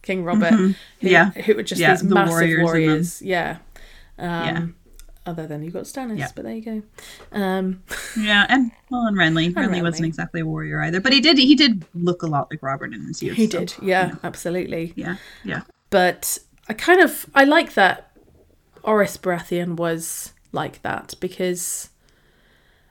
[0.05, 1.07] King Robert, who, Mm-hmm.
[1.07, 1.31] Yeah.
[1.31, 3.21] who are just Yeah, these the massive warriors warriors.
[3.21, 3.57] Yeah.
[4.17, 4.65] Um, Yeah.
[5.27, 6.29] Other than you've got Stannis, Yeah.
[6.35, 6.81] but there you go.
[7.37, 7.81] Um,
[8.15, 9.51] Yeah, and well, and Renly.
[9.53, 12.61] Renly wasn't exactly a warrior either, but he did he did look a lot like
[12.61, 13.35] Robert in his youth.
[13.35, 14.93] he so, did, yeah, absolutely.
[14.95, 16.37] Yeah, yeah, But
[16.69, 18.11] I kind of I like that
[18.83, 21.89] Orys Baratheon was like that because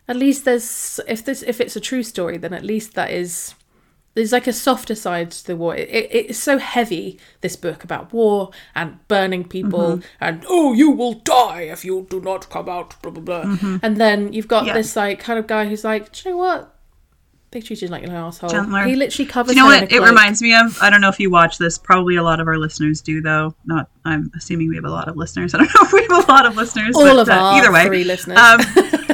[0.08, 3.54] at least there's if this if it's a true story, then at least that is
[4.14, 5.74] there's like a softer side to the war.
[5.74, 10.90] It, it, it's so heavy this book about war and burning people and oh you
[10.90, 13.78] will die if you do not come out blah blah blah.
[13.82, 14.74] And then you've got Yeah.
[14.74, 16.70] this like kind of guy who's like, do you know what?
[17.54, 18.50] They treated like an asshole.
[18.50, 18.82] Gentler.
[18.82, 19.54] He literally covers.
[19.54, 20.76] Do you know what it reminds me of?
[20.82, 21.78] I don't know if you watch this.
[21.78, 23.54] Probably a lot of our listeners do, though.
[23.64, 23.88] Not.
[24.04, 25.54] I'm assuming we have a lot of listeners.
[25.54, 26.96] I don't know if we have a lot of listeners.
[26.96, 28.38] All but, of uh, our either way, three listeners.
[28.38, 28.58] Um,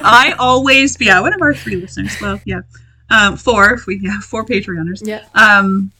[0.02, 2.18] I always, yeah, one of our three listeners.
[2.18, 2.60] Well, yeah,
[3.10, 3.74] um, four.
[3.74, 5.06] If we have four Patreoners.
[5.06, 5.24] yeah.
[5.34, 5.90] Um,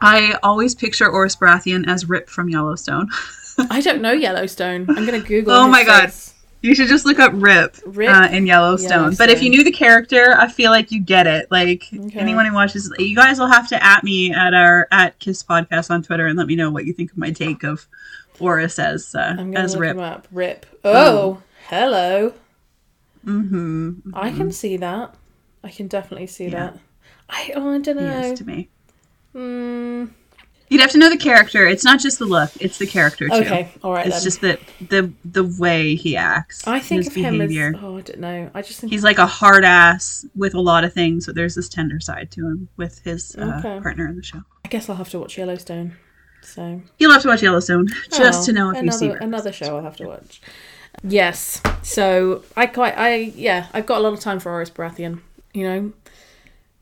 [0.00, 3.08] I always picture Orys Baratheon as Rip from Yellowstone.
[3.70, 4.84] I don't know Yellowstone.
[4.90, 5.52] I'm gonna Google.
[5.52, 6.04] Oh my God.
[6.12, 6.34] face.
[6.62, 9.14] You should just look up Rip, Rip uh, in Yellowstone.
[9.16, 11.50] But if you knew the character, I feel like you get it.
[11.50, 12.18] Like Okay.
[12.18, 15.90] anyone who watches, you guys will have to at me at our at Kiss Podcast
[15.90, 17.86] on Twitter and let me know what you think of my take of
[18.40, 19.90] Orys as uh, I'm gonna as look Rip.
[19.96, 20.28] him up.
[20.32, 20.66] Rip.
[20.84, 22.32] Oh, hello.
[23.24, 24.10] Mm-hmm.
[24.14, 25.14] I can see that.
[25.66, 26.50] I can definitely see Yeah.
[26.50, 26.78] that.
[27.28, 28.20] I oh I don't He know.
[28.20, 28.68] is to me.
[29.32, 30.04] Hmm.
[30.68, 31.64] You'd have to know the character.
[31.66, 33.34] It's not just the look; it's the character too.
[33.34, 34.06] Okay, all right.
[34.06, 34.24] It's then.
[34.24, 36.66] just that the the way he acts.
[36.66, 37.72] I think his of him behavior.
[37.76, 38.50] as oh, I don't know.
[38.54, 41.54] I just think He's like a hard ass with a lot of things, but there's
[41.54, 43.80] this tender side to him with his uh, Okay.
[43.80, 44.42] partner in the show.
[44.64, 45.96] I guess I'll have to watch Yellowstone.
[46.42, 49.16] So You'll have to watch Yellowstone just Oh, to know if you another, see her.
[49.18, 50.40] another show I'll have to watch.
[51.04, 51.60] Yes.
[51.82, 55.20] So I quite I yeah, I've got a lot of time for Orys Baratheon.
[55.56, 55.92] You know,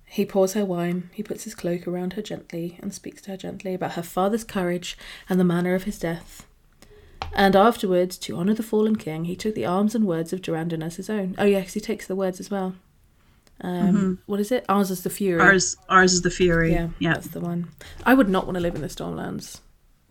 [0.05, 3.37] he pours her wine, he puts his cloak around her gently and speaks to her
[3.37, 4.99] gently about her father's courage
[5.29, 6.45] and the manner of his death.
[7.33, 10.83] And afterwards, to honour the fallen king, he took the arms and words of Durrandon
[10.83, 11.37] as his own.
[11.39, 12.75] Oh yes, he takes the words as well.
[13.61, 14.65] Um, what is it?
[14.69, 15.41] Ours is the fury.
[15.41, 15.51] Mm-hmm.
[15.51, 16.73] Ours, ours is the Fury.
[16.73, 17.15] yeah, yeah.
[17.15, 17.69] that's the one.
[18.05, 19.61] I would not want to live in the Stormlands.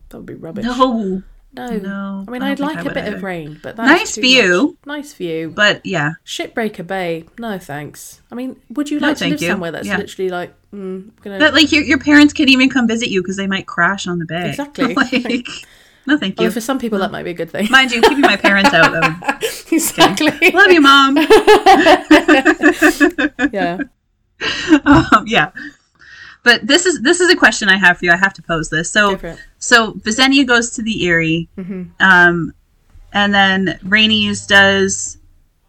[0.08, 0.64] That would be rubbish.
[0.64, 1.22] No,
[1.56, 1.68] No.
[1.78, 3.16] No, I mean, I I'd like a would bit either.
[3.16, 4.76] of rain, but that's Nice view.
[4.84, 4.96] much.
[4.98, 5.52] Nice view.
[5.54, 7.24] but yeah, Shipbreaker Bay.
[7.38, 8.20] No, thanks.
[8.32, 9.48] I mean, would you No, like to live you.
[9.48, 9.98] somewhere that's Yeah.
[9.98, 13.36] literally like, mm, gonna that like your your parents can't even come visit you because
[13.36, 14.48] they might crash on the bay.
[14.50, 14.94] Exactly.
[14.94, 15.46] like,
[16.06, 16.50] no, thank Well, you.
[16.50, 17.68] for some people that might be a good thing.
[17.70, 18.92] Mind you, keeping my parents out.
[18.92, 19.38] Though.
[19.72, 20.50] exactly.
[20.50, 21.16] Love you, mom.
[23.52, 23.78] yeah.
[24.84, 25.50] um, yeah.
[26.44, 28.12] But this is this is a question I have for you.
[28.12, 28.90] I have to pose this.
[28.90, 29.38] So it.
[29.58, 31.88] so Visenya goes to the Eyrie, Mhm.
[32.00, 32.52] um,
[33.12, 35.18] and then Rhaenys does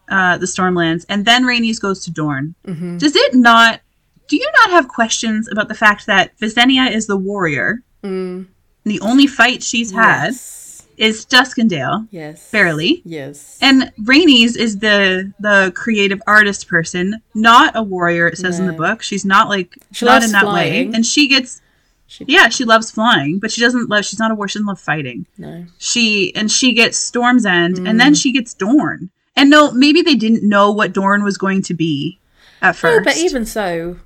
[0.09, 2.53] uh, the Stormlands, and then Rhaenys goes to Dorne.
[2.67, 2.99] Mhm.
[2.99, 3.79] Does it not?
[4.27, 7.81] Do you not have questions about the fact that Visenya is the warrior?
[8.03, 8.45] Mm.
[8.83, 10.64] The only fight she's had Yes.
[10.97, 12.49] Is Duskendale, Yes.
[12.51, 13.01] barely.
[13.05, 13.57] Yes.
[13.61, 18.27] And Rhaenys is the the creative artist person, not a warrior.
[18.27, 20.89] It says in the book she's not like She not in that flying.
[20.91, 21.61] way, and she gets
[22.07, 24.05] She- yeah she loves flying, but she doesn't love.
[24.05, 24.47] She's not a warrior.
[24.49, 25.25] She doesn't love fighting.
[25.37, 25.65] no.
[25.79, 27.97] She and she gets Storm's End, and Mm.
[27.97, 29.09] then she gets Dorne.
[29.35, 32.19] And no, maybe they didn't know what Dorne was going to be
[32.61, 33.03] at No, first.
[33.05, 33.97] but even so,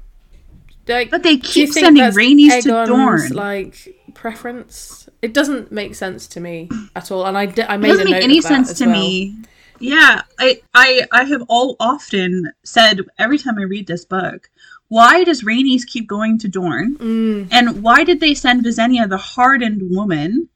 [0.87, 2.15] like, But they keep sending that's
[2.63, 3.29] to Dorne.
[3.33, 7.25] Like preference, it doesn't make sense to me at all.
[7.25, 8.93] And I, di- I it made doesn't a make any sense to well.
[8.99, 9.35] me.
[9.81, 14.49] Yeah, I, I I have all often said every time I read this book,
[14.89, 16.97] why does Rhaenys keep going to Dorne?
[16.97, 20.49] Mm, And why did they send Visenya, the hardened woman,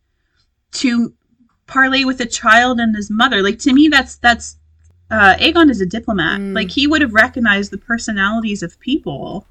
[0.74, 1.14] to
[1.68, 3.42] parley with a child and his mother?
[3.42, 4.58] Like to me, that's that's
[5.10, 6.42] uh, Aegon is a diplomat.
[6.42, 6.54] Mm.
[6.56, 9.48] Like he would have recognized the personalities of people.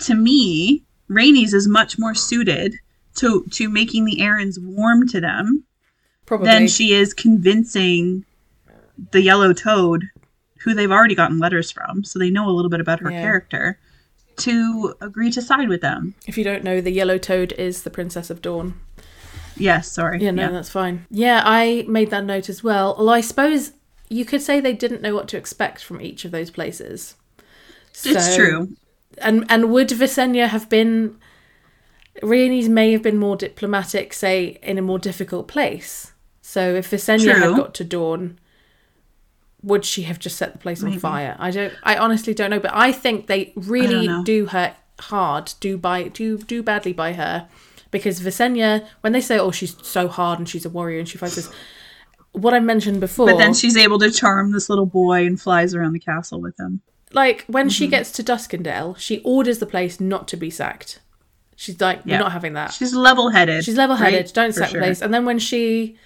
[0.00, 2.76] To me, Rhaenys is much more suited
[3.16, 5.64] to to making the Arryns warm to them
[6.26, 6.46] probably.
[6.46, 8.24] than she is convincing
[9.10, 10.04] the yellow toad,
[10.60, 13.20] who they've already gotten letters from, so they know a little bit about her Yeah.
[13.22, 13.78] character,
[14.38, 16.14] to agree to side with them.
[16.26, 18.74] if you don't know, the yellow toad is the Princess of Dorne.
[19.56, 20.22] Yes, sorry.
[20.22, 21.04] Yeah, no, that's fine.
[21.10, 22.94] Yeah, I made that note as well.
[22.96, 23.72] Although I suppose
[24.08, 27.16] you could say they didn't know what to expect from each of those places.
[28.04, 28.68] It's true.
[29.18, 31.16] And and would Visenya have been?
[32.22, 36.12] Rhaenys may have been more diplomatic, say, in a more difficult place.
[36.42, 38.38] So if Visenya had got to Dorne,
[39.62, 41.36] would she have just set the place on fire?
[41.38, 41.72] I don't.
[41.82, 42.60] I honestly don't know.
[42.60, 47.48] But I think they really do her hard, do by do do badly by her,
[47.90, 51.16] because Visenya, when they say, "Oh, she's so hard and she's a warrior and she
[51.16, 51.50] fights this,"
[52.32, 53.26] what I mentioned before.
[53.26, 56.58] But then she's able to charm this little boy and flies around the castle with
[56.58, 56.82] him.
[57.12, 57.90] like when she Mm-hmm.
[57.90, 60.98] gets to Duskendale, she orders the place not to be sacked.
[61.56, 62.16] She's like, Yeah.
[62.16, 62.72] we're not having that.
[62.72, 63.64] She's level headed.
[63.64, 64.20] She's level headed.
[64.26, 64.34] right?
[64.34, 64.80] Don't sack sure.
[64.80, 65.00] place.
[65.02, 65.96] And then when she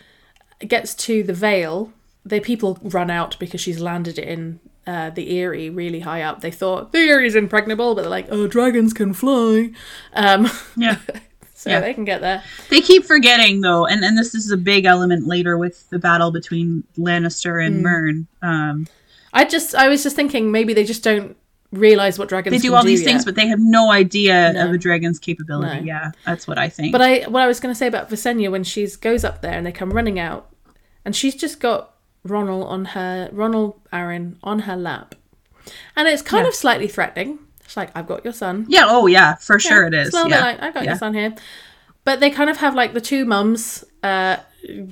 [0.66, 1.93] gets to the Vale,
[2.24, 6.40] the people run out because she's landed in uh, the Eyrie really high up.
[6.40, 9.70] They thought the Eyrie's impregnable, but they're like, oh, dragons can fly.
[10.12, 10.98] Um, Yeah.
[11.55, 11.81] so Yeah.
[11.81, 12.43] they can get there.
[12.70, 16.31] They keep forgetting though, and, and this is a big element later with the battle
[16.31, 18.27] between Lannister and Mern.
[18.43, 18.86] Um,
[19.32, 21.36] I just, I was just thinking maybe they just don't
[21.72, 24.66] realize what dragons they do all these things, but they have no idea No.
[24.68, 25.80] of a dragon's capability.
[25.80, 25.82] No.
[25.84, 26.93] Yeah, that's what I think.
[26.93, 29.52] But I, what I was going to say about Visenya when she goes up there
[29.52, 30.48] and they come running out,
[31.05, 31.93] and she's just got
[32.26, 35.14] Ronnel on her, Ronnel Arryn on her lap,
[35.97, 36.48] and it's kind Yeah.
[36.48, 37.38] of slightly threatening.
[37.64, 38.66] It's like I've got your son.
[38.68, 40.09] yeah, oh yeah, for sure it is.
[40.09, 40.36] It's a little yeah.
[40.36, 40.90] bit like I've got Yeah.
[40.90, 41.34] your son here,
[42.05, 43.84] but they kind of have like the two mums.
[44.02, 44.36] Uh,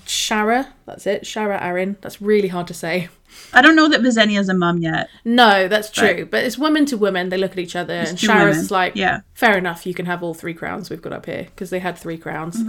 [0.07, 1.23] Sharra, that's it.
[1.25, 1.97] Sharra Arryn.
[2.01, 3.09] That's really hard to say.
[3.53, 5.09] I don't know that Visenya's a mum yet.
[5.25, 6.27] No, that's true.
[6.31, 7.29] But it's women to women.
[7.29, 9.21] They look at each other, and Sharra's like, Yeah.
[9.35, 9.87] fair enough.
[9.87, 12.61] You can have all three crowns we've got up here because they had three crowns.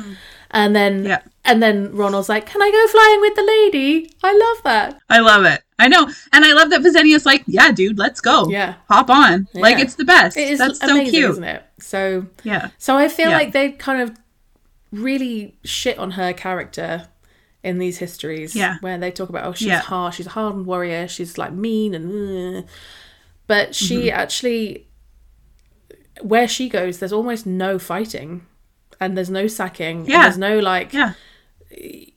[0.51, 1.07] And then, Mm-hmm.
[1.07, 1.21] Yeah.
[1.43, 4.99] and then Ronnel's like, "Can I go flying with the lady?" I love that.
[5.09, 5.61] I love it.
[5.77, 8.47] I know, and I love that Visenya's like, yeah, dude, let's go.
[8.49, 8.75] Yeah.
[8.87, 9.47] hop on.
[9.53, 10.37] Like it's the best.
[10.37, 11.31] It is That's so amazing, cute.
[11.31, 11.63] isn't it?
[11.79, 13.37] So, Yeah, so I feel Yeah.
[13.37, 14.15] like they kind of
[14.91, 17.07] really shit on her character
[17.65, 18.55] in these histories.
[18.55, 18.77] Yeah.
[18.81, 19.79] where they talk about, oh, she's Yeah.
[19.81, 22.61] hard, she's a hardened warrior, she's like mean and, uh,
[23.47, 24.19] but she Mm-hmm.
[24.19, 24.87] actually,
[26.21, 28.45] where she goes, there's almost no fighting.
[29.01, 30.05] and there's no sacking.
[30.05, 30.21] Yeah.
[30.23, 31.13] there's no like Yeah.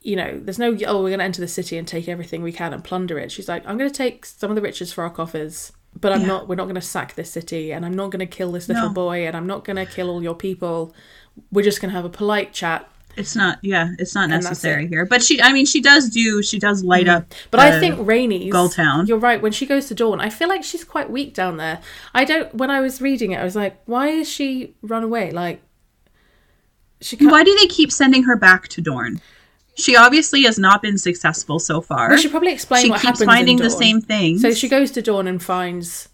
[0.00, 2.52] you know, there's no, oh, we're going to enter the city and take everything we
[2.52, 3.32] can and plunder it.
[3.32, 6.20] She's like, I'm going to take some of the riches for our coffers, but I'm
[6.20, 6.26] Yeah.
[6.28, 8.68] not, we're not going to sack this city and I'm not going to kill this
[8.68, 8.94] little No.
[8.94, 10.94] boy and I'm not going to kill all your people.
[11.50, 12.88] We're just going to have a polite chat.
[13.18, 13.58] It's not.
[13.62, 14.86] Yeah, it's not necessary it.
[14.86, 14.90] Mm.
[14.90, 15.06] here.
[15.06, 15.42] But she.
[15.42, 16.42] I mean, she does do.
[16.42, 17.34] She does light up.
[17.50, 19.08] But I think Rhaenys, Gulltown.
[19.08, 21.80] you're right, when she goes to Dorne, I feel like she's quite weak down there.
[22.14, 25.32] I don't, when I was reading it, I was like, why is she run away?
[25.32, 25.60] Like,
[27.00, 29.20] she can't, Why do they keep sending her back to Dorne?
[29.76, 32.10] She obviously has not been successful so far.
[32.10, 34.38] we should probably explain she what keeps happens finding in the same thing.
[34.38, 36.08] So she goes to Dorne and finds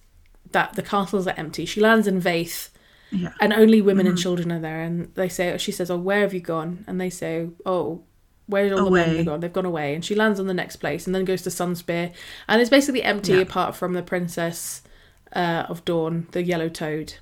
[0.53, 1.65] that the castles are empty.
[1.65, 2.69] She lands in Vaith,
[3.15, 3.33] Yeah.
[3.41, 4.11] and only women Mm-hmm.
[4.11, 4.81] and children are there.
[4.83, 8.03] And they say, she says, "Oh, where have you gone?" And they say, "Oh,
[8.47, 9.07] where did all the Away.
[9.15, 9.39] men go?
[9.39, 12.13] They've gone away." And she lands on the next place, and then goes to Sunspear,
[12.49, 13.39] and it's basically empty Yeah.
[13.41, 14.83] apart from the princess
[15.35, 17.15] uh, of Dorne, the Yellow Toad,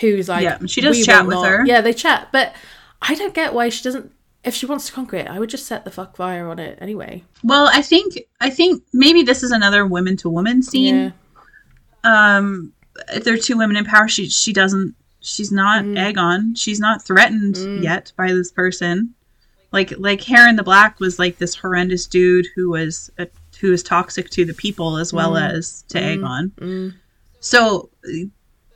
[0.00, 1.64] who's like, Yeah, she does chat with not-" her.
[1.66, 2.54] Yeah, they chat, but
[3.00, 4.12] I don't get why she doesn't.
[4.44, 6.76] If she wants to conquer it, I would just set the fuck fire on it
[6.80, 7.22] anyway.
[7.44, 8.18] well, I think.
[8.40, 10.96] I think maybe this is another women to woman scene.
[10.96, 11.10] Yeah.
[12.36, 12.72] um
[13.14, 15.96] if there are two women in power she she doesn't she's not Mm.
[16.14, 17.82] Aegon she's not threatened Mm.
[17.82, 19.14] yet by this person
[19.72, 23.26] like like Harren the Black was like this horrendous dude who was a,
[23.60, 25.50] who was toxic to the people as well Mm.
[25.54, 26.94] as to Aegon Mm.
[27.40, 27.88] so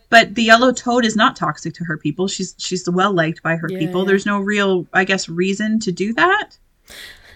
[0.08, 3.56] but the yellow toad is not toxic to her people she's she's well liked by
[3.56, 4.06] her Yeah, people yeah.
[4.08, 6.56] there's no real i guess reason to do that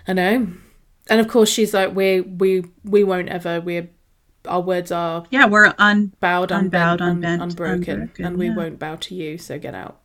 [0.09, 0.47] I know.
[1.09, 3.89] And of course she's like, we we we won't ever we're
[4.47, 8.57] our words are yeah we're un bowed, Unbowed, unbent, un- unbroken, unbroken, and we yeah.
[8.57, 9.99] won't bow to you, so get out.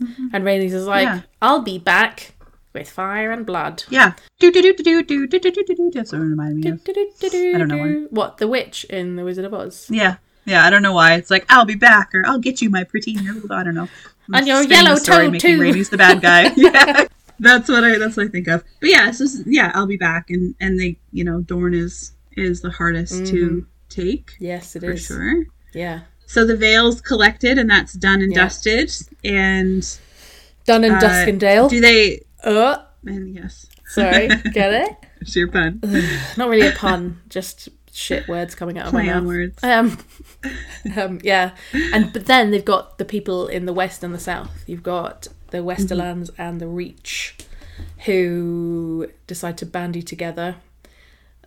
[0.00, 1.20] And Rhaenys is like, Yeah.
[1.40, 2.34] I'll be back
[2.72, 3.84] with fire and blood.
[3.90, 6.64] yeah do do do do do do do do do do that's what it reminded
[6.64, 6.80] me of
[7.54, 7.92] I don't know why.
[8.10, 9.88] What, the witch in The Wizard of Oz?
[9.90, 10.16] Yeah.
[10.44, 11.14] Yeah, I don't know why.
[11.14, 13.16] It's like, I'll be back, or I'll get you, my pretty.
[13.16, 13.88] I don't know.
[14.28, 15.56] I'm And your yellow toad, too.
[15.58, 16.50] Rhaenys the bad guy.
[16.56, 17.04] yeah.
[17.38, 18.64] That's what I that's what I think of.
[18.80, 22.12] But yeah, so s- yeah, I'll be back and and they you know, Dorne is
[22.36, 25.04] is the hardest to take Yes, it for is.
[25.06, 25.44] sure.
[25.74, 26.00] Yeah.
[26.26, 28.44] So the Vale's collected and that's done and Yeah.
[28.44, 28.90] dusted.
[29.24, 29.86] And
[30.64, 31.68] Done in Uh, Duskendale.
[31.68, 33.66] do they uh, and yes.
[33.86, 34.96] sorry, get it?
[35.22, 35.78] It's your pun.
[36.36, 39.24] Not really a pun, just shit words coming out of my Play mouth.
[39.24, 39.58] words.
[39.62, 39.98] Um,
[40.96, 44.64] um, yeah, and but then they've got the people in the west and the south.
[44.66, 47.36] You've got the Westerlands and the Reach,
[48.06, 50.56] who decide to bandy together,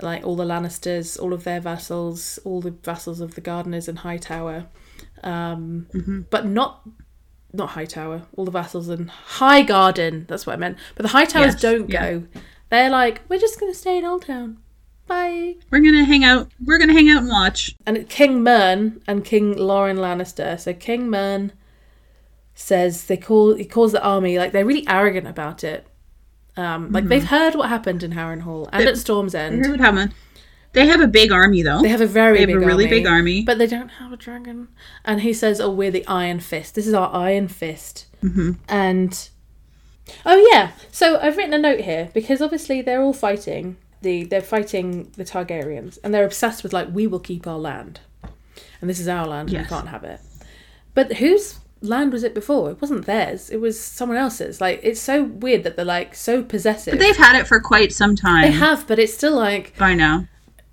[0.01, 3.99] like all the Lannisters, all of their vassals, all the vassals of the Gardeners and
[3.99, 4.67] Hightower,
[5.23, 6.81] um, but not.
[7.53, 10.27] Not Hightower, all the vassals in Highgarden.
[10.27, 10.77] That's what I meant.
[10.95, 12.11] But the Hightowers Yes, don't yeah.
[12.11, 12.23] go.
[12.69, 14.57] They're like, we're just going to stay in Oldtown.
[15.07, 15.55] Bye.
[15.69, 17.75] We're gonna hang out we're gonna hang out and watch.
[17.85, 20.59] And King Mern and King Loren Lannister.
[20.59, 21.53] So King Mern
[22.55, 25.87] says they call he calls the army like they're really arrogant about it.
[26.57, 29.59] Um, like they've heard what happened in Harrenhal and They- at Storm's End.
[29.65, 30.13] heard what happened.
[30.73, 31.81] They have a big army though.
[31.81, 33.41] They have a very They have big a really army, big army.
[33.43, 34.67] but they don't have a dragon.
[35.05, 36.75] And he says, "Oh, we're the Iron Fist.
[36.75, 38.51] This is our Iron Fist." Mm-hmm.
[38.67, 39.29] And
[40.25, 44.41] oh yeah, so I've written a note here because obviously they're all fighting the they're
[44.41, 48.01] fighting the Targaryens, and they're obsessed with like we will keep our land,
[48.81, 49.65] and this is our land, and Yes.
[49.65, 50.19] we can't have it.
[50.93, 52.71] But whose land was it before?
[52.71, 53.49] It wasn't theirs.
[53.49, 54.59] It was someone else's.
[54.61, 56.93] Like it's so weird that they're like so possessive.
[56.93, 58.43] But they've had it for quite some time.
[58.43, 60.27] they have, but it's still like by now.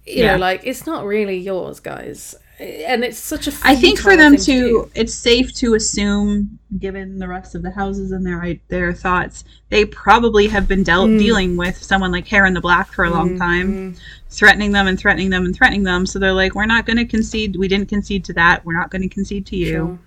[0.06, 0.32] you Yeah.
[0.32, 2.34] know, like it's not really yours, guys.
[2.60, 3.52] And it's such a.
[3.64, 7.72] I think for them thing to, it's safe to assume, given the rest of the
[7.72, 11.18] houses and their their thoughts, they probably have been dealt Hmm.
[11.18, 13.96] dealing with someone like Harren the Black for a long time,
[14.30, 16.06] threatening them and threatening them and threatening them.
[16.06, 17.56] So they're like, we're not going to concede.
[17.56, 18.64] We didn't concede to that.
[18.64, 19.72] We're not going to concede to you.
[19.72, 19.98] Sure.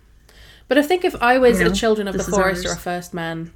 [0.68, 2.76] But I think if I was You know, a Children of the Forest or a.
[2.76, 3.52] First Man,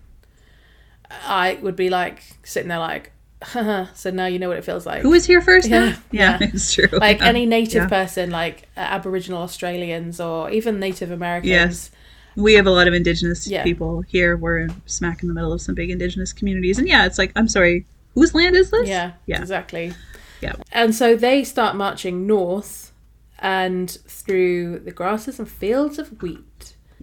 [1.25, 3.11] I would be like sitting there like,
[3.41, 5.01] Haha, so now you know what it feels like.
[5.01, 5.67] Who was here first?
[5.69, 6.49] Yeah, yeah, yeah.
[6.53, 6.87] it's true.
[6.91, 7.27] like Yeah.
[7.27, 7.87] any native Yeah.
[7.89, 11.49] person, like uh, Aboriginal Australians or even Native Americans.
[11.49, 11.91] Yes.
[12.35, 14.37] we have a lot of indigenous people here.
[14.37, 17.47] We're smack in the middle of some big indigenous communities, and yeah, it's like, I'm
[17.47, 18.87] sorry, whose land is this?
[18.87, 19.39] Yeah, Yeah.
[19.41, 19.93] exactly.
[20.41, 20.53] Yeah.
[20.71, 22.91] And so they start marching north
[23.39, 26.39] and through the grasses and fields of wheat.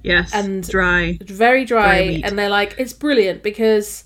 [0.07, 1.19] Yes, And- dry.
[1.23, 4.05] Very dry, and they're like, it's brilliant because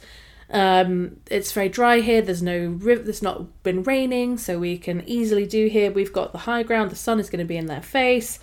[0.48, 2.22] um, it's very dry here.
[2.22, 3.02] There's no river.
[3.02, 5.90] There's not been raining, so we can easily do here.
[5.92, 6.90] We've got the high ground.
[6.90, 8.38] The sun is going to be in their face.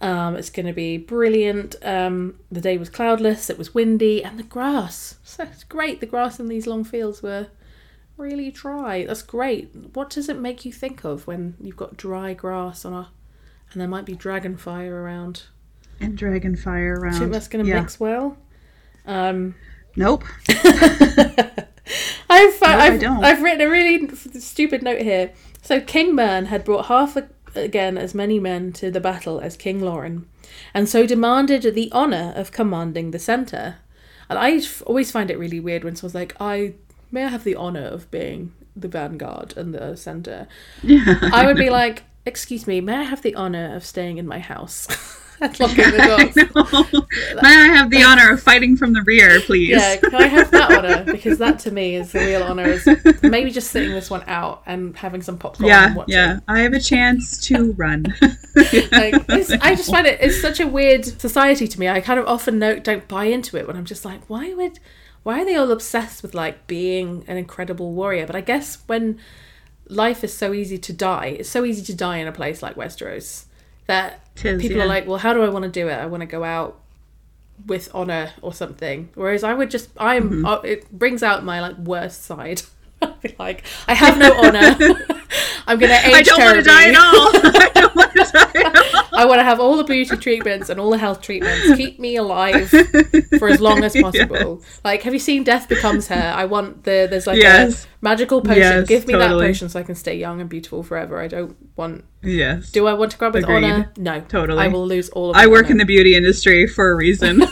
[0.00, 1.74] Um, it's going to be brilliant.
[1.82, 3.50] Um, the day was cloudless.
[3.50, 5.16] It was windy, and the grass.
[5.24, 6.00] So it's great.
[6.00, 7.48] The grass in these long fields were
[8.16, 9.04] really dry.
[9.04, 9.74] That's great.
[9.94, 13.08] What does it make you think of when you've got dry grass on a,
[13.72, 15.42] and there might be dragon fire around?
[16.00, 17.18] And dragon fire around.
[17.18, 17.80] Think that's going to yeah.
[17.80, 18.36] mix well.
[19.06, 19.54] Um,
[19.96, 20.24] Nope.
[20.48, 20.58] I've,
[22.62, 23.04] I I've.
[23.04, 25.32] I've written a really stupid note here.
[25.62, 29.56] So King Mern had brought half a, again as many men to the battle as
[29.56, 30.26] King Loren,
[30.72, 33.76] and so demanded the honour of commanding the centre.
[34.28, 36.74] And I f- always find it really weird when someone's like, "I
[37.10, 40.46] may I have the honour of being the vanguard and the centre."
[40.88, 44.38] I would be like, "Excuse me, may I have the honour of staying in my
[44.38, 44.86] house?"
[45.58, 46.36] locking the doors.
[47.42, 49.70] May I have the honor of fighting from the rear, please?
[49.70, 51.04] Yeah, can I have that honour?
[51.20, 52.64] Because that to me is the real honour.
[52.64, 52.86] Is
[53.22, 55.68] maybe just sitting this one out and having some popcorn.
[55.68, 56.14] yeah, and watching.
[56.14, 56.40] yeah.
[56.46, 58.14] I have a chance to run.
[58.54, 61.88] Like, I just find it it's such a weird society to me.
[61.88, 64.78] I kind of often no, don't buy into it when I'm just like, why would,
[65.22, 68.26] why are they all obsessed with like being an incredible warrior?
[68.26, 69.18] But I guess when
[69.88, 72.76] life is so easy to die, it's so easy to die in a place like
[72.76, 73.46] Westeros
[73.86, 74.84] that Tis, people yeah.
[74.84, 75.92] are like, well, how do I want to do it?
[75.94, 76.80] I want to go out
[77.66, 79.08] with honor or something.
[79.14, 80.46] Whereas I would just, I'm, Mm-hmm.
[80.46, 82.62] uh, it brings out my like worst side.
[83.02, 84.76] I'd be like, I have no honor.
[85.66, 87.30] I'm gonna age I don't want to die at all.
[87.34, 89.04] I don't want to die at all.
[89.18, 91.76] I want to have all the beauty treatments and all the health treatments.
[91.76, 92.68] Keep me alive
[93.38, 94.62] for as long as possible.
[94.84, 96.32] Like, have you seen Death Becomes Her?
[96.34, 97.84] I want the there's like Yes.
[97.84, 98.58] a magical potion.
[98.58, 99.44] Yes, Give me totally.
[99.44, 101.20] that potion so I can stay young and beautiful forever.
[101.20, 102.04] I don't want.
[102.22, 102.70] Yes.
[102.70, 103.64] Do I want to grab with Agreed.
[103.64, 103.92] honor?
[103.96, 104.58] No, Totally.
[104.62, 105.36] I will lose all of.
[105.36, 107.42] I work in the beauty industry for a reason.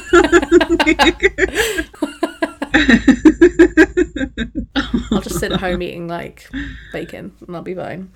[5.39, 6.49] Just sit at home eating like
[6.93, 8.11] bacon and I'll be fine.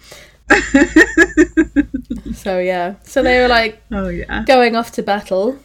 [2.35, 4.45] so yeah, so they were like oh yeah.
[4.45, 5.59] going off to battle.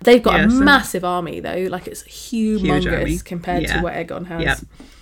[0.00, 3.76] They've got Yes, a and- massive army though, like it's humongous compared Yeah.
[3.78, 4.42] to what Aegon has.
[4.42, 4.56] Yeah.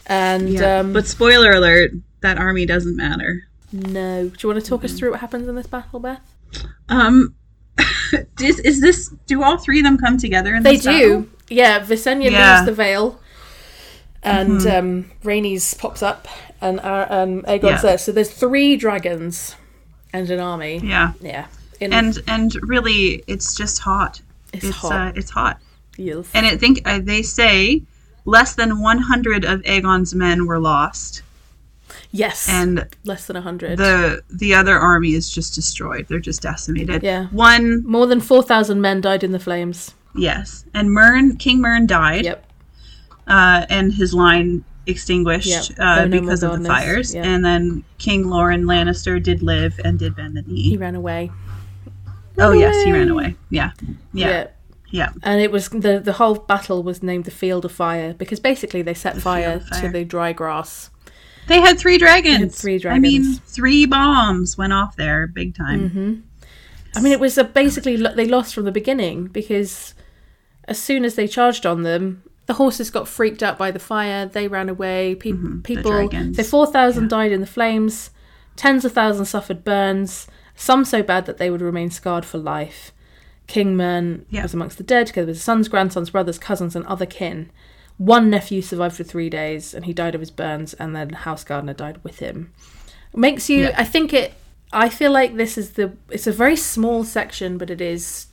[0.06, 0.78] And Yeah.
[0.80, 3.44] um, but spoiler alert, that army doesn't matter.
[3.72, 6.20] no, do you want to talk us through what happens in this battle, Beth?
[6.88, 7.34] Um
[8.40, 11.26] is, is this do all three of them come together in They this do, battle?
[11.48, 11.80] yeah.
[11.80, 12.30] Visenya Yeah.
[12.30, 12.54] Mm-hmm.
[12.56, 13.20] leaves the Vale,
[14.22, 16.28] and um, Rhaenys pops up,
[16.60, 17.82] and uh, um, Aegon's Yeah.
[17.82, 17.98] there.
[17.98, 19.56] So there's three dragons
[20.12, 20.80] and an army.
[20.82, 21.12] Yeah.
[21.20, 21.46] Yeah,
[21.80, 24.20] in And and really it's just hot.
[24.52, 24.92] It's It's hot.
[24.92, 25.60] Uh, it's hot.
[25.96, 26.30] yes.
[26.34, 27.82] And I think uh, they say
[28.24, 31.22] less than 100 of Aegon's men were lost
[32.12, 33.78] yes, and less than hundred.
[33.78, 36.06] the the other army is just destroyed.
[36.08, 37.02] They're just decimated.
[37.02, 37.26] Yeah.
[37.32, 39.92] One More than four thousand men died in the flames.
[40.14, 40.64] yes.
[40.74, 42.24] And Mern King Mern died.
[42.24, 42.46] Yep.
[43.26, 45.78] Uh, and his line extinguished Yep.
[45.78, 47.14] uh, Oh, because of the fires.
[47.14, 47.22] Yeah.
[47.24, 50.62] And then King Loren Lannister did live and did bend the knee.
[50.70, 51.30] He ran away.
[52.38, 53.36] oh yes, he ran away.
[53.50, 53.72] Yeah,
[54.12, 54.48] yeah,
[54.90, 55.10] yeah.
[55.22, 58.82] And it was the the whole battle was named the Field of Fire because basically
[58.82, 59.80] they set fire, Fire.
[59.82, 60.90] to the dry grass.
[61.48, 62.60] They had three dragons.
[62.60, 62.98] three dragons.
[62.98, 65.90] I mean, three bombs went off there, big time.
[65.90, 66.20] Mm-hmm.
[66.96, 69.94] I mean, it was a basically they lost from the beginning because
[70.66, 72.22] as soon as they charged on them,
[72.52, 74.26] the horses got freaked out by the fire.
[74.26, 75.14] They ran away.
[75.14, 76.08] Pe- people, Mm-hmm.
[76.08, 76.36] dragons.
[76.36, 78.10] so four thousand died in the flames.
[78.56, 80.26] Tens of thousands suffered burns.
[80.54, 82.92] Some so bad that they would remain scarred for life.
[83.46, 84.42] King Mern Yeah.
[84.42, 87.50] was amongst the dead, together with his sons, grandsons, brothers, cousins, and other kin.
[87.96, 91.44] One nephew survived for three days, and he died of his burns, and then House
[91.44, 92.52] gardener died with him.
[93.14, 93.74] Makes you, Yeah.
[93.78, 94.34] I think it.
[94.74, 95.92] I feel like this is the.
[96.10, 98.26] It's a very small section, but it is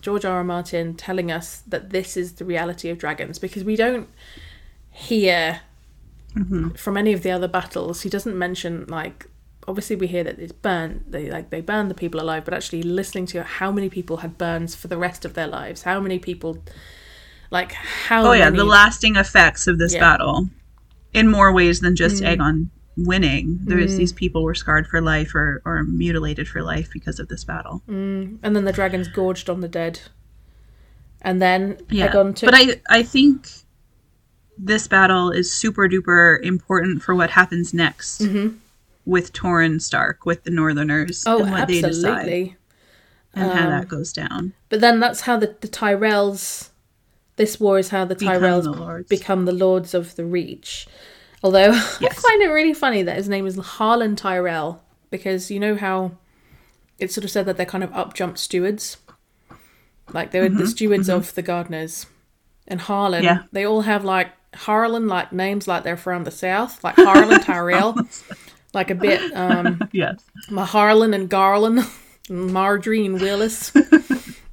[0.00, 0.36] George R.
[0.38, 0.44] R.
[0.44, 4.08] Martin telling us that this is the reality of dragons because we don't
[4.90, 5.60] hear
[6.76, 8.02] from any of the other battles.
[8.02, 9.26] He doesn't mention like
[9.66, 11.10] obviously we hear that it's burnt.
[11.12, 14.38] They like they burned the people alive, but actually listening to how many people had
[14.38, 16.58] burns for the rest of their lives, how many people,
[17.50, 20.00] like how Oh yeah, many, the lasting effects of this Yeah.
[20.00, 20.48] battle,
[21.12, 22.36] in more ways than just Mm.
[22.36, 22.68] Aegon
[22.98, 23.58] winning.
[23.62, 27.44] There's these people were scarred for life or or mutilated for life because of this
[27.44, 27.82] battle.
[27.86, 30.00] and then the dragons gorged on the dead,
[31.22, 32.40] and then Yeah, took.
[32.42, 33.48] but I I think
[34.58, 38.26] this battle is super duper important for what happens next
[39.06, 41.30] with Torrhen Stark with the Northerners Mm-hmm.
[41.30, 42.56] oh, and what they decide absolutely.
[43.34, 44.52] and how Um, that goes down.
[44.68, 46.70] But then that's how the, the Tyrells.
[47.36, 49.08] This war is how the Become Tyrells the lords.
[49.08, 50.88] become the lords of the Reach.
[51.42, 55.76] Although I find it really funny that his name is Harlan Tyrell because you know
[55.76, 56.12] how
[56.98, 58.96] it's sort of said that they're kind of up jump stewards,
[60.12, 62.06] like they were the stewards of the gardeners.
[62.66, 63.42] And Harlan, Yeah.
[63.52, 67.96] they all have like Harlan like names like they're from the south, like Harlan Tyrell,
[68.74, 70.20] like a bit um Yes.
[70.50, 71.78] my Harlan and Garland,
[72.28, 73.72] and Margaery and Willas.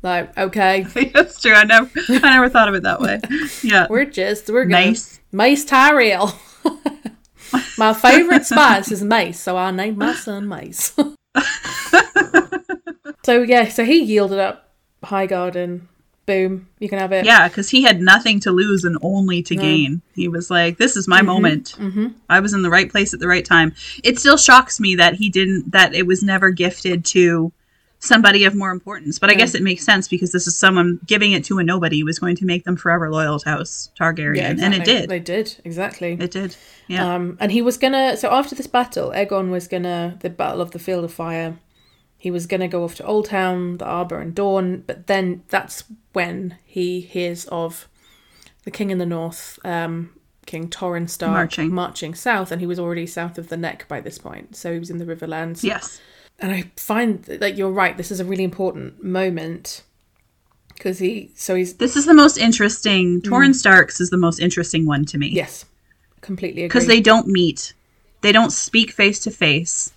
[0.04, 0.82] like, okay,
[1.14, 1.54] That's true.
[1.54, 3.20] I never I never thought of it that way.
[3.64, 3.88] Yeah.
[3.90, 5.20] we're just we're gonna Mace.
[5.32, 6.38] Mace Tyrell.
[7.78, 10.94] my favorite spice is mace, so I named my son Mace.
[13.24, 14.70] so yeah, so he yielded up
[15.04, 15.88] High Garden
[16.26, 17.24] boom, you can have it.
[17.24, 19.62] Yeah, because he had nothing to lose and only to No.
[19.62, 20.02] gain.
[20.16, 21.70] He was like, "This is my Mhm, moment.
[21.78, 23.74] hmm I was in the right place at the right time."
[24.04, 25.72] It still shocks me that he didn't.
[25.72, 27.52] That it was never gifted to
[28.06, 29.20] somebody of more importance.
[29.20, 32.04] But I guess it makes sense because this is someone giving it to a nobody
[32.04, 35.10] was going to make them forever loyal to House Targaryen, Yeah, and it did.
[35.10, 36.18] They did exactly.
[36.20, 36.56] It did.
[36.88, 37.16] Yeah.
[37.16, 38.16] Um, and he was gonna.
[38.18, 41.58] So after this battle, Aegon was gonna the Battle of the Field of Fire.
[42.18, 44.84] He was gonna go off to Old Town, the Arbor, and Dorne.
[44.88, 45.84] But then that's
[46.14, 47.88] when he hears of
[48.64, 50.12] the King in the North, um,
[50.46, 51.74] King Torrhen Stark, Marching.
[51.74, 54.56] marching south, and he was already south of the Neck by this point.
[54.56, 55.64] So he was in the Riverlands.
[55.64, 56.00] yes.
[56.40, 57.96] And I find that you're right.
[57.96, 59.84] This is a really important moment
[60.70, 61.32] because he.
[61.36, 63.22] So he's This is the most interesting.
[63.22, 65.32] Torrhen Starks is the most interesting one to me.
[65.32, 65.36] Mm.
[65.36, 65.66] yes,
[66.22, 67.74] completely because they don't meet
[68.22, 69.92] they don't speak face to face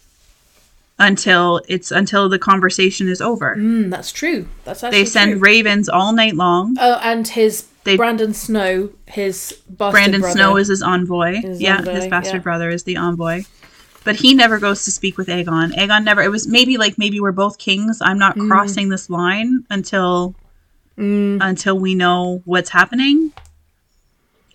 [0.99, 4.47] until it's until the conversation is over Mm, that's true.
[4.65, 5.41] That's actually they send true.
[5.41, 10.35] ravens all night long Oh, and his They- Brandon Snow, his bastard brandon brother.
[10.35, 12.41] snow is his envoy His yeah envoy, his bastard yeah.
[12.41, 13.45] brother is the envoy
[14.09, 15.75] but he never goes to speak with aegon.
[15.75, 17.99] Aegon never it was maybe like maybe we're both kings.
[18.01, 20.35] I'm not crossing this line until
[20.97, 23.33] Mm, until we know what's happening.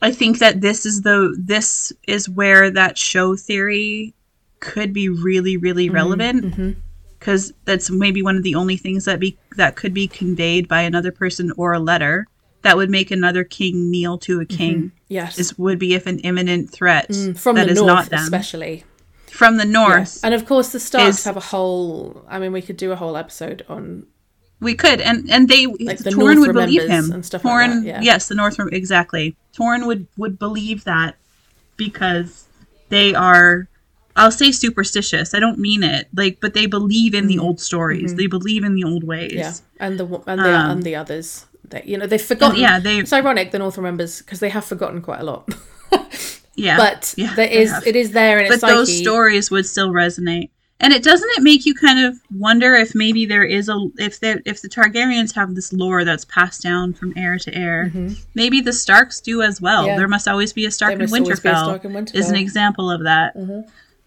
[0.02, 4.16] I think that this is the this is where that show theory
[4.60, 6.76] could be really really relevant mhm.
[7.20, 10.82] because that's maybe one of the only things that be that could be conveyed by
[10.82, 12.26] another person or a letter
[12.64, 16.18] that would make another king kneel to a king Yes, is would be if an
[16.20, 18.24] imminent threat Mm, from that the is north, not them.
[18.24, 18.84] especially.
[19.40, 20.24] From the north Yes.
[20.24, 22.24] And of course, the Starks is- have a whole.
[22.30, 24.06] I mean, we could do a whole episode on.
[24.70, 27.84] we could and and they Like the North would believe him and stuff like that,
[27.84, 28.00] yeah.
[28.10, 31.12] yes the North exactly Torrhen would would believe that
[31.76, 32.46] because
[32.90, 33.68] they are
[34.16, 38.16] I'll say superstitious I don't mean it like but they believe in the old stories
[38.16, 39.40] they believe in the old ways Mm-hmm.
[39.40, 41.46] Yeah, and the and the Um, and the others.
[41.72, 42.60] That you know they've forgotten.
[42.60, 45.44] yeah, they- It's ironic the North remembers because they have forgotten quite a lot.
[46.56, 49.04] yeah but yeah, there they is it is there in its but those psyche.
[49.04, 50.50] stories would still resonate
[50.80, 54.20] and it doesn't it make you kind of wonder if maybe there is a if
[54.20, 57.92] there if the targaryens have this lore that's passed down from heir to heir
[58.36, 59.88] maybe the starks do as well Mm-hmm.
[59.90, 59.98] Yeah.
[59.98, 62.30] there must always be a stark in must always be a winterfell Stark in is
[62.30, 62.42] an Mm-hmm.
[62.42, 63.36] example of that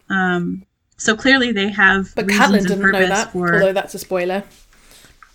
[0.09, 0.65] um
[0.99, 3.99] so clearly they have But reasons Catelyn didn't know purpose that, for although that's a
[3.99, 4.45] spoiler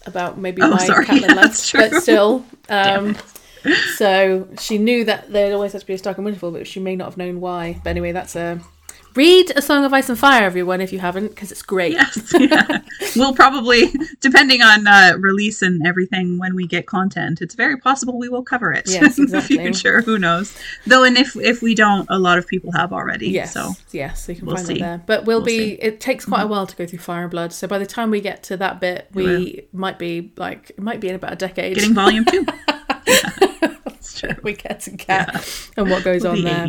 [0.08, 1.36] about maybe Oh, why sorry, Catelyn left.
[1.36, 1.82] that's true.
[1.90, 3.16] But still, um,
[3.96, 6.80] so she knew that there'd always had to be a Stark in Winterfell, but she
[6.80, 7.80] may not have known why.
[7.84, 8.60] But anyway, that's a
[9.14, 11.92] read a Song of Ice and Fire, everyone, if you haven't, because it's great.
[11.92, 12.80] yes yeah.
[13.18, 18.18] we'll probably depending on uh, release and everything when we get content it's very possible
[18.18, 20.58] we will cover it Yes, in the future who knows
[20.88, 24.24] though and if if we don't a lot of people have already Yes, so yes,
[24.26, 24.74] so you can we'll find see.
[24.76, 25.04] that there.
[25.06, 25.58] But we'll We'll be.
[25.58, 25.72] see.
[25.76, 25.86] Mm-hmm.
[25.88, 28.12] It takes quite a while to go through Fire and Blood, so by the time
[28.12, 31.36] we get to that bit, we might be like it might be in about a
[31.36, 31.76] decade.
[31.76, 32.46] getting volume two
[33.08, 34.30] It's true.
[34.44, 36.68] we get to cat and what goes on there.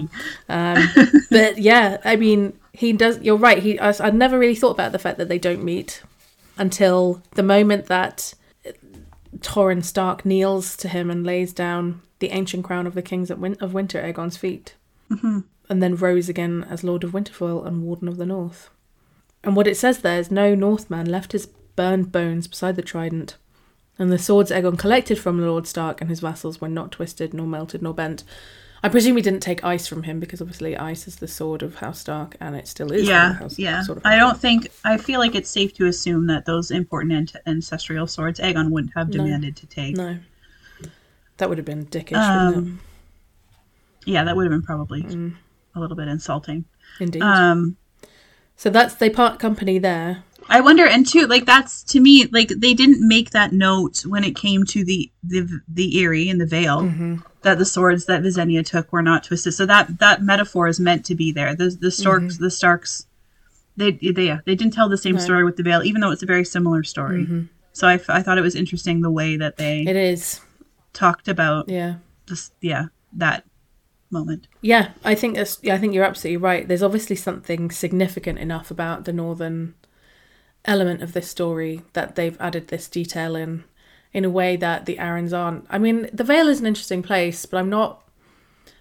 [0.49, 0.89] Um,
[1.31, 3.19] but yeah, I mean, he does.
[3.21, 3.59] You're right.
[3.63, 3.79] He.
[3.81, 6.03] I, I'd never really thought about the fact that they don't meet
[6.59, 8.35] until the moment that
[9.39, 13.39] Torrhen Stark kneels to him and lays down the ancient crown of the kings of,
[13.39, 14.75] Win- of Winter Aegon's feet,
[15.11, 15.41] Mm-hmm.
[15.69, 18.71] and then rose again as Lord of Winterfell and Warden of the North.
[19.45, 23.37] And what it says there is no Northman left his burned bones beside the trident,
[24.03, 27.47] and the swords Aegon collected from Lord Stark and his vassals were not twisted, nor
[27.47, 28.25] melted, nor bent.
[28.83, 31.77] I presume he didn't take ice from him because obviously ice is the sword of
[31.77, 33.07] House Stark, and it still is.
[33.07, 36.27] yeah House, yeah Sword of i don't think i feel like it's safe to assume
[36.27, 39.19] that those important ant- ancestral swords aegon wouldn't have No.
[39.25, 40.19] demanded to take No,
[41.37, 42.81] that would have been dickish, Um,
[44.05, 45.35] yeah that would have been probably Mm.
[45.77, 46.65] a little bit insulting?
[46.99, 47.23] Indeed.
[47.23, 47.77] um
[48.57, 50.25] so that's they part company there.
[50.57, 54.23] I wonder, and too, like that's to me, like they didn't make that note when
[54.25, 57.17] it came to the the the Eyrie and the Vale Mm-hmm.
[57.43, 59.55] that the swords that Visenya took were not twisted.
[59.55, 61.55] So that that metaphor is meant to be there.
[61.57, 63.07] The the Starks, the Starks,
[63.77, 65.25] they they yeah, they didn't tell the same Mm-hmm.
[65.25, 67.25] Story with the Vale, even though it's a very similar story.
[67.27, 67.49] Mhm.
[67.75, 70.41] So I, f- I thought it was interesting the way that they It is,
[70.93, 71.95] talked about yeah.
[72.29, 73.45] this, yeah, that
[74.11, 74.47] moment.
[74.61, 75.59] Yeah, I think that's.
[75.63, 76.69] Yeah, I think you're absolutely right.
[76.69, 79.73] There's obviously something significant enough about the northern
[80.65, 83.65] element of this story that they've added this detail in,
[84.13, 85.67] in a way that the Arryns aren't.
[85.71, 87.99] I mean, the Vale is an interesting place, but I'm not.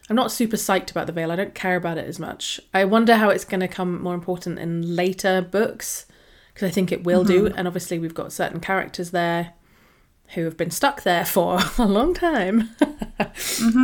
[0.10, 1.32] I'm not super psyched about the Vale.
[1.32, 2.60] I don't care about it as much.
[2.74, 6.06] I wonder how it's going to come more important in later books,
[6.54, 7.48] because I think it will do.
[7.48, 9.54] And obviously, we've got certain characters there
[10.34, 12.72] who have been stuck there for a long time.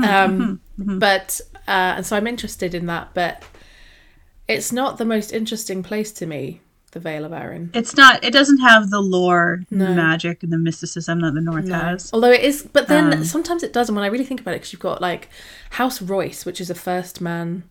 [0.04, 0.60] um,
[1.00, 3.44] But uh, and so I'm interested in that, but
[4.48, 6.62] it's not the most interesting place to me,
[6.98, 7.70] the Vale of Arryn.
[7.76, 8.24] It's not.
[8.24, 9.86] It doesn't have the lore, No.
[9.86, 11.76] the magic, and the mysticism that the North No.
[11.76, 12.10] has.
[12.14, 13.88] Although it is, but then Um, sometimes it does.
[13.90, 15.30] And when I really think about it, because you've got like
[15.72, 17.64] House Royce, which is a first man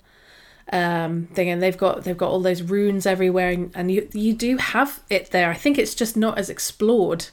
[0.72, 4.32] um thing, and they've got they've got all those runes everywhere, and, and you you
[4.32, 5.50] do have it there.
[5.50, 7.26] I think it's just not as explored.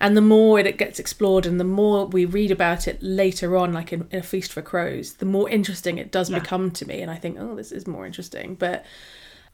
[0.00, 3.72] And the more it gets explored, and the more we read about it later on,
[3.72, 6.40] like in, in A Feast for Crows, the more interesting it does Yeah.
[6.40, 7.00] become to me.
[7.00, 8.56] And I think, oh, this is more interesting.
[8.56, 8.84] But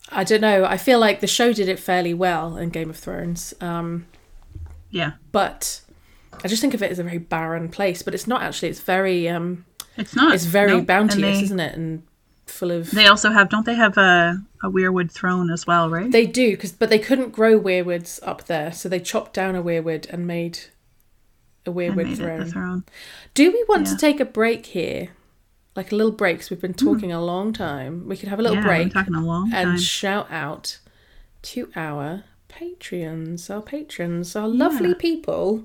[0.08, 0.64] I don't know.
[0.64, 3.54] I feel like the show did it fairly well in Game of Thrones.
[3.60, 4.06] Um,
[4.90, 5.82] Yeah, but
[6.42, 8.02] I just think of it as a very barren place.
[8.02, 8.70] But it's not actually.
[8.70, 9.64] It's very, um,
[9.96, 10.34] it's not.
[10.34, 10.80] it's very.
[10.80, 11.76] Bounteous, they, isn't it?
[11.76, 12.02] And
[12.46, 12.90] full of.
[12.90, 13.48] They also have.
[13.50, 15.88] Don't they have a a weirwood throne as well?
[15.88, 16.10] Right.
[16.10, 19.62] They do, cause, but they couldn't grow weirwoods up there, so they chopped down a
[19.62, 20.58] weirwood and made
[21.66, 22.46] a weirwood throne.
[22.46, 22.84] throne.
[23.34, 25.10] Do we want to take a break here?
[25.76, 28.06] Like a little break, 'cause we've been talking a long time.
[28.08, 28.62] We could have a little Hmm.
[28.66, 29.68] yeah, break talking a long time.
[29.70, 30.78] and shout out
[31.42, 35.64] to our patrons, our patrons, our lovely people,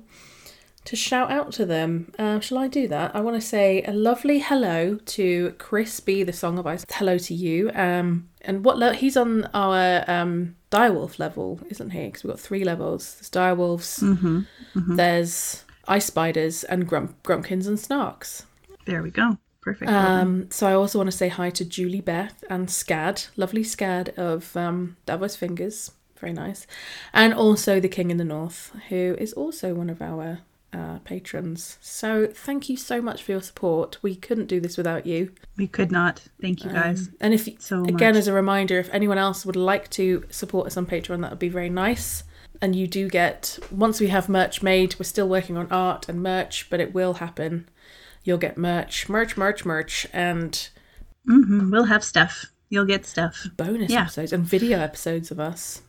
[0.84, 2.12] to shout out to them.
[2.18, 3.14] Uh, shall I do that?
[3.16, 6.86] I want to say a lovely hello to Chris B, the Song of Ice.
[6.92, 7.70] Hello to you.
[7.74, 12.06] Um, and what le- he's on our um, direwolf level, isn't he?
[12.06, 13.16] Because we've got three levels.
[13.16, 14.40] There's direwolves, hmm
[14.96, 18.44] there's ice spiders, and grump- grumpkins and snarks.
[18.86, 19.38] There we go.
[19.66, 19.90] Perfect.
[19.90, 24.16] Um, so I also want to say hi to Julie Beth and Scad, lovely Scad
[24.16, 25.90] of um, Davos Fingers,
[26.20, 26.68] very nice,
[27.12, 30.38] and also the King in the North, who is also one of our
[30.72, 31.78] uh, patrons.
[31.80, 33.98] So thank you so much for your support.
[34.02, 35.32] We couldn't do this without you.
[35.56, 36.22] we could not.
[36.40, 38.18] Thank you guys Um, and if so again, much.
[38.20, 41.40] as a reminder, if anyone else would like to support us on Patreon, that would
[41.40, 42.22] be very nice.
[42.62, 46.22] And you do get once we have merch made, we're still working on art and
[46.22, 47.68] merch, but it will happen.
[48.26, 50.68] You'll get merch, merch, merch, merch, and
[51.26, 52.46] hmm We'll have stuff.
[52.68, 53.46] You'll get stuff.
[53.56, 54.02] bonus Yeah.
[54.02, 55.82] episodes and video episodes of us.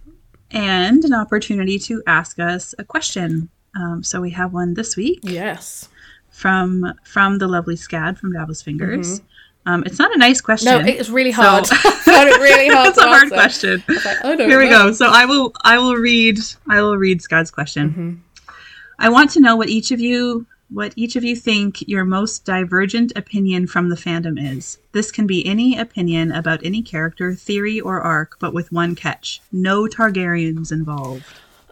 [0.51, 3.49] And an opportunity to ask us a question.
[3.75, 5.89] Um, so we have one this week Yes.
[6.29, 9.21] from from the lovely Scad from Davos Fingers.
[9.65, 10.71] Um, it's not a nice question.
[10.71, 10.85] Mm-hmm.
[10.85, 11.67] No, it was really hard.
[12.07, 12.87] Found it really hard.
[12.89, 13.35] it's a hard answer.
[13.35, 13.83] question.
[13.89, 14.91] Like, I don't Here we go.
[14.93, 16.39] So I will I will read
[16.69, 17.89] I will read Scad's question.
[17.89, 18.53] Mhm.
[18.99, 22.45] I want to know what each of you what each of you think your most
[22.45, 24.77] divergent opinion from the fandom is.
[24.91, 29.41] This can be any opinion about any character, theory, or arc, but with one catch:
[29.51, 31.25] no Targaryens involved.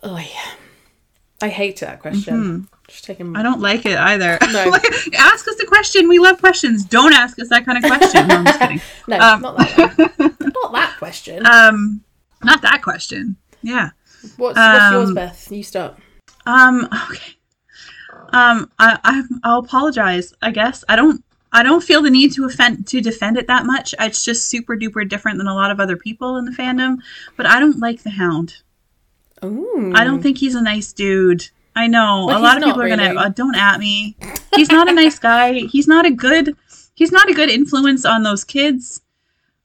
[0.04, 0.52] Oh yeah.
[1.42, 2.68] I hate that question.
[2.88, 3.28] Just taking.
[3.28, 3.38] Mm-hmm.
[3.38, 4.38] I don't like it either.
[4.52, 4.74] No.
[5.18, 6.08] ask us the question.
[6.08, 6.86] We love questions.
[6.86, 8.28] Don't ask us that kind of question.
[8.28, 8.82] No, I'm just kidding.
[9.08, 11.46] No, um, not that not that question.
[11.46, 12.04] Um,
[12.44, 13.36] not that question.
[13.62, 13.90] Yeah.
[14.38, 15.52] what's, what's yours, um, Beth?
[15.52, 15.98] You start.
[16.46, 16.88] Um.
[17.12, 17.36] Okay.
[18.36, 18.72] Um.
[18.80, 19.00] I.
[19.04, 19.24] I.
[19.44, 20.34] I'll apologize.
[20.42, 21.24] I guess I don't.
[21.52, 23.96] I don't feel the need to offend to defend it that much.
[24.00, 26.98] It's just super duper different than a lot of other people in the fandom.
[27.38, 28.56] But I don't like the Hound.
[29.44, 29.94] Ooh.
[29.96, 31.50] I don't think he's a nice dude.
[31.76, 34.16] I know Well, a lot of people are gonna uh, don't at me.
[34.56, 35.54] He's not a nice guy.
[35.54, 36.56] He's not a good.
[36.94, 39.02] He's not a good influence on those kids.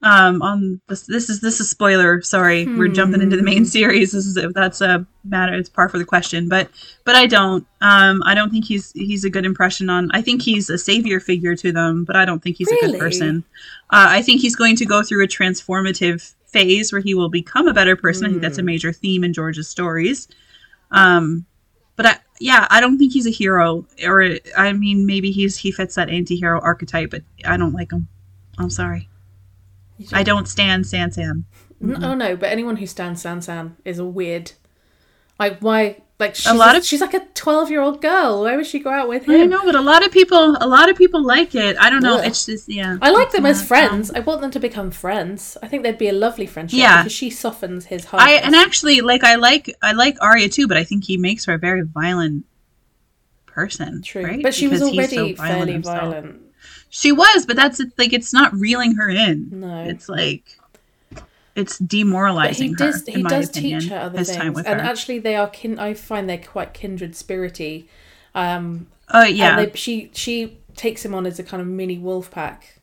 [0.02, 2.22] Um, on this, this is this is spoiler.
[2.22, 3.64] Sorry, we're jumping into the main Hmm.
[3.64, 4.12] series.
[4.12, 5.52] This is if that's a matter.
[5.54, 6.70] It's par for the question, but
[7.04, 7.66] but I don't.
[7.82, 10.10] Um, I don't think he's he's a good impression on.
[10.12, 12.98] I think he's a savior figure to them, but I don't think he's a good
[12.98, 13.44] person.
[13.90, 17.68] Uh, I think he's going to go through a transformative phase where he will become
[17.68, 18.26] a better person.
[18.26, 18.66] I think that's a Hmm.
[18.66, 20.28] major theme in George's stories.
[20.92, 21.44] Um,
[21.96, 25.70] but I, yeah, I don't think he's a hero, or I mean, maybe he's he
[25.72, 28.08] fits that anti-hero archetype, but I don't like him.
[28.56, 29.09] I'm sorry,
[30.12, 31.44] I don't stand Sansan.
[31.82, 34.52] N- Oh no, but anyone who stands Sansan is a weird.
[35.38, 36.02] Like why?
[36.18, 38.42] Like she's A lot of- she's like a twelve-year-old girl.
[38.42, 39.40] Why would she go out with him?
[39.40, 41.78] I know, but a lot of people, a lot of people like it.
[41.80, 42.18] I don't know.
[42.18, 42.26] Ugh.
[42.26, 42.98] It's just yeah.
[43.00, 44.10] I like them as friends.
[44.10, 45.56] I want them to become friends.
[45.62, 46.78] I think they'd be a lovely friendship.
[46.78, 46.98] Yeah.
[47.02, 48.22] because she softens his heart.
[48.22, 51.46] I and actually like I like I like Arya too, but I think he makes
[51.46, 52.44] her a very violent
[53.46, 54.02] person.
[54.02, 54.42] True, right?
[54.42, 55.98] but she was Because so already violent fairly himself.
[56.00, 56.40] violent.
[56.90, 59.48] She was, but that's like it's not reeling her in.
[59.60, 60.44] No, It's like
[61.54, 62.76] it's but demoralizing he her.
[62.78, 63.02] does.
[63.02, 64.86] in He does opinion, teach her other things, and her.
[64.86, 65.78] actually, they are kin.
[65.78, 67.84] I find they're quite kindred spirity.
[68.34, 71.98] Um, Oh yeah, And they, she she takes him on as a kind of mini
[71.98, 72.78] wolf pack,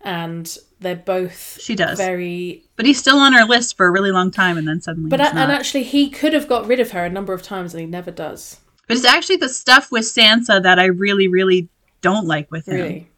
[0.00, 1.98] and they're both she does.
[1.98, 2.64] very.
[2.76, 5.08] but he's still on her list for a really long time, and then suddenly.
[5.10, 7.42] But he's a- and actually, he could have got rid of her a number of
[7.42, 8.60] times, and he never does.
[8.88, 11.68] but it's actually the stuff with Sansa that I really, really
[12.00, 12.74] don't like with him.
[12.74, 13.08] Really,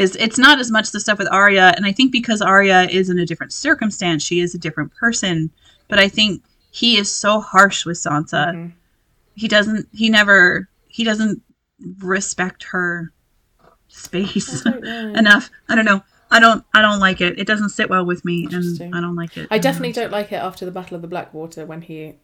[0.00, 3.10] Is it's not as much the stuff with Arya, and I think because Arya is
[3.10, 5.50] in a different circumstance, she is a different person.
[5.88, 8.54] But I think he is so harsh with Sansa.
[8.54, 8.72] Mhm.
[9.34, 9.88] He doesn't.
[9.92, 10.68] He never.
[10.88, 11.42] He doesn't
[11.98, 13.12] respect her
[13.88, 15.12] space I don't know.
[15.18, 15.50] enough.
[15.68, 16.02] I don't know.
[16.30, 17.38] I don't I don't like it.
[17.38, 19.48] It doesn't sit well with me, and I don't like it.
[19.50, 22.14] I definitely don't like it after the Battle of the Blackwater when he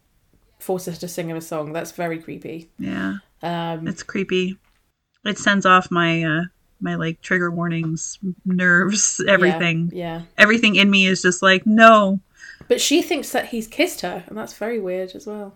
[0.61, 1.73] forces her to sing him a song.
[1.73, 2.71] That's very creepy.
[2.79, 4.57] Yeah, Um, it's creepy.
[5.25, 6.43] It sends off my uh
[6.81, 9.91] my like trigger warnings, nerves, everything.
[9.93, 10.23] Yeah, yeah.
[10.39, 12.21] Everything in me is just like no.
[12.69, 15.55] But she thinks that he's kissed her, and that's very weird as well.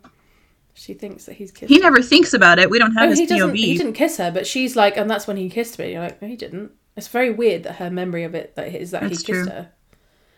[0.74, 1.82] She thinks that he's kissed He her.
[1.82, 2.70] never thinks about it.
[2.70, 3.26] We don't have Oh, his he.
[3.26, 3.56] POV.
[3.56, 5.92] He didn't kiss her, but she's like, and that's when he kissed me.
[5.92, 6.72] You're like, no, he didn't.
[6.96, 9.50] It's very weird that her memory of it that is that That's he kissed true.
[9.50, 9.70] her,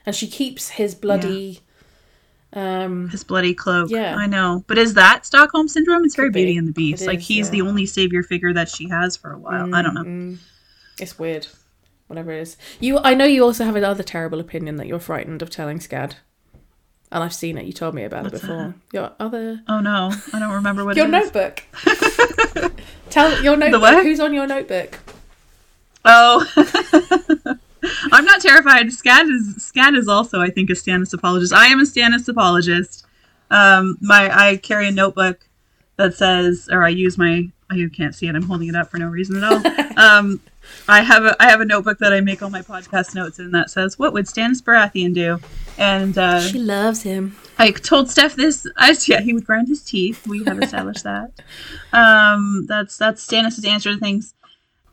[0.07, 1.61] and she keeps his bloody.
[2.55, 3.89] Um, His bloody cloak.
[3.91, 4.15] Yeah.
[4.15, 4.63] I know.
[4.67, 6.05] But is that Stockholm syndrome?
[6.05, 6.41] It's very be.
[6.45, 7.03] Beauty and the Beast.
[7.03, 7.53] It like is, he's yeah.
[7.53, 9.75] the only savior figure that she has for a while.
[9.75, 10.03] I don't know.
[10.05, 10.39] mm,
[11.03, 11.47] it's weird.
[12.07, 12.99] Whatever it is, you.
[12.99, 16.15] I know you also have another terrible opinion that you're frightened of telling Scad,
[17.11, 17.65] and I've seen it.
[17.65, 18.75] You told me about What's it before.
[18.93, 21.63] Your other Oh no, I don't remember what your notebook.
[23.11, 24.03] Tell your notebook.
[24.03, 24.99] Who's on your notebook?
[26.05, 26.45] Oh,
[28.13, 28.87] I'm not terrified.
[28.89, 31.53] Scad is Scad is also, I think, a Stannis apologist.
[31.53, 33.07] I am a Stannis apologist.
[33.51, 35.49] Um, my I carry a notebook
[35.97, 37.49] that says, or I use my.
[37.71, 38.35] oh, You can't see it.
[38.35, 39.63] I'm holding it up for no reason at all.
[39.99, 40.41] um,
[40.89, 43.51] I have a I have a notebook that I make all my podcast notes in
[43.53, 45.39] that says, "What would Stannis Baratheon do?"
[45.79, 47.37] And uh, She loves him.
[47.59, 48.67] I told Stef this.
[48.77, 50.27] I, yeah, he would grind his teeth.
[50.27, 51.33] We have established that.
[51.93, 54.35] Um, that's that's Stannis' answer to things.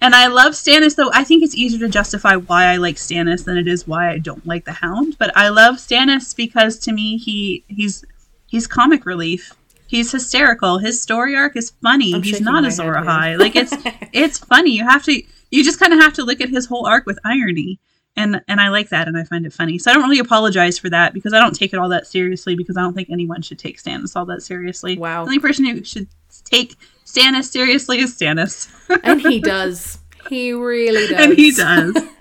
[0.01, 1.11] And I love Stannis, though.
[1.13, 4.17] I think it's easier to justify why I like Stannis than it is why I
[4.17, 5.17] don't like the Hound.
[5.17, 8.05] But I love Stannis because to me, he he's
[8.47, 9.53] he's comic relief.
[9.87, 10.77] He's hysterical.
[10.77, 12.13] His story arc is funny.
[12.13, 13.03] I'm he's not a Zora.
[13.03, 13.35] High.
[13.35, 13.73] Like it's
[14.13, 14.71] it's funny.
[14.71, 17.19] You have to you just kind of have to look at his whole arc with
[17.25, 17.79] irony
[18.15, 19.77] and and I like that and I find it funny.
[19.77, 22.55] So I don't really apologize for that because I don't take it all that seriously
[22.55, 24.97] because I don't think anyone should take Stannis all that seriously.
[24.97, 25.23] Wow.
[25.23, 26.07] The only person who should
[26.43, 28.69] take Stannis seriously is Stannis.
[29.03, 29.99] and he does.
[30.29, 31.25] He really does.
[31.25, 31.97] and he does.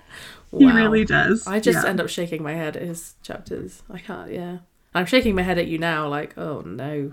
[0.57, 1.45] He really does.
[1.45, 1.89] I just Yeah.
[1.91, 3.83] end up shaking my head at his chapters.
[3.87, 4.31] I can't.
[4.31, 4.57] Yeah,
[4.95, 6.07] I'm shaking my head at you now.
[6.07, 7.11] Like, oh no.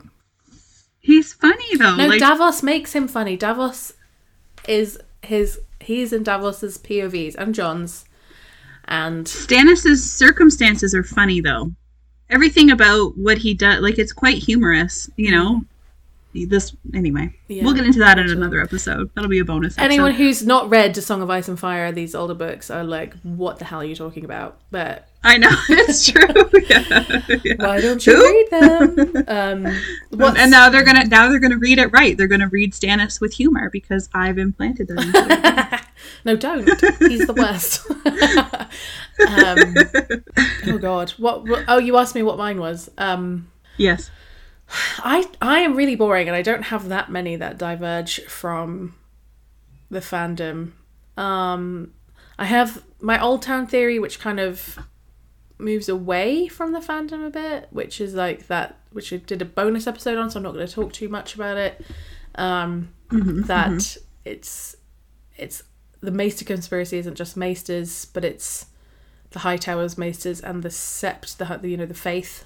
[1.01, 1.97] He's funny though.
[1.97, 3.37] No, like Davos makes him funny.
[3.37, 3.93] Davos
[4.67, 5.61] is his.
[5.87, 8.05] He's in Davos's POVs and Jon's,
[8.87, 11.71] and Stannis's circumstances are funny though.
[12.29, 15.63] Everything about what he does like it's quite humorous, you know.
[16.35, 17.33] This anyway.
[17.49, 17.65] Yeah.
[17.65, 19.09] we'll get into that in another episode.
[19.15, 19.85] That'll be a bonus episode.
[19.87, 23.15] anyone who's not read *A Song of Ice and Fire*, these older books are like,
[23.23, 24.59] what the hell are you talking about?
[24.71, 26.23] But I know it's true.
[26.69, 27.23] yeah.
[27.43, 27.55] Yeah.
[27.57, 28.23] why don't you Who?
[28.23, 29.25] read them?
[29.29, 29.67] Um,
[30.37, 32.19] and now they're gonna now they're gonna read it right.
[32.19, 34.89] They're gonna read Stannis with humor because I've implanted.
[34.89, 35.11] Them.
[36.25, 36.69] No, don't.
[37.01, 37.91] He's the worst.
[40.71, 41.65] um, oh God, what, what?
[41.69, 42.91] Oh, you asked me what mine was.
[42.99, 44.11] Um, yes.
[44.99, 48.95] I I am really boring, and I don't have that many that diverge from
[49.91, 50.73] the fandom.
[51.17, 51.93] Um,
[52.39, 54.79] I have my Old Town theory, which kind of
[55.59, 59.47] moves away from the fandom a bit, which is like that, which I did a
[59.47, 61.85] bonus episode on, so I'm not going to talk too much about it.
[62.35, 64.77] Um, that it's
[65.37, 65.63] it's
[66.01, 68.67] the Maester conspiracy isn't just Maesters, but it's
[69.31, 72.45] the High Towers Maesters and the Sept, the, the you know the Faith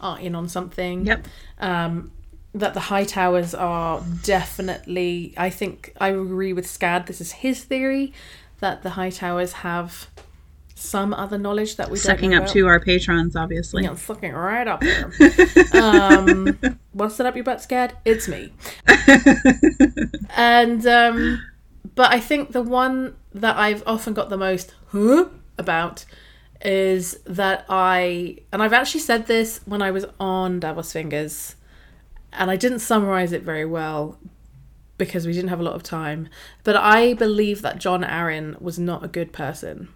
[0.00, 1.26] are in on something Yep.
[1.60, 2.10] um,
[2.54, 5.34] that the high towers are definitely.
[5.36, 7.06] I think I agree with Scad.
[7.06, 8.12] This is his theory
[8.60, 10.06] that the high towers have
[10.74, 12.52] some other knowledge that we Sucking up about.
[12.54, 13.84] to our patrons, obviously.
[13.84, 15.10] Yeah, sucking right up there.
[15.80, 16.58] um,
[16.92, 17.92] what's that up your butt, Scad?
[18.04, 18.52] It's me.
[20.36, 21.42] and um,
[21.94, 25.26] but I think the one that I've often got the most huh
[25.58, 26.04] about
[26.64, 31.56] is that I and I've actually said this when I was on Davos Fingers,
[32.32, 34.18] and I didn't summarize it very well
[34.98, 36.28] because we didn't have a lot of time.
[36.64, 39.88] But I believe that Jon Arryn was not a good person.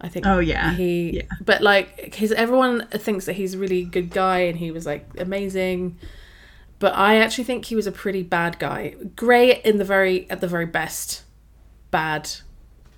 [0.00, 0.26] I think.
[0.26, 0.74] Oh, yeah.
[0.74, 1.16] He.
[1.16, 1.22] Yeah.
[1.44, 5.08] But like, his everyone thinks that he's a really good guy and he was like
[5.18, 5.98] amazing.
[6.78, 8.94] But I actually think he was a pretty bad guy.
[9.16, 11.22] Great in the very at the very best,
[11.90, 12.30] bad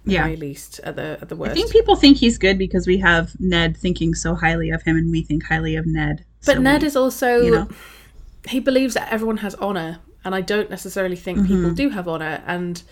[0.04, 0.24] Yeah.
[0.24, 1.52] very least at the at the worst.
[1.52, 4.96] I think people think he's good because we have Ned thinking so highly of him,
[4.96, 6.24] and we think highly of Ned.
[6.44, 7.68] But So Ned we- is also you know.
[8.48, 12.42] he believes that everyone has honor, and I don't necessarily think people do have honor.
[12.46, 12.82] And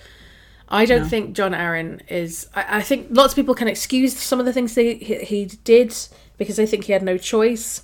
[0.68, 1.04] I don't Mm-hmm.
[1.04, 1.08] No.
[1.10, 2.48] think Jon Arryn is.
[2.54, 5.46] I, I think lots of people can excuse some of the things that he, he
[5.64, 5.94] did
[6.38, 7.82] because they think he had no choice.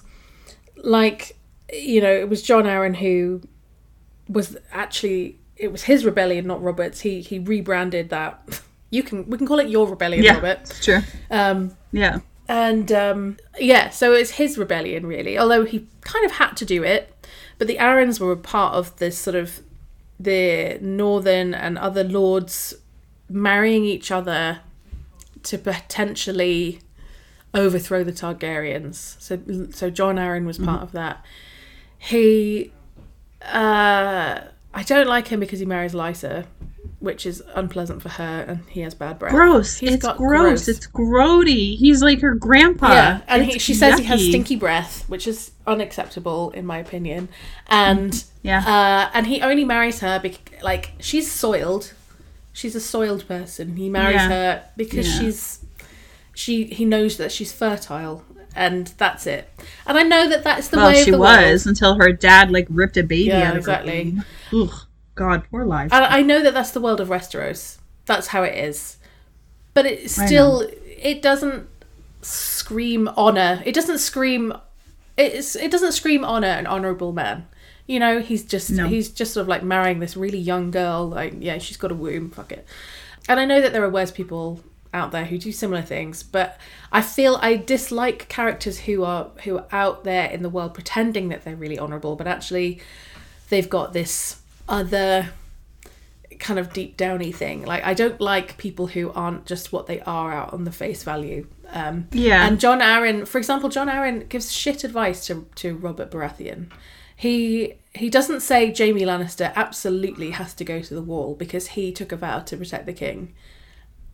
[0.77, 1.37] Like
[1.73, 3.43] you know, it was Jon Arryn who
[4.29, 7.01] was actually it was his rebellion, not Robert's.
[7.01, 8.61] He he rebranded that.
[8.95, 10.79] You can we can call it your rebellion, yeah, Robert.
[10.83, 11.01] true.
[11.31, 15.39] Um, Yeah, and um, yeah, so it's his rebellion, really.
[15.39, 17.11] Although he kind of had to do it,
[17.57, 19.63] but the Arryns were a part of this sort of
[20.21, 22.75] the northern and other lords
[23.31, 24.61] marrying each other
[25.45, 26.81] to potentially
[27.55, 29.19] overthrow the Targaryens.
[29.23, 29.41] So
[29.71, 31.25] so Jon Arryn was part of that.
[32.05, 32.73] He
[33.43, 34.41] uh
[34.75, 36.47] I don't like him because he marries Lysa,
[36.99, 39.33] which is unpleasant for her and he has bad breath.
[39.33, 39.77] Gross.
[39.79, 40.65] He's it's got gross.
[40.65, 40.69] gross.
[40.69, 41.77] It's grody.
[41.77, 42.89] He's like her grandpa.
[42.93, 47.29] Yeah, and he, she says he has stinky breath, which is unacceptable in my opinion.
[47.69, 48.59] And Yeah.
[48.67, 51.93] uh, and he only marries her because like she's soiled.
[52.53, 53.77] She's a soiled person.
[53.77, 54.29] He marries Yeah.
[54.29, 55.21] her because Yeah.
[55.21, 55.65] she's
[56.35, 58.25] she he knows that she's fertile,
[58.55, 59.49] and that's it.
[59.87, 61.67] And I know that that's the well, way of she the was world.
[61.67, 64.11] until her dad like ripped a baby Yeah, out of exactly.
[64.13, 64.25] her.
[64.55, 64.75] Ugh.
[65.15, 65.93] God, poor life.
[65.93, 67.79] And I know that that's the world of Westeros.
[68.07, 68.97] That's how it is.
[69.75, 71.69] But it still it doesn't
[72.23, 73.63] scream honor.
[73.65, 74.53] It doesn't scream
[75.17, 77.47] it's it doesn't scream honor an honorable man.
[77.87, 78.87] You know, he's just No.
[78.87, 81.95] he's just sort of like marrying this really young girl like yeah, she's got a
[81.95, 82.67] womb, fuck it.
[83.29, 84.61] And I know that there are worse people
[84.93, 86.59] out there who do similar things, but
[86.91, 91.29] I feel I dislike characters who are who are out there in the world pretending
[91.29, 92.81] that they're really honorable, but actually
[93.49, 95.31] they've got this other
[96.39, 97.65] kind of deep downy thing.
[97.65, 101.05] Like I don't like people who aren't just what they are out on the face
[101.05, 101.47] value.
[101.71, 102.47] Um, Yeah.
[102.47, 106.71] And Jon Arryn, for example, Jon Arryn gives shit advice to to Robert Baratheon.
[107.17, 111.93] He he doesn't say Jaime Lannister absolutely has to go to the wall because he
[111.93, 113.35] took a vow to protect the king,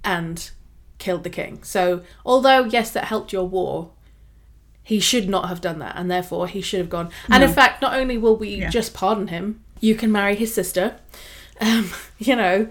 [0.05, 0.51] and
[0.99, 1.63] killed the king.
[1.63, 3.91] So although yes, that helped your war.
[4.83, 7.11] He should not have done that, and therefore he should have gone.
[7.31, 8.71] And in fact, not only will we Yeah.
[8.71, 10.95] just pardon him, you can marry his sister.
[11.61, 12.69] Um, you know,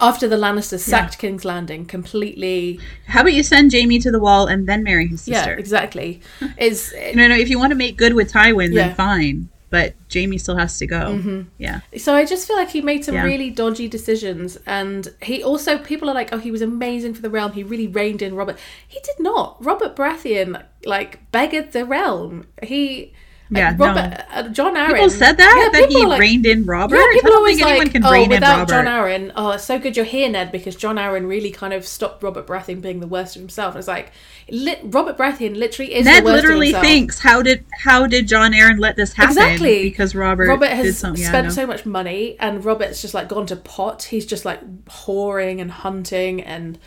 [0.00, 2.80] after the Lannisters sacked King's Landing completely.
[3.06, 5.52] How about you send Jaime to the wall and then marry his sister?
[5.52, 6.20] Yeah, exactly.
[6.58, 7.36] Is No, no.
[7.36, 8.88] If you want to make good with Tywin, Yeah.
[8.88, 9.48] then fine.
[9.72, 11.00] But Jaime still has to go.
[11.16, 11.40] Mm-hmm.
[11.56, 11.80] Yeah.
[11.96, 13.24] so I just feel like he made some Yeah.
[13.24, 17.30] really dodgy decisions, and he also people are like, oh, he was amazing for the
[17.30, 17.52] realm.
[17.52, 18.58] He really reined in Robert.
[18.86, 19.56] He did not.
[19.64, 22.46] Robert Baratheon like beggared the realm.
[22.62, 23.12] He.
[23.54, 24.94] Yeah, Robert, uh, Jon Arryn.
[24.94, 26.96] People said that Yeah, that he like- reined in Robert.
[26.96, 28.72] Yeah, I people don't always think anyone like, can oh, rein in without Robert.
[28.72, 31.86] Jon Arryn, oh, it's so good you're here, Ned, because Jon Arryn really kind of
[31.86, 33.74] stopped Robert Baratheon being the worst of himself.
[33.74, 34.12] And it's like,
[34.50, 38.52] lit, Robert Baratheon literally is Ned the worst literally thinks, how did how did Jon
[38.52, 39.32] Arryn let this happen?
[39.32, 39.82] Exactly.
[39.82, 41.48] Because Robert, Robert did has spent yeah, no.
[41.50, 44.04] so much money, and Robert's just like gone to pot.
[44.04, 46.78] He's just like whoring and hunting, and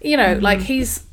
[0.00, 1.05] you know, like he's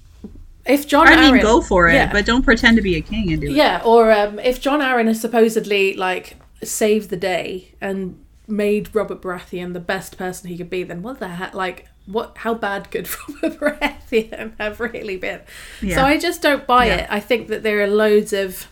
[0.65, 1.07] if Jon.
[1.07, 2.11] I mean, Arryn, go for it, yeah.
[2.11, 3.53] but don't pretend to be a king and do it.
[3.53, 9.21] yeah, or um, if Jon Arryn has supposedly like saved the day and made Robert
[9.21, 11.53] Baratheon the best person he could be, then what the heck?
[11.53, 12.37] Like, what?
[12.39, 13.09] How bad could
[13.43, 15.41] Robert Baratheon have really been?
[15.81, 15.95] Yeah.
[15.95, 16.95] So I just don't buy Yeah.
[16.95, 17.07] it.
[17.09, 18.67] I think that there are loads of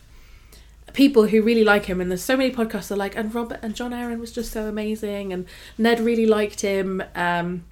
[0.94, 3.60] people who really like him, and there's so many podcasts that are like, and Robert
[3.62, 5.46] and Jon Arryn was just so amazing, and
[5.78, 7.02] Ned really liked him.
[7.14, 7.64] Um,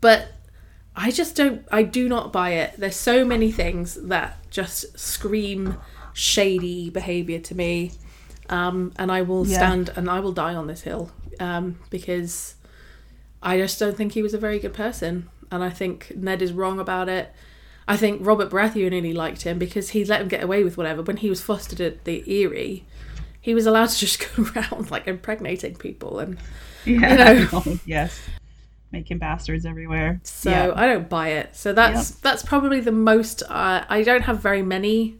[0.00, 0.28] but
[0.96, 1.66] I just don't.
[1.72, 2.74] I do not buy it.
[2.78, 5.76] There's so many things that just scream
[6.12, 7.92] shady behavior to me,
[8.48, 9.56] um, and I will Yeah.
[9.58, 11.10] stand and I will die on this hill
[11.40, 12.54] um, because
[13.42, 16.52] I just don't think he was a very good person, and I think Ned is
[16.52, 17.32] wrong about it.
[17.88, 21.02] I think Robert Baratheon really liked him because he let him get away with whatever.
[21.02, 22.84] When he was fostered at the Eyrie,
[23.40, 26.38] he was allowed to just go around like impregnating people, and
[26.84, 27.32] Yeah.
[27.32, 28.16] You Oh, yes.
[28.94, 30.20] Making bastards everywhere.
[30.22, 30.72] so Yeah.
[30.74, 31.54] I don't buy it.
[31.56, 33.42] So that's that's probably the most.
[33.48, 35.16] Uh, I don't have very many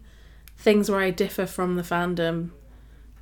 [0.56, 2.50] things where I differ from the fandom.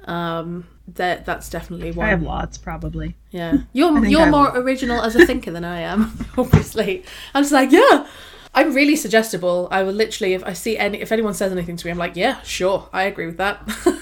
[0.04, 2.06] Um, that that's definitely one.
[2.06, 3.16] I have lots, probably.
[3.30, 6.26] Yeah, you're you're I more original as a thinker than I am.
[6.38, 7.04] Obviously,
[7.34, 8.06] I'm just like yeah.
[8.54, 9.68] I'm really suggestible.
[9.70, 12.16] I will literally, if I see any, if anyone says anything to me, I'm like,
[12.16, 13.60] yeah, sure, I agree with that.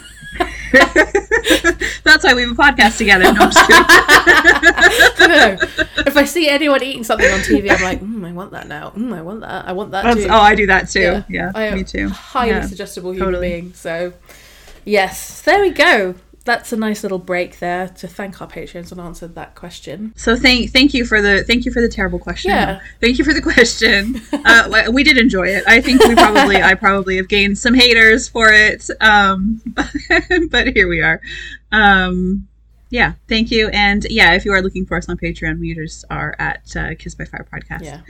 [2.05, 3.25] That's why we have a podcast together.
[3.33, 3.67] No, I'm just
[5.19, 5.29] kidding.
[5.29, 5.59] no,
[6.07, 8.91] if I see anyone eating something on TV, I'm like, mm, I want that now.
[8.91, 9.67] Mm, I want that.
[9.69, 10.31] I want that That's- too.
[10.31, 11.25] oh, I do that too.
[11.29, 12.09] Yeah, I am me too.
[12.09, 12.67] Highly Yeah.
[12.67, 13.49] suggestible human totally.
[13.51, 13.73] being.
[13.75, 14.13] So,
[14.85, 16.15] yes, there we go.
[16.45, 20.15] That's a nice little break there to thank our patrons and answer that question.
[20.17, 22.51] So thank thank you for the thank you for the terrible question.
[22.51, 22.81] Yeah.
[23.01, 24.21] Thank you for the question.
[24.33, 25.65] uh, we did enjoy it.
[25.67, 28.89] I think we probably I probably have gained some haters for it.
[29.01, 29.61] Um,
[30.51, 31.21] but here we are.
[31.73, 32.49] Um,
[32.89, 33.69] yeah, thank you.
[33.69, 36.95] And yeah, if you are looking for us on Patreon, we just are at uh,
[36.99, 37.85] Kissed by Fire podcast.
[37.85, 38.01] Yeah,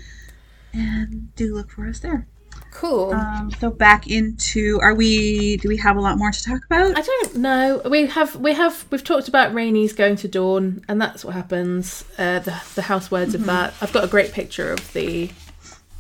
[0.73, 2.27] and do look for us there.
[2.71, 3.13] Cool.
[3.13, 5.57] Um, so back into are we?
[5.59, 6.97] Do we have a lot more to talk about?
[6.97, 7.83] I don't know.
[7.85, 12.05] We have we have we've talked about Rhaenys going to Dorne, and that's what happens.
[12.17, 13.43] Uh, the the house words Mm-hmm.
[13.43, 13.75] of that.
[13.81, 15.31] I've got a great picture of the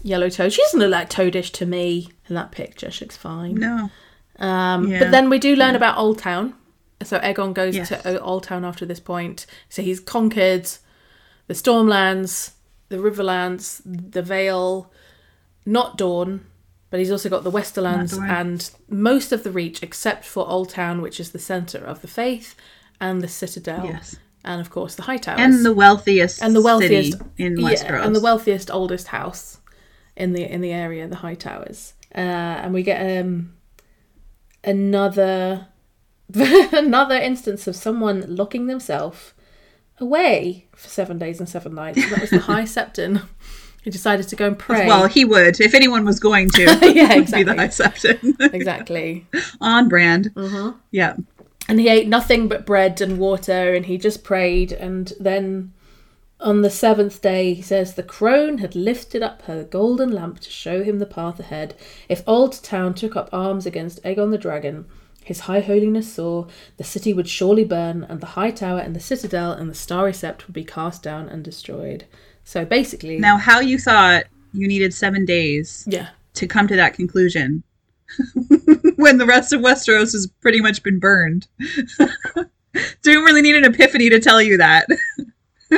[0.02, 0.52] yellow toad.
[0.52, 2.90] She doesn't look like toadish to me in that picture.
[2.90, 3.54] She looks fine.
[3.56, 3.90] no.
[4.38, 5.00] Um, Yeah.
[5.00, 6.54] But then we do learn about Old Town.
[7.02, 7.88] So Aegon goes Yes.
[7.88, 9.44] to O- Old Town after this point.
[9.68, 10.68] So he's conquered
[11.46, 12.52] the Stormlands,
[12.88, 14.90] the Riverlands, the Vale,
[15.66, 16.46] not Dorne,
[16.90, 18.28] but he's also got the Westerlands Dorne.
[18.30, 22.08] and most of the Reach, except for Old Town, which is the center of the
[22.08, 22.54] Faith,
[23.00, 24.16] and the Citadel, Yes.
[24.44, 27.68] and of course the High Towers, And the wealthiest and the wealthiest city in yeah,
[27.70, 28.04] Westeros.
[28.04, 29.58] and the wealthiest oldest house
[30.16, 31.94] in the in the area, the High Towers.
[32.14, 33.52] Uh, and we get um
[34.64, 35.68] another
[36.34, 39.32] another instance of someone locking themselves
[39.98, 42.08] away for seven days and seven nights.
[42.10, 43.22] That was the High Septon
[43.84, 44.86] who decided to go and pray.
[44.86, 46.62] Well, he would if anyone was going to.
[46.94, 47.56] Yeah, would Be the exactly.
[47.56, 49.26] high septon exactly.
[49.60, 50.32] on brand.
[50.34, 50.76] Mhm.
[50.90, 51.16] Yeah.
[51.68, 54.72] And he ate nothing but bread and water, and he just prayed.
[54.72, 55.72] And then
[56.40, 60.50] on the seventh day, he says, The crone had lifted up her golden lamp to
[60.50, 61.74] show him the path ahead.
[62.08, 64.86] If Old Town took up arms against Aegon the Dragon,
[65.22, 66.46] his High Holiness saw
[66.76, 70.12] the city would surely burn, and the High Tower and the Citadel and the Starry
[70.12, 72.04] Sept would be cast down and destroyed.
[72.44, 76.94] So basically, Now, how you thought you needed seven days yeah, to come to that
[76.94, 77.62] conclusion
[78.96, 81.46] when the rest of Westeros has pretty much been burned.
[83.02, 84.86] Don't really need an epiphany to tell you that.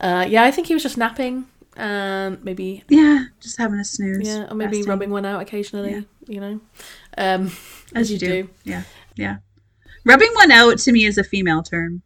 [0.00, 1.46] uh, yeah, I think he was just napping,
[1.76, 4.28] and maybe Yeah, just having a snooze.
[4.28, 4.90] Yeah, or maybe resting.
[4.90, 5.92] rubbing one out occasionally.
[5.92, 6.00] Yeah.
[6.26, 6.60] You know,
[7.18, 7.50] um,
[7.94, 8.48] as you do.
[8.64, 8.82] Yeah,
[9.16, 9.38] yeah.
[10.04, 12.02] Rubbing one out to me is a female term.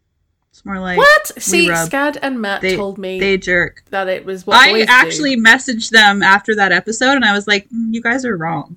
[0.55, 1.33] It's more like What?
[1.43, 1.89] See, rub.
[1.91, 3.83] Scad and Matt They- told me they jerk.
[3.91, 5.43] that it was what I actually do.
[5.43, 8.77] messaged them after that episode, and I was like, "Mm, "You guys are wrong."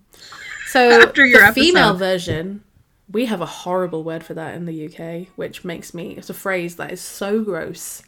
[0.69, 1.61] So after your the episode.
[1.61, 2.63] female version,
[3.11, 6.15] we have a horrible word for that in the UK, which makes me.
[6.17, 8.01] It's a phrase that is so gross,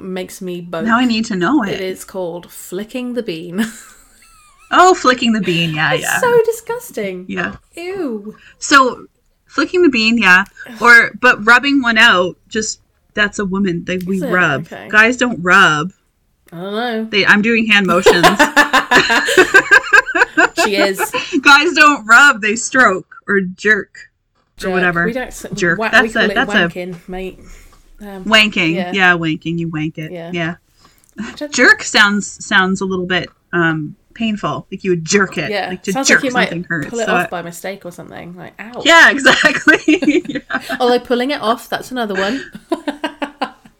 [0.00, 0.84] makes me both.
[0.84, 1.80] Now I need to know It it.
[1.80, 3.64] is called flicking the bean.
[4.70, 5.74] Oh, flicking the bean.
[5.74, 7.24] Yeah, it's yeah, so disgusting.
[7.26, 7.56] yeah.
[7.74, 8.36] Ew.
[8.58, 9.06] So
[9.46, 10.44] flicking the bean, yeah,
[10.78, 12.80] or but rubbing one out, just
[13.14, 13.84] that's a woman.
[13.84, 14.30] They we it?
[14.30, 14.62] rub.
[14.66, 14.88] Okay.
[14.90, 15.92] Guys don't rub.
[16.52, 17.04] I don't know.
[17.04, 18.24] They I'm doing hand motions.
[20.64, 20.98] She is.
[21.40, 22.40] Guys don't rub.
[22.42, 24.10] They stroke or jerk
[24.64, 25.04] or whatever.
[25.04, 25.78] We don't Jerk.
[25.78, 27.38] Wa- That's we call a- it that's a- wanking, mate.
[28.00, 28.74] Um, Wanking.
[28.74, 28.92] Yeah.
[28.92, 29.16] Yeah.
[29.16, 29.58] wanking.
[29.58, 30.12] You wank it.
[30.12, 30.30] Yeah.
[30.32, 30.56] Yeah.
[31.50, 34.66] Jerk sounds sounds a little bit um painful.
[34.70, 35.50] Like you would jerk it.
[35.50, 36.90] yeah, Like to sounds jerk like you might something hurts.
[36.90, 38.36] pull it So off I- by mistake or something.
[38.36, 38.82] Like, ow.
[38.84, 39.78] yeah, exactly.
[40.28, 40.40] Yeah.
[40.80, 42.42] Although pulling it off, that's another one.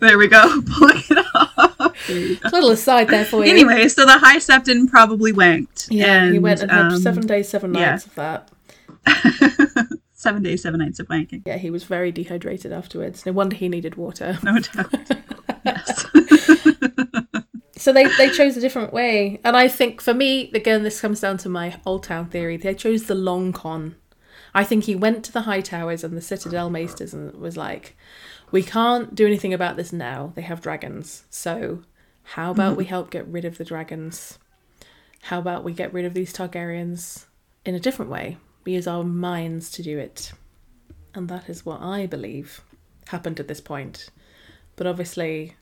[0.01, 0.63] There we go.
[0.79, 2.07] Pulling it off.
[2.07, 2.49] Go.
[2.53, 3.51] little aside there for you.
[3.51, 5.89] Anyway, so the high septon probably wanked.
[5.91, 7.91] yeah, he and, went and had um, seven days, seven yeah.
[7.91, 8.49] nights of that.
[10.13, 11.43] seven days, seven nights of wanking.
[11.47, 13.27] Yeah, he was very dehydrated afterwards.
[13.27, 14.39] No wonder he needed water.
[14.45, 14.95] No doubt.
[17.89, 19.41] So they, they chose a different way.
[19.43, 22.59] And I think for me, again, this comes down to my Old Town theory.
[22.59, 23.97] They chose the long con.
[24.53, 27.97] I think he went to the High Towers and the Citadel Maesters and was like,
[28.51, 30.35] we can't do anything about this now.
[30.35, 31.25] They have dragons.
[31.31, 31.83] So
[32.25, 32.91] how about we mm-hmm.
[32.91, 34.39] help get rid of the dragons?
[35.23, 37.25] How about we get rid of these Targaryens
[37.65, 38.37] in a different way?
[38.67, 40.33] We use our minds to do it.
[41.15, 42.61] And that is what I believe
[43.07, 44.11] happened at this point.
[44.77, 45.55] But obviously,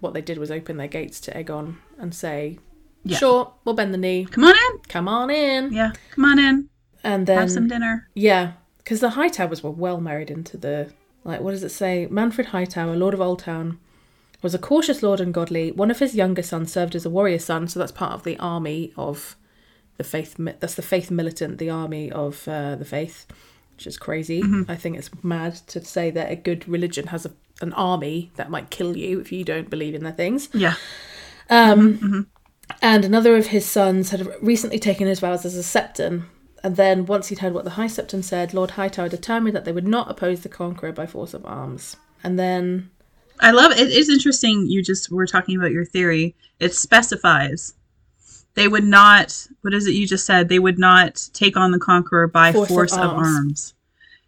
[0.00, 2.58] what they did was open their gates to Aegon and say,
[3.04, 3.16] Yeah.
[3.18, 4.26] "Sure, we'll bend the knee.
[4.30, 4.78] Come on in.
[4.88, 5.92] Come on in." Yeah.
[6.14, 6.68] Come on in.
[7.02, 8.08] And then Have some dinner.
[8.14, 10.92] yeah, because the Hightowers were well married into the
[11.24, 11.40] like.
[11.40, 12.06] What does it say?
[12.10, 13.78] Manfred Hightower, Lord of Old Town,
[14.42, 15.70] was a cautious lord and godly.
[15.72, 18.38] One of his younger sons served as a warrior son, so that's part of the
[18.38, 19.36] army of
[19.96, 20.36] the faith.
[20.38, 23.26] That's the faith militant, the army of uh, the faith,
[23.80, 24.42] which is crazy.
[24.42, 24.70] Mm-hmm.
[24.70, 27.32] I think it's mad to say that a good religion has a,
[27.62, 30.50] an army that might kill you if you don't believe in their things.
[30.52, 30.74] Yeah.
[31.48, 32.20] Um, mm-hmm, mm-hmm.
[32.82, 36.24] And another of his sons had recently taken his vows as a septon.
[36.62, 39.72] And then, once he'd heard what the High Septon said, Lord Hightower determined that they
[39.72, 41.96] would not oppose the conqueror by force of arms.
[42.22, 42.90] And then,
[43.40, 43.78] I love it.
[43.78, 44.66] It's interesting.
[44.66, 46.36] You just were talking about your theory.
[46.58, 47.72] It specifies
[48.54, 49.46] they would not.
[49.62, 50.48] What is it you just said?
[50.48, 53.36] They would not take on the conqueror by Force force, of of, arms.
[53.36, 53.74] arms.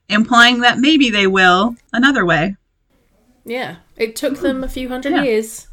[0.08, 2.56] implying that maybe they will another way.
[3.44, 5.22] yeah, it took them a few hundred Yeah.
[5.22, 5.66] years,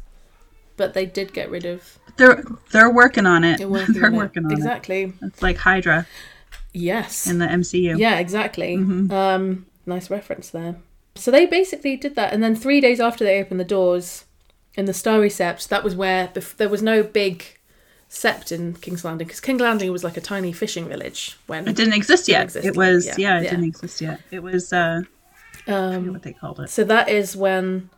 [0.76, 1.98] but they did get rid of.
[2.16, 3.58] They're they're working on it.
[3.58, 4.18] They're working They're on it.
[4.18, 4.56] working on it.
[4.58, 5.12] exactly.
[5.22, 6.06] It's like Hydra
[6.72, 7.26] Yes.
[7.26, 7.98] in the MCU.
[7.98, 8.76] Yeah, exactly.
[8.76, 9.10] Mm-hmm.
[9.12, 10.76] Um, nice reference there.
[11.16, 14.24] So they basically did that, and then three days after they opened the doors
[14.74, 17.44] in the Starry Sept, that was where bef- there was no big
[18.10, 21.76] sept in King's Landing because King's Landing was like a tiny fishing village when It
[21.76, 22.42] didn't exist yet.
[22.44, 23.50] exist it was yeah, yeah, it yeah.
[23.50, 24.20] didn't exist yet.
[24.30, 25.02] It was uh
[25.68, 26.70] um, what they called it.
[26.70, 27.90] so that is when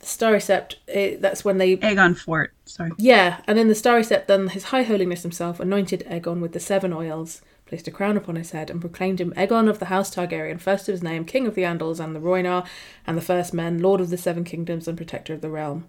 [0.00, 0.74] the Starry Sept.
[0.86, 2.52] It, that's when they Aegon Fort.
[2.66, 2.90] Sorry.
[2.98, 6.60] yeah, and in the Starry Sept, then His High Holiness himself anointed Aegon with the
[6.60, 10.14] seven oils, placed a crown upon his head, and proclaimed him Aegon of the House
[10.14, 12.66] Targaryen, first of his name, King of the Andals and the Rhoynar,
[13.06, 15.88] and the First Men, Lord of the Seven Kingdoms and Protector of the Realm.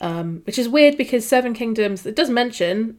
[0.00, 2.98] Um, which is weird because Seven Kingdoms it does mention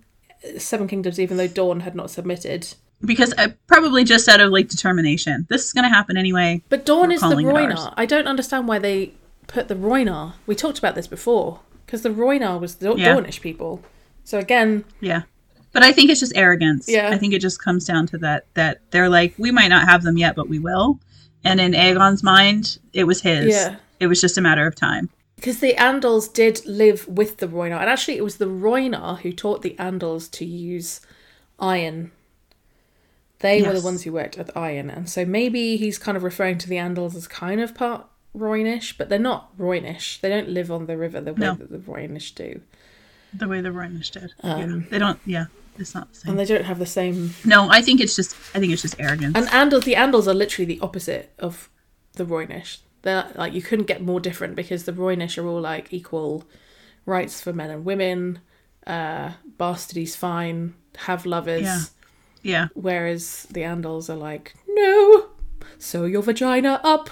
[0.58, 2.74] Seven Kingdoms, even though Dorne had not submitted.
[3.04, 5.46] because uh, probably just out of like determination.
[5.50, 6.62] This is going to happen anyway.
[6.70, 9.14] But Dorne is the it I don't understand why they
[9.48, 10.34] put the Rhoynar.
[10.46, 13.16] We talked about this before because the Rhoynar was the Yeah.
[13.16, 13.82] Dornish people.
[14.24, 15.24] So again, Yeah.
[15.72, 16.90] But I think it's just arrogance.
[16.90, 17.10] Yeah.
[17.10, 20.04] I think it just comes down to that that they're like we might not have
[20.04, 21.00] them yet, but we will.
[21.44, 23.48] And in Aegon's mind, it was his.
[23.48, 23.76] Yeah.
[24.00, 25.10] It was just a matter of time.
[25.40, 29.32] Because the Andals did live with the Rhoynar, and actually it was the Rhoynar who
[29.32, 31.00] taught the Andals to use
[31.60, 32.12] iron.
[33.40, 36.58] They were the ones who worked with iron, and so maybe he's kind of referring
[36.58, 40.20] to the Andals as kind of part Rhoynish, but they're not Rhoynish.
[40.20, 41.54] They don't live on the river the way No.
[41.56, 42.60] that the Rhoynish do,
[43.34, 44.34] The way the Rhoynish did.
[44.44, 44.90] Um, yeah.
[44.90, 45.46] They don't yeah,
[45.78, 46.30] it's not the same.
[46.32, 47.34] and they don't have the same.
[47.46, 49.38] no, I think it's just I think it's just arrogance.
[49.38, 51.70] And Andals, the Andals are literally the opposite of
[52.14, 52.80] the Rhoynish.
[53.02, 56.46] They're like you couldn't get more different because the Rhoynish are all like equal
[57.06, 58.40] rights for men and women.
[58.86, 60.74] Uh, bastardy's fine.
[60.98, 61.62] Have lovers.
[61.62, 61.80] Yeah.
[62.42, 62.68] yeah.
[62.74, 65.30] Whereas the Andals are like, no,
[65.78, 67.10] sew your vagina up.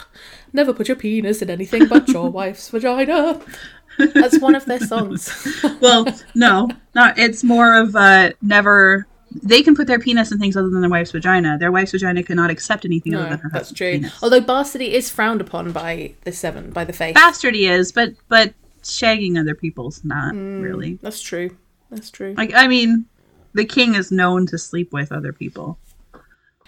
[0.54, 3.42] Never put your penis in anything but your wife's vagina.
[3.98, 5.58] That's one of their songs.
[5.82, 6.06] Well,
[6.36, 7.18] no, not.
[7.18, 9.08] It's more of uh, never.
[9.44, 11.58] They can put their penis in things other than their wife's vagina.
[11.58, 13.92] Their wife's vagina cannot accept anything other than her that's husband's true.
[13.92, 14.24] penis.
[14.24, 17.16] Although bastardy is frowned upon by the seven, by the faith.
[17.16, 20.62] Bastardy is, but but shagging other people's not Mm.
[20.64, 21.00] really.
[21.02, 21.56] That's true.
[21.90, 22.34] That's true.
[22.38, 23.06] Like I mean,
[23.54, 25.78] the king is known to sleep with other people.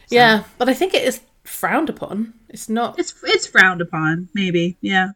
[0.10, 2.34] Yeah, but I think it is frowned upon.
[2.49, 2.99] It's not.
[2.99, 5.10] It's it's frowned upon, maybe, yeah.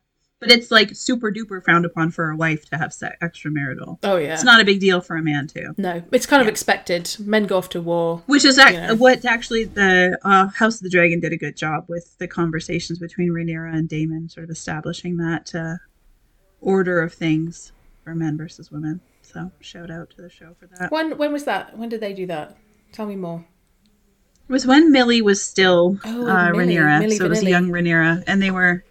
[0.47, 3.99] But it's like super duper frowned upon for a wife to have sex extramarital.
[4.03, 4.33] Oh yeah.
[4.33, 5.73] It's not a big deal for a man too.
[5.77, 7.15] No, it's kind of expected.
[7.19, 8.23] Men go off to war.
[8.27, 8.91] Which is ac- Yeah.
[8.93, 12.99] what actually the uh, House of the Dragon did a good job with the conversations
[12.99, 15.75] between Rhaenyra and Daemon, sort of establishing that uh,
[16.61, 17.71] order of things
[18.03, 19.01] for men versus women.
[19.21, 20.91] So shout out to the show for that.
[20.91, 21.77] When when was that?
[21.77, 22.57] When did they do that?
[22.91, 23.45] Tell me more.
[24.47, 27.49] It was when Millie was still Oh, uh, Millie, Rhaenyra, Millie so it was Vanilli.
[27.49, 28.83] young Rhaenyra, and they were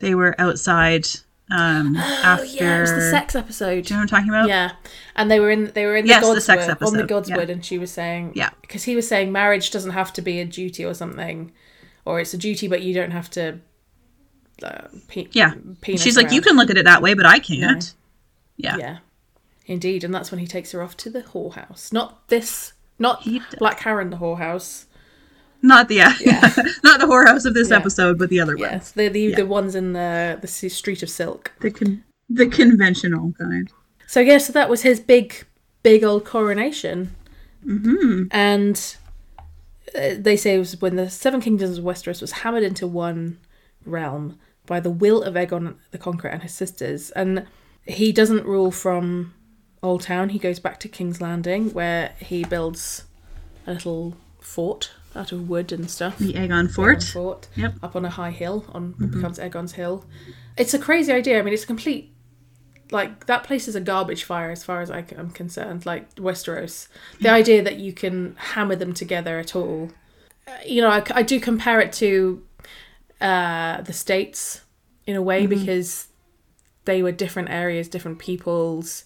[0.00, 1.06] they were outside
[1.50, 2.44] um, after.
[2.44, 3.84] Oh yeah, it was the sex episode.
[3.84, 4.48] Do you know what I'm talking about?
[4.48, 4.72] Yeah,
[5.16, 7.08] and they were in they were in the Yes, the Godswood sex on the episode,
[7.08, 7.52] Godswood, yeah.
[7.52, 8.50] and she was saying Yeah.
[8.62, 11.52] because he was saying marriage doesn't have to be a duty or something,
[12.04, 13.58] or it's a duty but you don't have to.
[14.62, 15.54] Uh, pe- Yeah.
[15.96, 17.92] She's like, you can look at it that way, but I can't.
[18.56, 18.76] Yeah.
[18.76, 18.98] Yeah,
[19.66, 21.92] indeed, and that's when he takes her off to the whorehouse.
[21.92, 23.26] Not this, not
[23.58, 24.84] Black Heron, the whorehouse.
[25.64, 26.12] Not the yeah,
[26.84, 27.78] not the whorehouse of this Yeah.
[27.78, 28.70] episode, but the other ones.
[28.70, 31.52] Yes, the the, the ones in the the Street of Silk.
[31.60, 33.72] the con- the conventional kind.
[34.06, 35.46] So yeah, so that was his big,
[35.82, 37.16] big old coronation,
[37.66, 38.24] mm-hmm.
[38.30, 38.96] and
[39.94, 43.38] uh, they say it was when the Seven Kingdoms of Westeros was hammered into one
[43.86, 47.46] realm by the will of Aegon the Conqueror and his sisters, and
[47.86, 49.32] he doesn't rule from
[49.82, 50.28] Old Town.
[50.28, 53.04] He goes back to King's Landing, where he builds
[53.66, 56.18] a little fort out of wood and stuff.
[56.18, 57.02] The Aegon Aegon Fort.
[57.02, 57.74] Fort Yep.
[57.82, 60.04] up on a high hill on what becomes Aegon's Hill.
[60.56, 61.38] It's a crazy idea.
[61.38, 62.10] I mean, it's a complete
[62.90, 65.86] like that place is a garbage fire as far as I am concerned.
[65.86, 66.88] Like Westeros,
[67.20, 69.90] the idea that you can hammer them together at all.
[70.46, 72.42] Uh, you know, I, I do compare it to
[73.20, 74.62] uh, the states
[75.06, 76.08] in a way because
[76.84, 79.04] they were different areas, different peoples,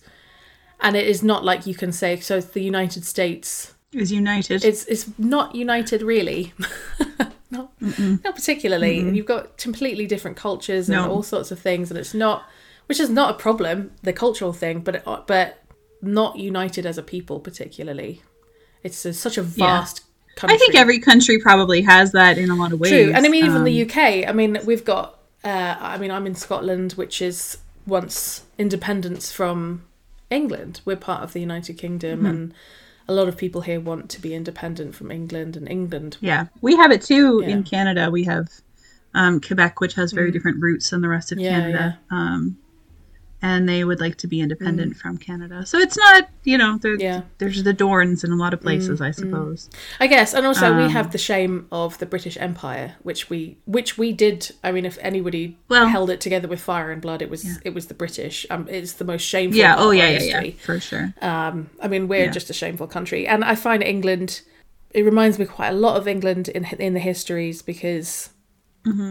[0.81, 2.39] and it is not like you can say so.
[2.39, 4.65] It's the United States Is united.
[4.65, 6.53] it's it's not united really
[7.51, 11.11] not, not particularly and you've got completely different cultures and No.
[11.11, 12.47] all sorts of things and it's not
[12.87, 15.65] which is not a problem the cultural thing but but
[16.03, 18.21] not united as a people particularly
[18.85, 20.03] it's a, such a vast
[20.37, 22.91] country I think every country probably has that in a lot of ways.
[22.93, 24.29] True, and I mean even Um, the UK.
[24.29, 25.19] I mean we've got.
[25.43, 29.83] Uh, I mean I'm in Scotland, which is once independence from
[30.31, 30.81] England.
[30.85, 32.27] We're part of the United Kingdom, Mm-hmm.
[32.27, 32.55] and
[33.09, 36.19] a lot of people here want to be independent from England, and England.
[36.21, 37.49] Yeah, we have it too Yeah.
[37.49, 37.53] Mm.
[37.53, 38.11] in Canada.
[38.11, 38.49] We have
[39.15, 41.99] um, Quebec, which has very different roots than the rest of Yeah, Canada.
[42.11, 42.59] Um,
[43.41, 45.65] and they would like to be independent from Canada.
[45.65, 47.01] So it's not, you know, Mm.
[47.01, 47.21] Yeah.
[47.39, 49.71] there's the Dornes in a lot of places, Mm, I suppose.
[50.01, 53.57] I guess, and also we Um, have the shame of the British Empire, which we
[53.67, 54.51] which we did.
[54.65, 57.75] I mean, if anybody Well- held it together with fire and blood, it was it
[57.75, 58.45] was the British.
[58.51, 59.59] Um, it's the most shameful.
[59.59, 59.77] Yeah.
[59.79, 61.15] Oh, yeah, yeah, yeah, for sure.
[61.23, 62.31] Um, I mean, we're Yeah.
[62.33, 64.41] just a shameful country, and I find England.
[64.93, 68.31] It reminds me quite a lot of England in in the histories because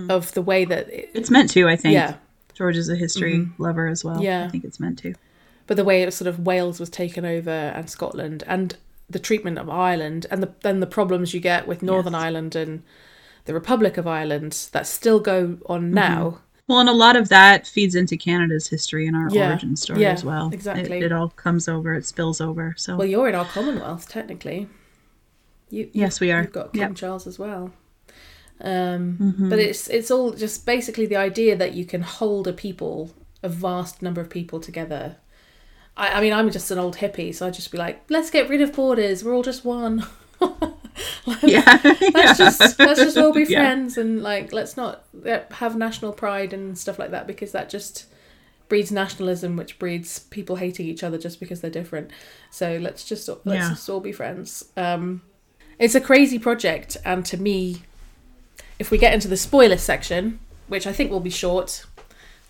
[0.09, 1.93] of the way that, it, It's meant to, I think.
[1.93, 2.15] yeah,
[2.57, 4.21] George is a history lover as well.
[4.21, 4.45] Yeah.
[4.45, 5.13] I think it's meant to.
[5.67, 8.75] but the way it was sort of Wales was taken over and Scotland, and
[9.09, 12.21] the treatment of Ireland, and the, then the problems you get with Northern Yes.
[12.23, 12.83] Ireland and
[13.45, 15.93] the Republic of Ireland that still go on Mm-hmm.
[15.93, 16.39] now.
[16.67, 19.49] Well, and a lot of that feeds into Canada's history and our Yeah.
[19.51, 20.49] origin story Yeah, as well.
[20.51, 20.97] exactly.
[20.97, 22.73] It, it all comes over, it spills over.
[22.77, 24.67] So Well, you're in our Commonwealth technically.
[25.69, 26.41] You, yes, we are.
[26.41, 26.95] You've got King Yep.
[26.95, 27.71] Charles as well.
[28.61, 29.49] Um, Mhm.
[29.49, 33.11] But it's it's all just basically the idea that you can hold a people,
[33.43, 35.17] a vast number of people together.
[35.95, 38.49] I, I mean, I'm just an old hippie, so I'd just be like, let's get
[38.49, 39.23] rid of borders.
[39.23, 40.05] We're all just one.
[41.25, 41.79] let's, yeah.
[42.13, 43.59] let's just let's just all be Yeah.
[43.61, 47.69] friends and like let's not uh, have national pride and stuff like that because that
[47.69, 48.05] just
[48.69, 52.11] breeds nationalism, which breeds people hating each other just because they're different.
[52.51, 53.69] So let's just let's Yeah.
[53.69, 54.65] just all be friends.
[54.75, 55.21] Um,
[55.79, 57.83] it's a crazy project, and to me,
[58.79, 61.85] if we get into the spoiler section, which I think will be short,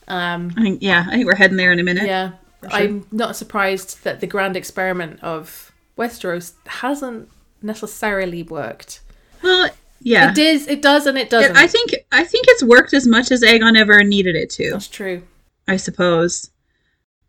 [0.08, 2.06] um, I think yeah, I think we're heading there in a minute.
[2.06, 2.32] yeah,
[2.62, 2.70] sure.
[2.72, 7.30] I'm not surprised that the grand experiment of Westeros hasn't
[7.62, 9.02] necessarily worked.
[9.42, 10.32] Well, yeah.
[10.32, 11.56] It does, it does, and it doesn't.
[11.56, 14.72] I think I think it's worked as much as Aegon ever needed it to.
[14.72, 15.24] that's true.
[15.68, 16.50] I suppose.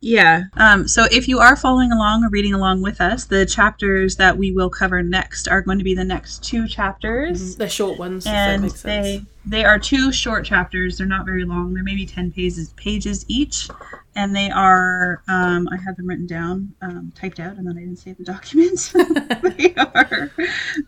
[0.00, 0.44] Yeah.
[0.54, 4.36] Um, so if you are following along or reading along with us, the chapters that
[4.38, 7.56] we will cover next are going to be the next two chapters.
[7.56, 8.84] They're short ones, And makes sense.
[8.84, 10.98] they they are two short chapters.
[10.98, 11.74] They're not very long.
[11.74, 13.68] They're maybe ten pages pages each,
[14.14, 15.22] and they are.
[15.26, 18.24] Um, I have them written down, um, typed out, and then I didn't save the
[18.24, 18.92] documents.
[19.56, 20.30] they are.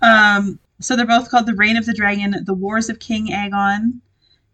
[0.02, 4.00] Um, so they're both called the Reign of the Dragon, the Wars of King Aegon,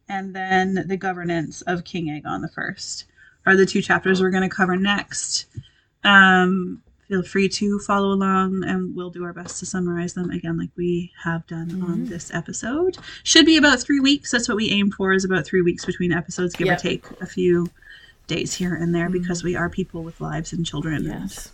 [0.08, 3.04] and then the Governance of King Aegon the First
[3.46, 5.46] are the two chapters we're going to cover next.
[6.04, 10.58] Um, feel free to follow along, and we'll do our best to summarize them again,
[10.58, 12.08] like we have done on Mhm.
[12.08, 12.98] this episode.
[13.22, 14.32] Should be about three weeks.
[14.32, 15.12] That's what we aim for.
[15.12, 16.78] Is about three weeks between episodes, give Yep.
[16.78, 17.68] or take a few
[18.26, 19.12] days here and there, Mhm.
[19.12, 21.52] because we are people with lives and children yes,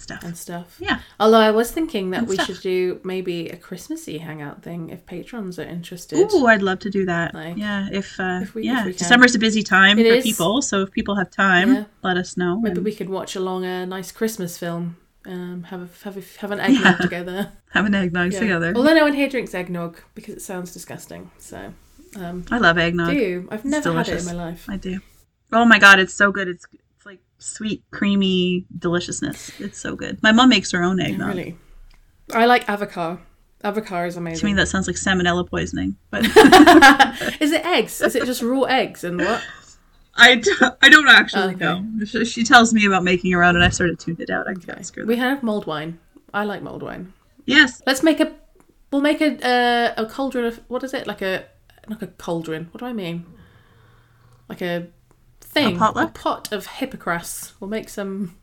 [0.00, 0.22] stuff.
[0.24, 0.76] and stuff.
[0.80, 1.00] Yeah.
[1.20, 2.46] Although I was thinking that And we stuff.
[2.46, 6.18] should do maybe a Christmassy hangout thing if patrons are interested.
[6.32, 7.34] Ooh, I'd love to do that.
[7.34, 8.92] Like, yeah, if, uh, if we- yeah, if we.
[8.92, 10.24] December's a busy time It for is.
[10.24, 11.84] people, so if people have time, Yeah.
[12.02, 12.60] let us know.
[12.60, 14.96] Maybe and we could watch along a nice Christmas film.
[15.26, 16.96] Um, have a, have a, have an eggnog Yeah.
[16.96, 17.52] together.
[17.72, 18.40] have an eggnog Yeah.
[18.40, 18.72] together.
[18.74, 21.30] Although no one here drinks eggnog because it sounds disgusting.
[21.38, 21.74] So,
[22.16, 23.10] um, I love eggnog.
[23.10, 23.48] do you?
[23.50, 24.64] I've never had it in my life.
[24.68, 25.00] I do.
[25.52, 26.48] Oh my god, it's so good.
[26.48, 26.64] It's
[26.98, 29.52] it's like sweet, creamy deliciousness.
[29.60, 30.20] It's so good.
[30.20, 31.28] My mom makes her own eggnog.
[31.28, 31.56] really.
[32.34, 33.20] I like avocado.
[33.62, 34.40] Avocado is amazing.
[34.40, 35.94] To me, that sounds like salmonella poisoning.
[36.10, 36.24] But
[37.40, 38.00] is it eggs?
[38.00, 39.44] Is it just raw eggs and what?
[40.16, 40.50] I, d-
[40.82, 41.64] I don't actually Okay.
[41.64, 42.04] know.
[42.24, 44.48] She, tells me about making her own, and I sort of tuned it out.
[44.48, 45.06] I ask her.
[45.06, 46.00] We have mulled wine.
[46.34, 47.12] I like mulled wine.
[47.46, 47.80] Yes.
[47.86, 48.32] Let's make a.
[48.90, 51.06] We'll make a uh, a cauldron of what is it?
[51.06, 51.44] Like a
[51.86, 52.66] like a cauldron.
[52.72, 53.24] What do I mean?
[54.48, 54.88] Like a
[55.64, 55.76] thing.
[55.76, 56.14] A potluck?
[56.14, 57.52] pot of hippocras.
[57.60, 58.36] We'll make some.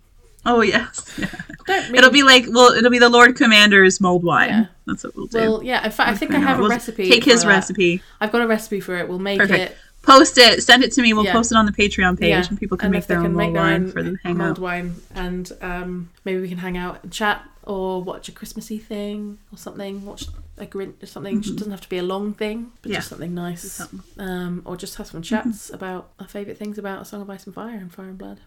[0.46, 1.04] Oh yes.
[1.66, 4.50] Don't mean, It'll be like well, it'll be the Lord Commander's mulled wine.
[4.50, 4.66] Yeah.
[4.86, 5.40] That's what we'll do.
[5.40, 5.84] Well, yeah.
[5.84, 7.10] In fact, I think I have a We'll recipe.
[7.10, 8.04] Take his recipe.
[8.22, 9.08] I've got a recipe for it.
[9.10, 9.72] We'll make Perfect.
[9.72, 9.78] it.
[10.04, 10.62] Post it.
[10.62, 11.14] Send it to me.
[11.14, 11.32] We'll Yeah.
[11.32, 12.46] post it on the Patreon page, Yeah.
[12.48, 16.10] and people can and make their own mulled wine for the mulled wine, and um,
[16.26, 20.06] maybe we can hang out and chat or watch a Christmassy thing or something.
[20.06, 21.38] Watch a Grinch or something.
[21.40, 22.92] It doesn't have to be a long thing, but Mm-hmm.
[22.92, 22.98] Yeah.
[22.98, 23.72] just something nice.
[23.72, 24.02] Something.
[24.18, 27.46] Um, or just have some chats about our favourite things about A Song of Ice
[27.46, 28.40] and Fire and Fire and Blood.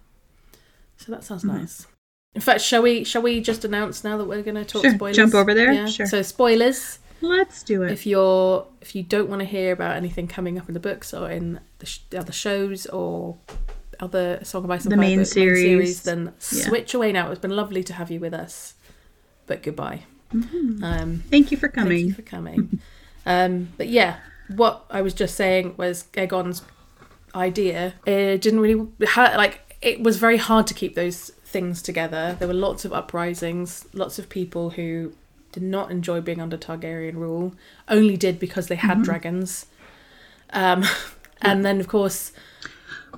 [0.97, 1.59] So that sounds Mhm.
[1.61, 1.87] nice.
[2.35, 4.95] In fact, shall we shall we just announce now that we're going to talk Sure,
[4.95, 5.17] spoilers?
[5.17, 5.73] jump over there?
[5.73, 5.87] yeah.
[5.87, 6.07] Sure.
[6.07, 6.99] So spoilers.
[7.21, 7.91] Let's do it.
[7.93, 11.13] If you're if you don't want to hear about anything coming up in the books
[11.15, 13.39] or in the, sh- the other shows or
[14.01, 16.03] other Song of Ice and The Fire main book- series.
[16.03, 16.67] then Yeah.
[16.69, 17.31] switch away now.
[17.33, 18.75] It's been lovely to have you with us,
[19.47, 20.05] but goodbye.
[20.33, 21.99] Um, Thank you for coming.
[21.99, 22.81] Thank you for coming.
[23.27, 24.17] um, but yeah,
[24.49, 26.63] what I was just saying was Aegon's
[27.35, 27.95] idea.
[28.07, 29.77] It didn't really like.
[29.81, 32.37] It was very hard to keep those things together.
[32.39, 35.13] There were lots of uprisings, lots of people who
[35.53, 37.55] did not enjoy being under Targaryen rule,
[37.89, 39.67] only did because they had dragons.
[40.51, 40.85] Um,
[41.43, 42.33] and then, of course,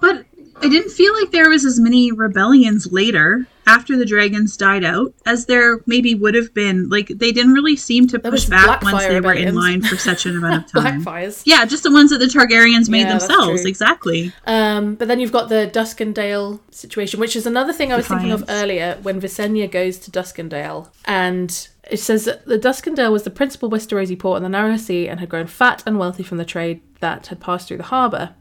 [0.00, 0.26] But
[0.62, 5.14] I didn't feel like there was as many rebellions later after the dragons died out
[5.26, 6.88] as there maybe would have been.
[6.88, 10.26] Like they didn't really seem to push back once they were in line for such
[10.26, 11.04] an amount of time.
[11.04, 11.42] Blackfires.
[11.46, 13.64] Yeah, just the ones that the Targaryens made Yeah, themselves.
[13.64, 14.32] Exactly.
[14.46, 18.32] Um, but then you've got the Duskendale situation, which is another thing I was thinking
[18.32, 20.88] of earlier when Visenya goes to Duskendale.
[21.04, 25.08] And it says that the Duskendale was the principal Westerosi port on the Narrow Sea
[25.08, 28.34] and had grown fat and wealthy from the trade that had passed through the harbour.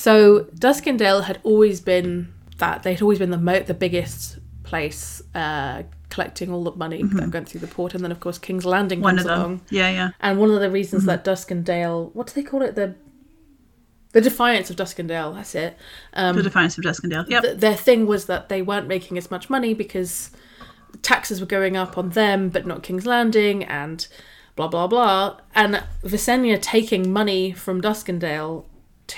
[0.00, 5.82] So Duskendale had always been that they'd always been the mo- the biggest place uh,
[6.08, 9.00] collecting all the money that went through the port, and then of course King's Landing
[9.00, 9.04] Mm-hmm.
[9.04, 9.60] One comes along.
[9.68, 10.10] Yeah, yeah.
[10.20, 12.76] And one of the reasons that Duskendale, what do they call it?
[12.76, 12.94] The
[14.12, 15.34] the defiance of Duskendale.
[15.34, 15.76] That's it.
[16.14, 17.28] Um, the Defiance of Duskendale.
[17.28, 17.42] Yep.
[17.42, 20.30] th- their thing was that they weren't making as much money because
[21.02, 24.08] taxes were going up on them, but not King's Landing, and
[24.56, 25.36] blah blah blah.
[25.54, 28.64] And Visenya taking money from Duskendale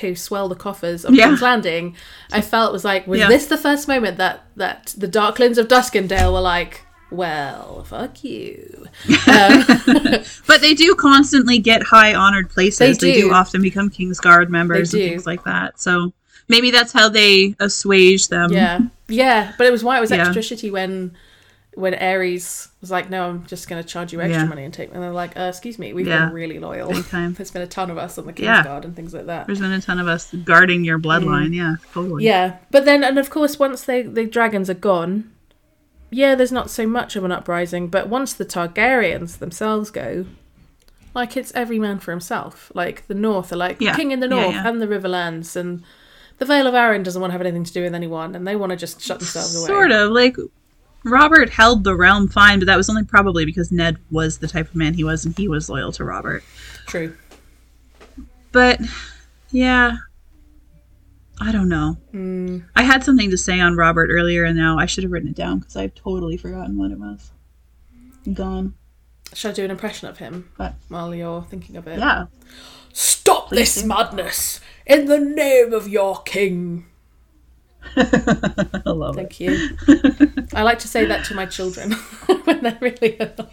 [0.00, 1.26] to swell the coffers of Yeah.
[1.26, 1.96] King's Landing,
[2.32, 3.28] I felt was like, was Yeah.
[3.28, 8.86] this the first moment that that the Darklyns of Duskendale were like, well, fuck you.
[9.28, 9.64] Um,
[10.46, 12.78] But they do constantly get high honored places.
[12.78, 13.32] They They do, do.
[13.34, 15.78] often become Kingsguard members and things like that.
[15.80, 16.12] So
[16.48, 18.52] maybe that's how they assuage them.
[18.52, 20.26] yeah, yeah, but it was why it was Yeah.
[20.26, 21.12] extra shitty when
[21.74, 24.48] when Aerys was like, no, I'm just going to charge you extra Yeah.
[24.48, 24.92] money and take.
[24.92, 26.26] And they're like, uh, excuse me, we've Yeah.
[26.26, 26.92] been really loyal.
[27.04, 27.32] Time.
[27.38, 28.64] There's been a ton of us on the King's Yeah.
[28.64, 29.46] Guard and things like that.
[29.46, 31.54] There's been a ton of us guarding your bloodline.
[31.54, 32.24] Yeah, totally.
[32.24, 32.26] Mm.
[32.26, 35.30] Yeah, but then, and of course, once they the dragons are gone,
[36.10, 37.88] yeah, there's not so much of an uprising.
[37.88, 40.26] But once the Targaryens themselves go,
[41.14, 42.72] like it's every man for himself.
[42.74, 43.94] Like the North are like Yeah.
[43.94, 45.82] king in the North and the Riverlands, and
[46.38, 48.56] the Vale of Arryn doesn't want to have anything to do with anyone, and they
[48.56, 49.66] want to just shut themselves away.
[49.68, 50.10] Sort of.
[50.10, 50.36] Like,
[51.04, 54.68] Robert held the realm fine, but that was only probably because Ned was the type
[54.68, 56.44] of man he was and he was loyal to Robert.
[56.86, 57.16] True.
[58.52, 58.80] But,
[59.50, 59.96] yeah.
[61.40, 61.96] I don't know.
[62.12, 65.30] Mm, I had something to say on Robert earlier, and now I should have written
[65.30, 67.32] it down because I've totally forgotten what it was.
[68.32, 68.74] Gone.
[69.34, 71.98] should I do an impression of him But while you're thinking of it?
[71.98, 72.26] yeah.
[72.92, 76.86] Stop this madness in the name of your king.
[77.96, 79.76] I love Thank you.
[80.54, 81.92] I like to say that to my children
[82.44, 83.48] when they're really annoyed.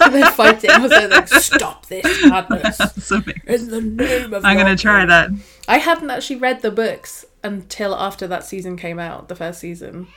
[0.00, 0.70] when they're fighting.
[0.70, 2.80] I was like, stop this madness
[3.10, 3.36] it.
[3.46, 5.30] In the name of I'm gonna try that.
[5.68, 10.08] I hadn't actually read the books until after that season came out, the first season.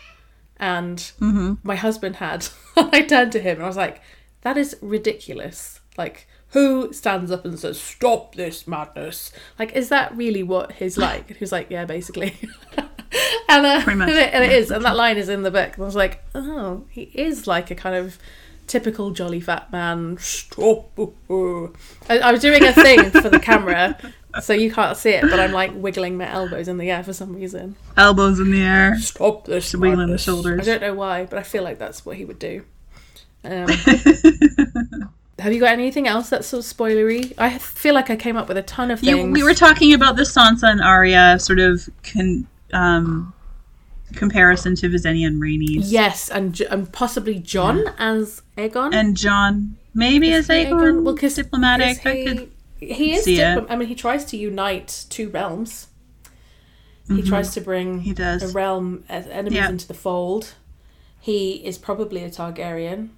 [0.58, 1.54] And Mm-hmm.
[1.64, 2.48] my husband had.
[2.78, 4.02] I turned to him and I was like,
[4.42, 5.80] that is ridiculous.
[5.98, 9.32] Like, who stands up and says, stop this madness?
[9.60, 11.28] Like, is that really what he's like?
[11.30, 12.36] And he was like, yeah, basically.
[13.50, 14.72] and, uh, Pretty much, and, it, and it is.
[14.72, 15.74] And that line is in the book.
[15.74, 18.18] And I was like, oh, he is like a kind of
[18.68, 20.18] typical jolly fat man.
[20.20, 20.98] Stop.
[22.10, 23.98] I, I was doing a thing for the camera.
[24.40, 27.12] So you can't see it, but I'm like wiggling my elbows in the air for
[27.12, 27.76] some reason.
[27.98, 28.98] Elbows in the air.
[28.98, 29.76] Stop this.
[29.76, 30.62] Wiggling the shoulders.
[30.62, 32.64] I don't know why, but I feel like that's what he would do.
[33.44, 33.68] Um,
[35.40, 37.34] have you got anything else that's sort of spoilery?
[37.38, 39.18] I feel like I came up with a ton of things.
[39.18, 43.34] You, we were talking about the Sansa and Arya sort of con, um,
[44.14, 45.86] comparison to Visenya and Rhaenys.
[45.92, 48.94] yes, and and possibly Jon as Aegon.
[48.94, 51.04] And Jon maybe as he Aegon.
[51.04, 52.00] Well, because diplomatic.
[52.00, 52.48] He,
[52.80, 53.24] he is.
[53.26, 53.66] see it.
[53.70, 55.88] I mean, he tries to unite two realms.
[57.08, 57.28] He Mhm.
[57.28, 58.42] tries to bring He does.
[58.44, 59.70] a realm as enemies Yeah.
[59.70, 60.54] into the fold.
[61.20, 63.10] He is probably a Targaryen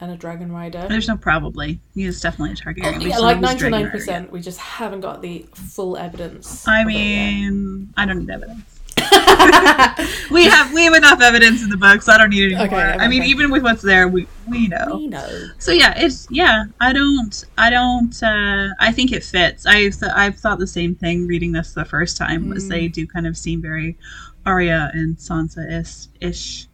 [0.00, 0.86] and a dragon rider.
[0.88, 1.80] There's no probably.
[1.94, 2.98] He is definitely a Targaryen.
[3.02, 4.30] We yeah, like don't know who's ninety nine percent.
[4.32, 6.68] We just haven't got the full evidence.
[6.68, 6.98] I of it yet.
[7.00, 8.77] mean, I don't need evidence.
[10.30, 12.06] we have we have enough evidence in the books.
[12.06, 12.80] So I don't need any Okay, more.
[12.80, 13.30] I mean, okay.
[13.30, 14.96] even with what's there, we we know.
[14.96, 15.48] we know.
[15.58, 16.64] So yeah, it's yeah.
[16.80, 17.44] I don't.
[17.56, 18.22] I don't.
[18.22, 19.66] Uh, I think it fits.
[19.66, 22.48] I th- I've thought the same thing reading this the first time.
[22.48, 22.68] Was Mm.
[22.70, 23.96] they do kind of seem very
[24.46, 26.06] Arya and Sansa ish.
[26.20, 26.66] ish.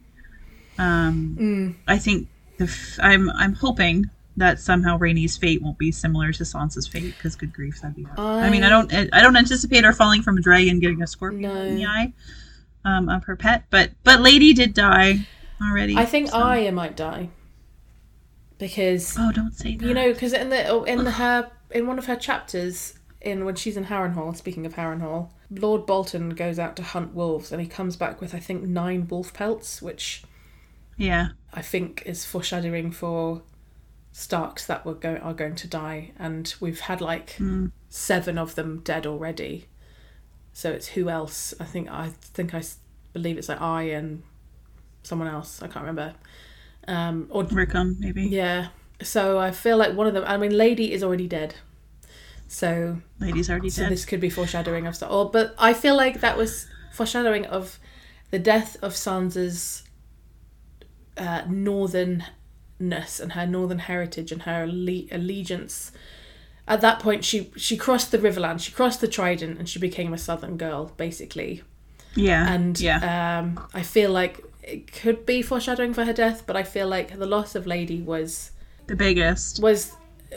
[0.77, 1.75] Um, Mm.
[1.87, 2.27] I think
[2.57, 7.13] the f- I'm I'm hoping that somehow Rhaenys fate won't be similar to Sansa's fate
[7.17, 8.05] because good grief that'd be.
[8.17, 11.07] I, mean, I I- don't I don't anticipate her falling from a dragon getting a
[11.07, 11.61] scorpion No.
[11.61, 12.13] in the eye
[12.83, 15.25] um, of her pet, but but Lady did die
[15.61, 15.95] already.
[15.95, 17.29] I think so- Arya might die
[18.57, 19.85] because Oh, don't say that.
[19.85, 23.55] you know because in the oh, in her in one of her chapters in when
[23.55, 24.35] she's in Harrenhal.
[24.35, 28.35] Speaking of Harrenhal, Lord Bolton goes out to hunt wolves and he comes back with
[28.35, 30.23] I think nine wolf pelts, which
[30.97, 31.29] Yeah.
[31.53, 33.41] I think is foreshadowing for
[34.17, 37.71] Starks that were go- are going to die, and we've had like Mm.
[37.89, 39.65] seven of them dead already.
[40.53, 41.53] So it's who else?
[41.59, 42.63] I think I think I
[43.11, 44.23] believe it's like I and
[45.03, 45.61] someone else.
[45.61, 46.13] I can't remember.
[46.87, 48.23] Um, or Rickon, maybe.
[48.27, 48.67] yeah.
[49.01, 50.23] So I feel like one of them.
[50.25, 51.55] I mean, Lady is already dead.
[52.47, 53.87] So Lady's already so dead.
[53.87, 55.11] So this could be foreshadowing of stuff.
[55.11, 57.79] Or, but I feel like that was foreshadowing of
[58.31, 59.83] the death of Sansa's
[61.17, 61.41] uh,
[62.81, 65.91] northernness and her northern heritage and her alle- allegiance.
[66.67, 70.13] At that point, she she crossed the Riverland, she crossed the Trident, and she became
[70.13, 71.63] a southern girl, basically.
[72.15, 72.51] yeah.
[72.51, 73.39] And yeah.
[73.39, 77.17] um, I feel like it could be foreshadowing for her death, but I feel like
[77.19, 78.51] the loss of Lady was
[78.87, 79.61] the biggest.
[79.61, 79.91] was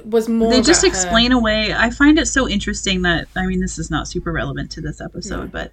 [0.05, 0.51] was more.
[0.51, 1.73] They just about her- explain away.
[1.73, 5.01] I find it so interesting that I mean this is not super relevant to this
[5.01, 5.47] episode, No.
[5.47, 5.73] but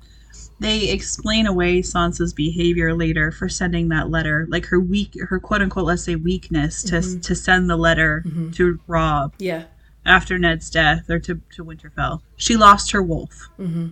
[0.60, 5.62] they explain away Sansa's behavior later for sending that letter, like her weak, her quote
[5.62, 7.22] unquote, let's say weakness to Mhm.
[7.24, 8.54] to send the letter Mhm.
[8.56, 9.64] to Robb Yeah.
[10.06, 12.22] after Ned's death or to to Winterfell.
[12.38, 13.88] She lost her wolf, hmm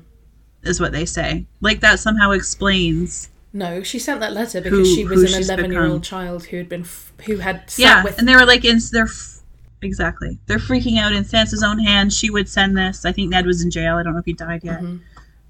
[0.64, 1.45] is what they say.
[1.60, 3.30] Like that somehow explains.
[3.52, 6.81] No, she sent that letter because Who- she was an eleven-year-old child who had been
[6.84, 8.18] f- who had sat yeah, with.
[8.18, 9.41] and they were like in they're f-
[9.81, 12.15] exactly they're freaking out in Sansa's own hands.
[12.18, 13.03] She would send this.
[13.03, 13.98] I think Ned was in jail.
[13.98, 14.81] I don't know if he died yet.
[14.81, 14.99] Mhm.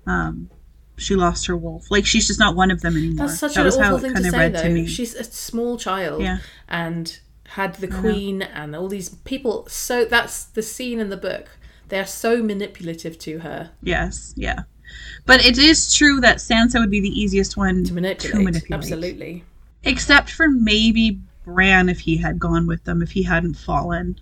[0.08, 0.50] um,
[0.98, 1.90] she lost her wolf.
[1.90, 3.28] Like she's just not one of them anymore.
[3.28, 4.62] That's such that an awful thing to say, though.
[4.62, 4.86] to me.
[4.88, 6.40] She's a small child Yeah.
[6.70, 9.68] and had the queen and all these people.
[9.68, 11.50] So that's the scene in the book.
[11.90, 14.64] They are so manipulative to her Yes, yeah.
[15.26, 18.44] But it is true that Sansa would be the easiest one to manipulate.
[18.44, 18.72] manipulate.
[18.84, 19.44] Absolutely.
[19.84, 24.18] except for maybe Bran if he had gone with them, if he hadn't fallen.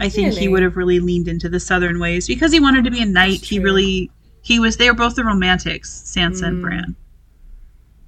[0.00, 2.90] I think he would have really leaned into the southern ways because he wanted to
[2.90, 3.44] be a knight.
[3.44, 4.10] He really
[4.48, 6.62] he was they were both the romantics, Sansa and Mm.
[6.62, 6.96] Bran.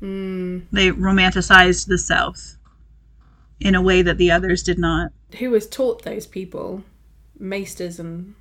[0.03, 0.63] Mm.
[0.73, 2.57] They romanticized the south
[3.61, 5.13] in a way that the others did not.
[5.39, 6.83] Who has taught those people?
[7.39, 8.35] Maesters and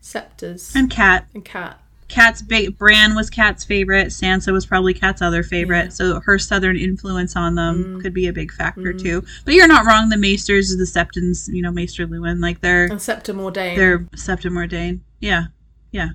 [0.00, 1.26] scepters And Cat.
[1.34, 1.78] and cat.
[2.08, 4.08] Cat's big Bran was Cat's favorite.
[4.08, 5.84] Sansa was probably Cat's other favorite.
[5.84, 5.88] Yeah.
[5.90, 8.02] So her southern influence on them Mm.
[8.02, 9.00] could be a big factor Mm.
[9.00, 9.24] too.
[9.44, 10.08] But you're not wrong.
[10.08, 13.76] The Maesters, the Septons, you know, Maester Luwin, like they're And Septa Mordane.
[13.76, 15.00] they're Septa Mordane.
[15.20, 15.44] Yeah,
[15.92, 16.10] yeah.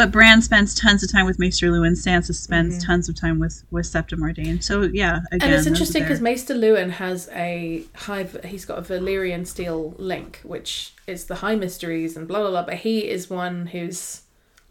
[0.00, 1.92] But Bran spends tons of time with Maester Luwin.
[1.92, 2.86] Sansa spends Mhm.
[2.86, 4.62] tons of time with with Septa Mordane.
[4.62, 6.22] So yeah, again, and it's interesting because.
[6.22, 8.26] Maester Luwin has a high.
[8.46, 12.62] He's got a Valyrian steel link, which is the high mysteries and blah blah blah.
[12.62, 14.22] But he is one who's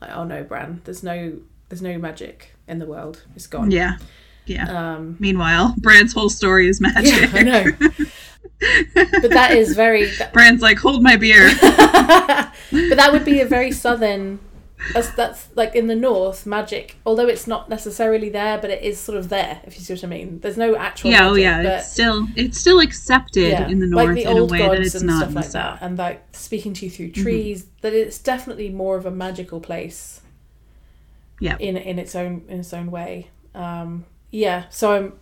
[0.01, 1.34] like, oh no, Bran, there's no,
[1.69, 3.22] there's no magic in the world.
[3.35, 3.69] It's gone.
[3.69, 3.97] yeah,
[4.47, 4.95] yeah.
[4.95, 5.15] Um.
[5.19, 7.31] Meanwhile, Bran's whole story is magic.
[7.31, 7.65] Yeah, I know.
[9.22, 10.06] but that is very.
[10.18, 11.51] That, Bran's like, hold my beer.
[11.61, 14.39] but that would be a very southern.
[14.93, 16.95] That's, that's like in the north, magic.
[17.06, 19.60] Although it's not necessarily there, but it is sort of there.
[19.65, 20.39] If you see what I mean.
[20.39, 21.11] There's no actual.
[21.11, 21.61] yeah, oh yeah.
[21.64, 24.60] but- It's still it's still accepted yeah, in the north like the in a way
[24.60, 27.22] that it's and not like that, and like speaking to you through Mm-hmm.
[27.22, 27.65] trees.
[27.81, 30.22] That it's definitely more of a magical place.
[31.39, 31.57] Yeah.
[31.60, 33.30] In in its own in its own way.
[33.56, 34.65] Um, yeah.
[34.69, 35.14] So I'm.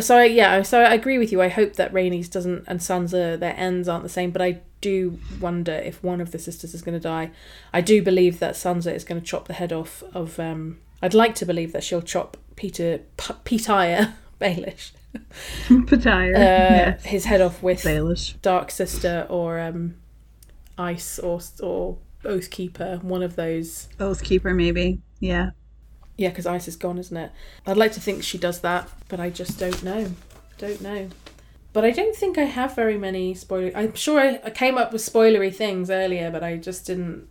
[0.00, 0.62] So I, yeah.
[0.62, 1.40] So I agree with you.
[1.42, 5.18] I hope that Rhaenys doesn't and Sansa their ends aren't the same, but I do
[5.40, 7.30] wonder if one of the sisters is going to die.
[7.72, 10.38] I do believe that Sansa is going to chop the head off of.
[10.38, 13.58] Um, I'd like to believe that she'll chop Petyr P-
[14.40, 14.92] Baelish.
[15.68, 16.34] Pattaya.
[16.34, 16.98] Uh, yeah.
[16.98, 18.40] his head off with Baelish.
[18.42, 19.96] Dark Sister or um,
[20.76, 23.88] Ice or or Oathkeeper, one of those.
[23.98, 25.00] Oathkeeper, maybe.
[25.20, 25.50] Yeah.
[26.16, 27.32] Yeah, because Ice is gone, isn't it?
[27.66, 30.12] I'd like to think she does that, but I just don't know.
[30.58, 31.08] Don't know.
[31.72, 33.72] But I don't think I have very many spoiler.
[33.74, 37.26] I'm sure I, I came up with spoilery things earlier, but I just didn't.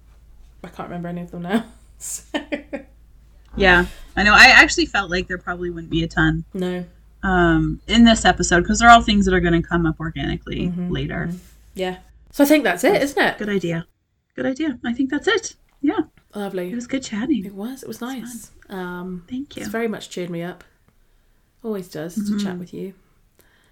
[0.66, 1.66] I can't remember any of them now.
[2.00, 2.28] So,
[3.56, 3.86] Yeah.
[4.18, 4.34] I know.
[4.34, 6.84] I actually felt like there probably wouldn't be a ton no.
[7.22, 10.68] um, in this episode because they're all things that are going to come up organically
[10.70, 11.30] Mhm, later.
[11.32, 11.38] mhm.
[11.76, 11.98] Yeah.
[12.32, 13.38] So I think that's it, isn't it?
[13.38, 13.86] Good idea.
[14.36, 14.80] Good idea.
[14.84, 15.56] I think that's it.
[15.82, 16.00] Yeah.
[16.36, 17.46] It was good chatting.
[17.46, 17.84] It was.
[17.84, 18.52] It was nice.
[18.70, 19.62] Um, Thank you.
[19.62, 20.64] it's very much cheered me up.
[21.64, 22.94] Always does to chat with you.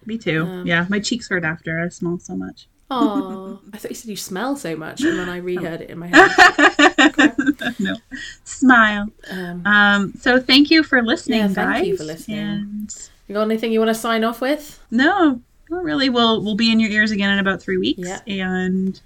[0.06, 0.42] Me too.
[0.44, 0.86] Um, yeah.
[0.88, 1.80] My cheeks hurt after.
[1.80, 2.66] I smell so much.
[2.90, 5.98] Oh, I thought you said you smell so much, and then I reheard it in
[5.98, 7.74] my head.
[7.78, 7.96] no.
[8.44, 9.06] Smile.
[9.30, 11.54] Um, Um, so thank you for listening, Yeah, guys.
[11.54, 12.38] thank you for listening.
[12.38, 12.94] And
[13.28, 14.78] you got anything you want to sign off with?
[14.90, 16.10] no, not really.
[16.10, 18.06] We'll we'll be in your ears again in about three weeks.
[18.06, 18.20] Yeah.
[18.26, 19.00] And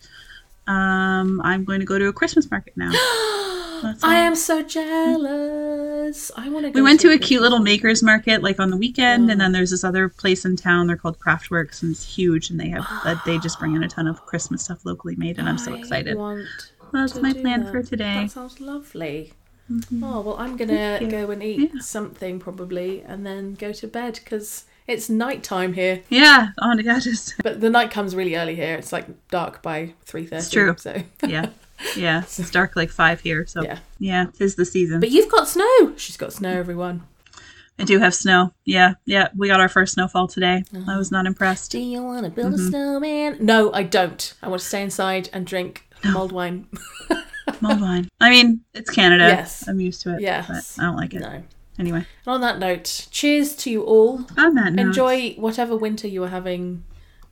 [0.67, 2.91] um, I'm going to go to a Christmas market now.
[4.03, 6.31] I am so jealous.
[6.37, 6.73] I want to.
[6.73, 9.33] We went to a cute little makers market like on the weekend, Oh.
[9.33, 9.55] and then mm.
[9.55, 10.87] there's this other place in town.
[10.87, 13.89] They're called Craftworks, and it's huge, and they have that they just bring in a
[13.89, 16.17] ton of Christmas stuff locally made, and I'm so excited.
[16.93, 17.73] That's my plan that.
[17.73, 18.23] for today.
[18.23, 19.33] That sounds lovely.
[19.71, 20.05] Mm-hmm.
[20.05, 21.81] Oh well, I'm gonna go and eat Yeah.
[21.81, 26.03] something probably, and then go to bed because it's night time here.
[26.09, 27.03] Yeah, oh my god,
[27.43, 28.75] But the night comes really early here.
[28.75, 30.37] It's like dark by three thirty.
[30.37, 30.75] It's true.
[30.79, 31.51] So yeah,
[31.97, 32.23] yeah.
[32.23, 33.79] It's dark like five here, so yeah.
[33.99, 35.01] yeah, tis the season.
[35.01, 35.95] But you've got snow.
[35.97, 37.03] She's got snow, everyone.
[37.79, 38.55] I do have snow.
[38.65, 39.29] Yeah, yeah.
[39.37, 40.65] We got our first snowfall today.
[40.89, 41.73] I was not impressed.
[41.73, 42.67] Do you want to build Mm-hmm.
[42.67, 43.37] a snowman?
[43.41, 44.33] No, I don't.
[44.43, 46.69] I want to stay inside and drink mulled wine.
[47.61, 48.09] Mulled wine.
[48.19, 49.25] I mean, it's Canada.
[49.29, 49.69] Yes.
[49.69, 50.23] I'm used to it.
[50.23, 50.77] Yes.
[50.77, 51.21] But I don't like it.
[51.21, 51.43] no.
[51.79, 54.25] Anyway, And on that note, cheers to you all.
[54.37, 56.85] on that note, Enjoy whatever winter you are having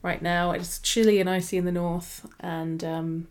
[0.02, 0.50] right now.
[0.52, 3.28] It's chilly and icy in the north, and um,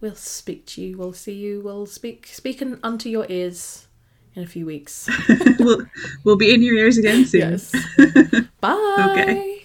[0.00, 0.98] we'll speak to you.
[0.98, 1.60] We'll see you.
[1.60, 3.86] We'll speak speak unto your ears
[4.34, 5.08] in a few weeks.
[5.60, 5.86] we'll,
[6.24, 7.40] we'll be in your ears again soon.
[7.52, 7.72] yes.
[8.60, 9.60] Bye.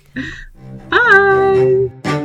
[0.92, 2.22] Okay.